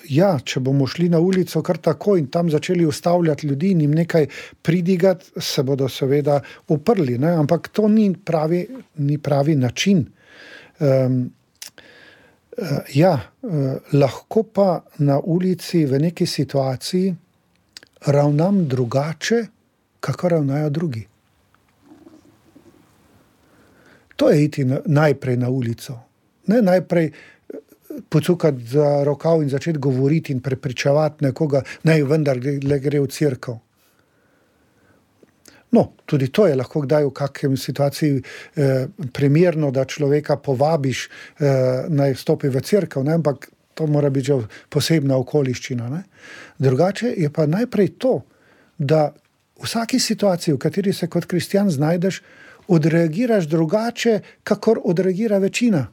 ja, 0.09 0.37
če 0.43 0.59
bomo 0.63 0.87
šli 0.87 1.09
na 1.09 1.19
ulico 1.19 1.61
kar 1.63 1.77
tako 1.83 2.17
in 2.17 2.27
tam 2.31 2.49
začeli 2.51 2.85
ustavljati 2.85 3.47
ljudi 3.47 3.71
in 3.71 3.81
jim 3.81 3.95
nekaj 3.95 4.27
pridigati, 4.61 5.41
se 5.41 5.63
bodo 5.63 5.89
seveda 5.89 6.39
uprli. 6.67 7.17
Ne? 7.17 7.33
Ampak 7.35 7.67
to 7.67 7.87
ni 7.87 8.09
pravi, 8.25 8.67
ni 8.97 9.17
pravi 9.17 9.55
način. 9.55 10.05
Um, 10.79 11.19
uh, 12.57 12.67
ja, 12.93 13.13
uh, 13.41 13.51
lahko 13.93 14.43
pa 14.43 14.81
na 14.97 15.19
ulici 15.19 15.85
v 15.85 15.99
neki 15.99 16.25
situaciji 16.25 17.15
ravnam 18.05 18.67
drugače, 18.67 19.45
kako 19.99 20.29
ravnajo 20.29 20.69
drugi. 20.69 21.07
To 24.15 24.29
je 24.29 24.43
iti 24.43 24.65
na, 24.65 24.79
najprej 24.85 25.37
na 25.37 25.49
ulico. 25.49 25.99
Ne 26.47 26.61
najprej 26.61 27.11
pocukati 28.09 28.65
za 28.65 29.03
rokav 29.03 29.41
in 29.43 29.49
začeti 29.49 29.79
govoriti 29.79 30.33
in 30.33 30.39
prepričevati 30.39 31.25
nekoga, 31.25 31.61
naj 31.83 32.03
vendar 32.03 32.37
le 32.39 32.79
gre 32.79 32.99
v 32.99 33.07
crkvo. 33.07 33.59
No, 35.71 35.91
tudi 36.05 36.29
to 36.31 36.47
je 36.47 36.55
lahko 36.55 36.81
kdaj 36.85 37.05
v 37.05 37.11
kakšni 37.11 37.57
situaciji 37.57 38.21
eh, 38.21 38.87
primerno, 39.13 39.71
da 39.71 39.85
človeka 39.85 40.37
povabiš, 40.37 41.07
eh, 41.39 41.85
naj 41.89 42.15
stopi 42.15 42.49
v 42.49 42.61
crkvo, 42.61 43.03
ampak 43.03 43.49
to 43.73 43.87
mora 43.87 44.09
biti 44.09 44.31
že 44.31 44.47
posebna 44.69 45.17
okoliščina. 45.17 45.89
Ne? 45.89 46.03
Drugače 46.57 47.13
je 47.17 47.29
pa 47.29 47.45
najprej 47.45 47.97
to, 47.99 48.21
da 48.77 49.11
v 49.57 49.65
vsaki 49.65 49.99
situaciji, 49.99 50.53
v 50.53 50.61
kateri 50.61 50.93
se 50.93 51.07
kot 51.07 51.25
kristjan 51.25 51.69
znajdeš, 51.69 52.21
odreagiraš 52.67 53.47
drugače, 53.47 54.19
kakor 54.43 54.79
odreagira 54.83 55.37
večina. 55.37 55.87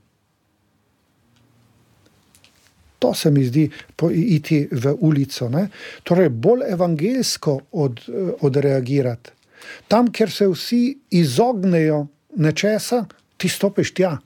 To 2.98 3.14
se 3.14 3.30
mi 3.30 3.44
zdi, 3.44 3.68
po, 3.96 4.10
iti 4.10 4.68
v 4.70 4.94
ulico. 5.00 5.48
Ne? 5.48 5.68
Torej, 6.02 6.28
bolj 6.28 6.68
evangelsko 6.72 7.58
od, 7.72 8.00
odreagirati. 8.40 9.30
Tam, 9.88 10.12
kjer 10.12 10.30
se 10.30 10.48
vsi 10.48 10.82
izognejo 11.10 12.06
nečesa, 12.36 13.04
ti 13.36 13.48
stopiš 13.48 13.94
tja. 13.94 14.16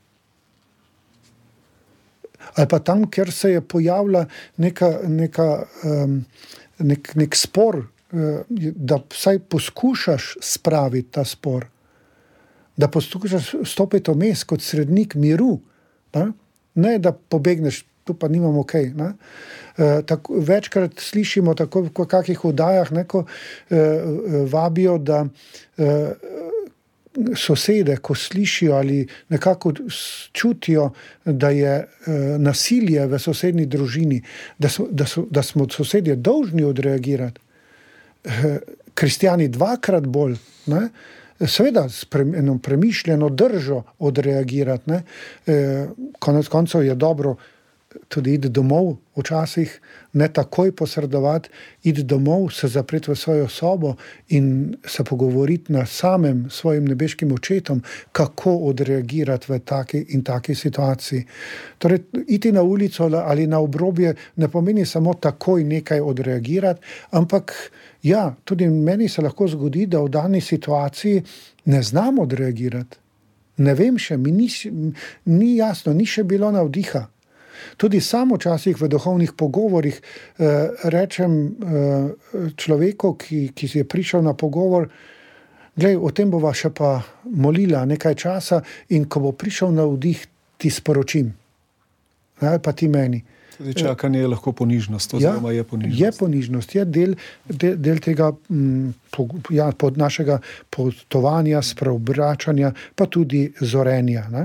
Ali 2.54 2.68
pa 2.68 2.78
tam, 2.78 3.06
kjer 3.10 3.32
se 3.32 3.50
je 3.50 3.60
pojavila 3.60 4.26
neka, 4.56 4.90
neka, 5.08 5.48
um, 5.84 6.24
nek, 6.78 7.14
nek 7.14 7.36
spor, 7.36 7.82
uh, 7.82 8.40
da 8.74 9.00
vsaj 9.10 9.38
poskušaš 9.38 10.36
spraviti 10.42 11.10
ta 11.12 11.24
spor, 11.24 11.66
da 12.76 12.88
poskušaš 12.88 13.54
stopiti 13.66 14.10
vmes 14.10 14.44
kot 14.44 14.62
srednik 14.62 15.14
miru, 15.14 15.58
ne, 16.14 16.32
ne 16.74 16.98
da 16.98 17.12
pobegneš. 17.12 17.84
Tu 18.08 18.14
pa 18.16 18.28
nimamo 18.28 18.60
ok. 18.64 18.74
E, 18.74 18.86
tako, 20.06 20.40
večkrat 20.40 21.00
slišimo, 21.00 21.52
tako 21.54 21.82
v 21.90 22.06
kakih 22.08 22.44
oddajah, 22.48 22.92
neko 22.96 23.24
e, 23.24 23.82
vabijo, 24.48 24.96
da 24.98 25.26
e, 25.76 25.90
sosede, 27.36 27.96
ko 27.96 28.14
slišijo 28.14 28.74
ali 28.74 29.06
nekako 29.28 29.72
čutijo, 30.32 30.90
da 31.24 31.50
je 31.50 31.74
e, 31.76 31.86
nasilje 32.38 33.06
v 33.06 33.18
sosednji 33.18 33.66
družini, 33.66 34.22
da, 34.58 34.72
so, 34.72 34.88
da, 34.90 35.06
so, 35.06 35.26
da 35.30 35.42
smo 35.42 35.68
sosedje 35.68 36.16
dolžni 36.16 36.64
odreagirati. 36.64 37.40
E, 38.24 38.58
kristijani 38.94 39.48
dvakrat 39.48 40.06
bolj, 40.06 40.36
ne, 40.66 40.88
seveda 41.46 41.88
s 41.88 42.04
pre, 42.04 42.22
eno 42.22 42.58
premišljeno 42.58 43.28
držo 43.28 43.82
odreagirati. 43.98 44.92
E, 45.46 45.86
konec 46.18 46.48
koncev 46.48 46.84
je 46.84 46.94
dobro 46.94 47.36
tudi 48.08 48.34
iti 48.34 48.48
domov, 48.48 48.96
včasih 49.16 49.80
ne 50.12 50.28
takoj 50.28 50.72
posredovati, 50.76 51.48
iti 51.82 52.02
domov, 52.02 52.50
se 52.52 52.68
zapreti 52.68 53.10
v 53.10 53.16
svojo 53.16 53.48
sobo 53.48 53.94
in 54.28 54.76
se 54.86 55.04
pogovoriti 55.04 55.72
na 55.72 55.86
samem 55.86 56.46
svojim 56.50 56.84
nebeškim 56.84 57.32
očetom, 57.32 57.82
kako 58.12 58.56
odreagirati 58.56 59.52
v 59.52 59.58
taki 59.58 60.04
in 60.08 60.24
taki 60.24 60.54
situaciji. 60.54 61.24
Torej, 61.78 61.98
iti 62.28 62.52
na 62.52 62.62
ulico 62.62 63.04
ali 63.04 63.46
na 63.46 63.58
obrobje 63.58 64.14
ne 64.36 64.48
pomeni 64.48 64.86
samo 64.86 65.14
takoj 65.14 65.64
nekaj 65.64 66.00
odreagirati, 66.00 66.80
ampak 67.10 67.52
ja, 68.02 68.34
tudi 68.44 68.68
meni 68.68 69.08
se 69.08 69.22
lahko 69.22 69.48
zgodi, 69.48 69.86
da 69.86 70.00
v 70.00 70.08
dani 70.08 70.40
situaciji 70.40 71.22
ne 71.64 71.82
znam 71.82 72.18
odreagirati. 72.18 72.96
Ne 73.56 73.74
vem 73.74 73.98
še, 73.98 74.16
mi 74.16 74.32
ni, 74.32 74.48
ni 75.24 75.56
jasno, 75.56 75.92
ni 75.92 76.06
še 76.06 76.22
bilo 76.24 76.50
navdiha. 76.52 77.08
Tudi 77.76 78.00
samo 78.00 78.36
včasih 78.36 78.76
v 78.80 78.88
duhovnih 78.88 79.32
pogovorih 79.32 80.00
eh, 80.00 80.68
rečem 80.84 81.32
eh, 81.46 82.52
človeku, 82.56 83.14
ki, 83.14 83.40
ki 83.54 83.70
je 83.78 83.84
prišel 83.84 84.22
na 84.22 84.34
pogovor, 84.34 84.88
da 85.78 85.94
o 85.94 86.10
tem 86.10 86.30
bova 86.30 86.50
še 86.54 86.70
pa 86.74 86.98
molila 87.24 87.84
nekaj 87.86 88.14
časa, 88.18 88.62
in 88.90 89.06
ko 89.06 89.28
bo 89.28 89.32
prišel 89.32 89.70
na 89.74 89.86
vdih, 89.86 90.26
ti 90.58 90.70
sporočim. 90.70 91.30
Ali 92.42 92.58
pa 92.58 92.72
ti 92.72 92.88
meni. 92.90 93.22
Tudi 93.58 93.74
čakanje 93.74 94.20
je 94.20 94.26
lahko 94.28 94.52
ponižnost, 94.52 95.14
oziroma 95.14 95.50
ja, 95.50 95.56
je 95.56 95.64
ponižnost. 95.64 96.00
Je 96.00 96.10
ponižnost, 96.18 96.74
je 96.74 96.84
del, 96.84 97.14
del, 97.48 97.74
del 97.76 97.98
tega 97.98 98.30
m, 98.50 98.92
po, 99.10 99.26
ja, 99.50 99.72
pod 99.74 99.98
našega 99.98 100.38
potovanja, 100.70 101.62
spreobračanja, 101.62 102.70
pa 102.94 103.06
tudi 103.10 103.48
zorenja. 103.60 104.28
Ne? 104.30 104.44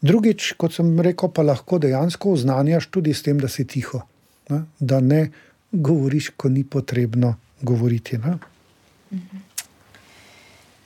Drugič, 0.00 0.54
kot 0.56 0.72
sem 0.72 0.94
rekel, 1.04 1.28
pa 1.28 1.44
lahko 1.44 1.78
dejansko 1.78 2.32
oznanjaš 2.32 2.88
tudi 2.88 3.12
s 3.14 3.22
tem, 3.22 3.40
da 3.40 3.48
si 3.48 3.66
tiho, 3.68 4.00
ne? 4.48 4.62
da 4.78 5.00
ne 5.00 5.26
govoriš, 5.72 6.32
ko 6.36 6.48
ni 6.48 6.64
potrebno 6.64 7.34
govoriti. 7.62 8.18
Ne? 8.18 8.38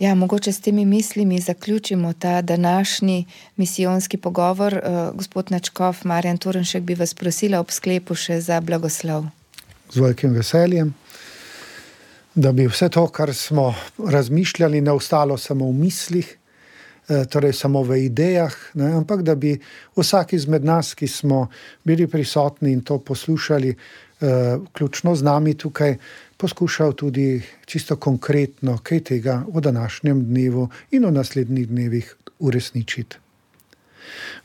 Ja, 0.02 0.14
mogoče 0.14 0.52
s 0.52 0.60
temi 0.60 0.84
mislimi 0.84 1.40
zaključimo 1.40 2.12
ta 2.12 2.42
današnji 2.42 3.24
misijonski 3.56 4.16
pogovor. 4.16 4.74
Uh, 4.74 5.16
gospod 5.16 5.50
Načkov, 5.50 6.02
Marjan 6.04 6.38
Turenšek, 6.38 6.82
bi 6.82 6.94
vas 6.94 7.14
prosila 7.14 7.60
ob 7.60 7.70
sklepu 7.70 8.18
še 8.18 8.40
za 8.40 8.60
blagoslov. 8.60 9.30
Z 9.94 10.02
velikim 10.02 10.34
veseljem, 10.34 10.90
da 12.34 12.52
bi 12.52 12.66
vse 12.66 12.88
to, 12.88 13.06
kar 13.08 13.34
smo 13.34 13.74
razmišljali, 13.98 14.80
ne 14.80 14.92
ostalo 14.92 15.38
samo 15.38 15.70
v 15.70 15.84
mislih, 15.86 16.34
Eh, 16.34 16.43
torej 17.06 17.52
samo 17.52 17.82
v 17.82 17.98
idejah, 18.06 18.54
ne, 18.74 18.92
ampak 18.96 19.22
da 19.22 19.34
bi 19.34 19.58
vsak 19.96 20.32
izmed 20.32 20.64
nas, 20.64 20.94
ki 20.94 21.08
smo 21.08 21.48
bili 21.84 22.06
prisotni 22.06 22.72
in 22.72 22.80
to 22.80 22.98
poslušali, 22.98 23.70
eh, 23.70 24.56
vključno 24.70 25.14
z 25.14 25.22
nami 25.22 25.54
tukaj, 25.54 25.96
poskušal 26.36 26.92
tudi 26.92 27.42
čisto 27.66 27.96
konkretno 27.96 28.78
kaj 28.82 29.00
tega 29.00 29.44
v 29.48 29.60
današnjem 29.60 30.24
dnevu 30.24 30.68
in 30.90 31.04
v 31.04 31.12
naslednjih 31.12 31.68
dnevih 31.68 32.16
uresničiti. 32.38 33.16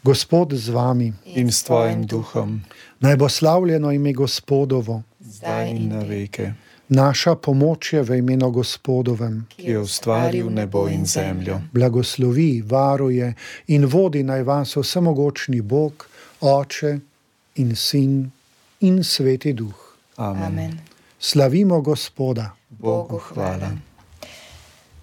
Gospod 0.04 0.54
z 0.54 0.70
vami 0.70 1.14
in 1.26 1.52
s 1.52 1.64
tvojim 1.64 2.06
duhom. 2.08 2.62
Naj 3.00 3.18
bo 3.18 3.30
slavljeno 3.30 3.92
ime 3.92 4.14
Gospodovo, 4.14 5.04
zdaj 5.20 5.72
in 5.72 5.90
na 5.90 6.00
veke. 6.00 6.54
Naša 6.90 7.36
pomoč 7.36 7.94
je 7.94 8.02
v 8.04 8.18
imenu 8.18 8.50
Gospodovem, 8.52 9.46
ki 9.58 9.72
je 9.72 9.80
ustvaril 9.80 10.50
nebo 10.50 10.88
in 10.90 11.06
zemljo. 11.06 11.62
Blagoslovi, 11.74 12.62
varuje 12.66 13.34
in 13.68 13.86
vodi 13.86 14.24
naj 14.24 14.44
vas 14.44 14.76
vsemogočni 14.76 15.62
Bog, 15.62 16.08
Oče 16.42 17.00
in 17.56 17.76
Sin 17.76 18.32
in 18.80 19.04
Sveti 19.04 19.54
Duh. 19.54 19.78
Amen. 20.18 20.44
Amen. 20.44 20.80
Slavimo 21.20 21.82
Gospoda. 21.82 22.56
Bogu 22.70 23.18
hvala. 23.18 23.72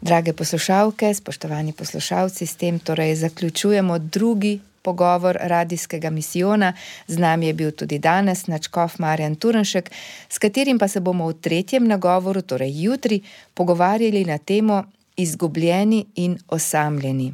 Drage 0.01 0.32
poslušalke, 0.32 1.14
spoštovani 1.14 1.72
poslušalci, 1.72 2.47
s 2.47 2.57
tem 2.57 2.78
torej 2.78 3.14
zaključujemo 3.14 3.99
drugi 3.99 4.61
pogovor 4.87 5.37
radijskega 5.41 6.11
misijona. 6.11 6.72
Z 7.07 7.18
nami 7.18 7.51
je 7.51 7.55
bil 7.59 7.70
tudi 7.74 7.99
danes 7.99 8.47
načkov 8.47 8.95
Marjan 9.03 9.34
Turenšek, 9.34 9.91
s 10.28 10.39
katerim 10.39 10.78
pa 10.78 10.89
se 10.89 11.01
bomo 11.01 11.26
v 11.26 11.41
tretjem 11.43 11.89
nagovoru, 11.91 12.43
torej 12.43 12.70
jutri, 12.84 13.22
pogovarjali 13.55 14.24
na 14.24 14.39
temo 14.39 14.84
Izgubljeni 15.16 16.07
in 16.14 16.37
osamljeni. 16.49 17.30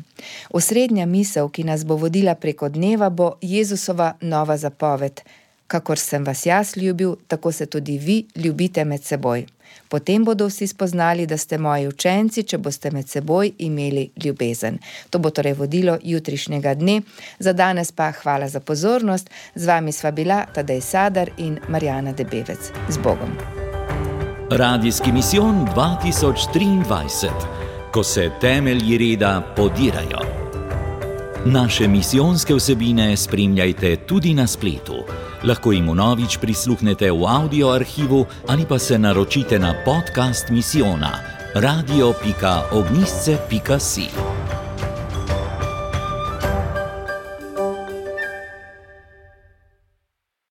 Osrednja 0.54 1.06
misel, 1.06 1.48
ki 1.50 1.64
nas 1.66 1.82
bo 1.84 1.96
vodila 1.98 2.34
preko 2.34 2.68
dneva, 2.68 3.08
bo 3.10 3.32
Jezusova 3.42 4.12
nova 4.20 4.56
zapoved: 4.56 5.20
Kakor 5.66 5.98
sem 5.98 6.24
vas 6.24 6.46
jaz 6.46 6.76
ljubil, 6.76 7.16
tako 7.26 7.52
se 7.52 7.66
tudi 7.66 7.98
vi 7.98 8.26
ljubite 8.36 8.84
med 8.84 9.02
seboj. 9.02 9.46
Potem 9.88 10.24
bodo 10.24 10.46
vsi 10.48 10.66
spoznali, 10.66 11.26
da 11.26 11.36
ste 11.36 11.58
moji 11.58 11.88
učenci, 11.88 12.42
če 12.42 12.58
boste 12.58 12.90
med 12.90 13.08
seboj 13.08 13.52
imeli 13.58 14.10
ljubezen. 14.24 14.78
To 15.10 15.18
bo 15.18 15.30
torej 15.30 15.52
vodilo 15.52 15.98
jutrišnjega 16.02 16.74
dne. 16.74 17.00
Za 17.38 17.52
danes 17.52 17.92
pa 17.92 18.12
hvala 18.22 18.48
za 18.48 18.60
pozornost. 18.60 19.30
Z 19.54 19.66
vami 19.66 19.92
sva 19.92 20.10
bila 20.10 20.44
Tadej 20.54 20.80
Sadar 20.80 21.30
in 21.38 21.58
Marjana 21.68 22.12
Debevec. 22.12 22.72
Z 22.88 22.98
Bogom. 22.98 23.36
Radijski 24.50 25.12
misijon 25.12 25.66
2023, 25.76 27.30
ko 27.92 28.02
se 28.04 28.30
temelji 28.40 28.98
reda 28.98 29.40
podirajo. 29.56 30.41
Naše 31.44 31.88
misijonske 31.88 32.54
vsebine 32.54 33.16
spremljajte 33.16 33.96
tudi 33.96 34.34
na 34.34 34.46
spletu 34.46 34.94
lahko 35.44 35.72
jim 35.72 35.90
vnovič 35.90 36.38
prisluhnete 36.38 37.10
v 37.10 37.26
audio 37.26 37.68
arhivu 37.68 38.26
ali 38.48 38.64
pa 38.68 38.78
se 38.78 38.98
naročite 38.98 39.58
na 39.58 39.74
podcast 39.84 40.50
misijona 40.50 41.18
radio.ognisce.si. 41.54 44.08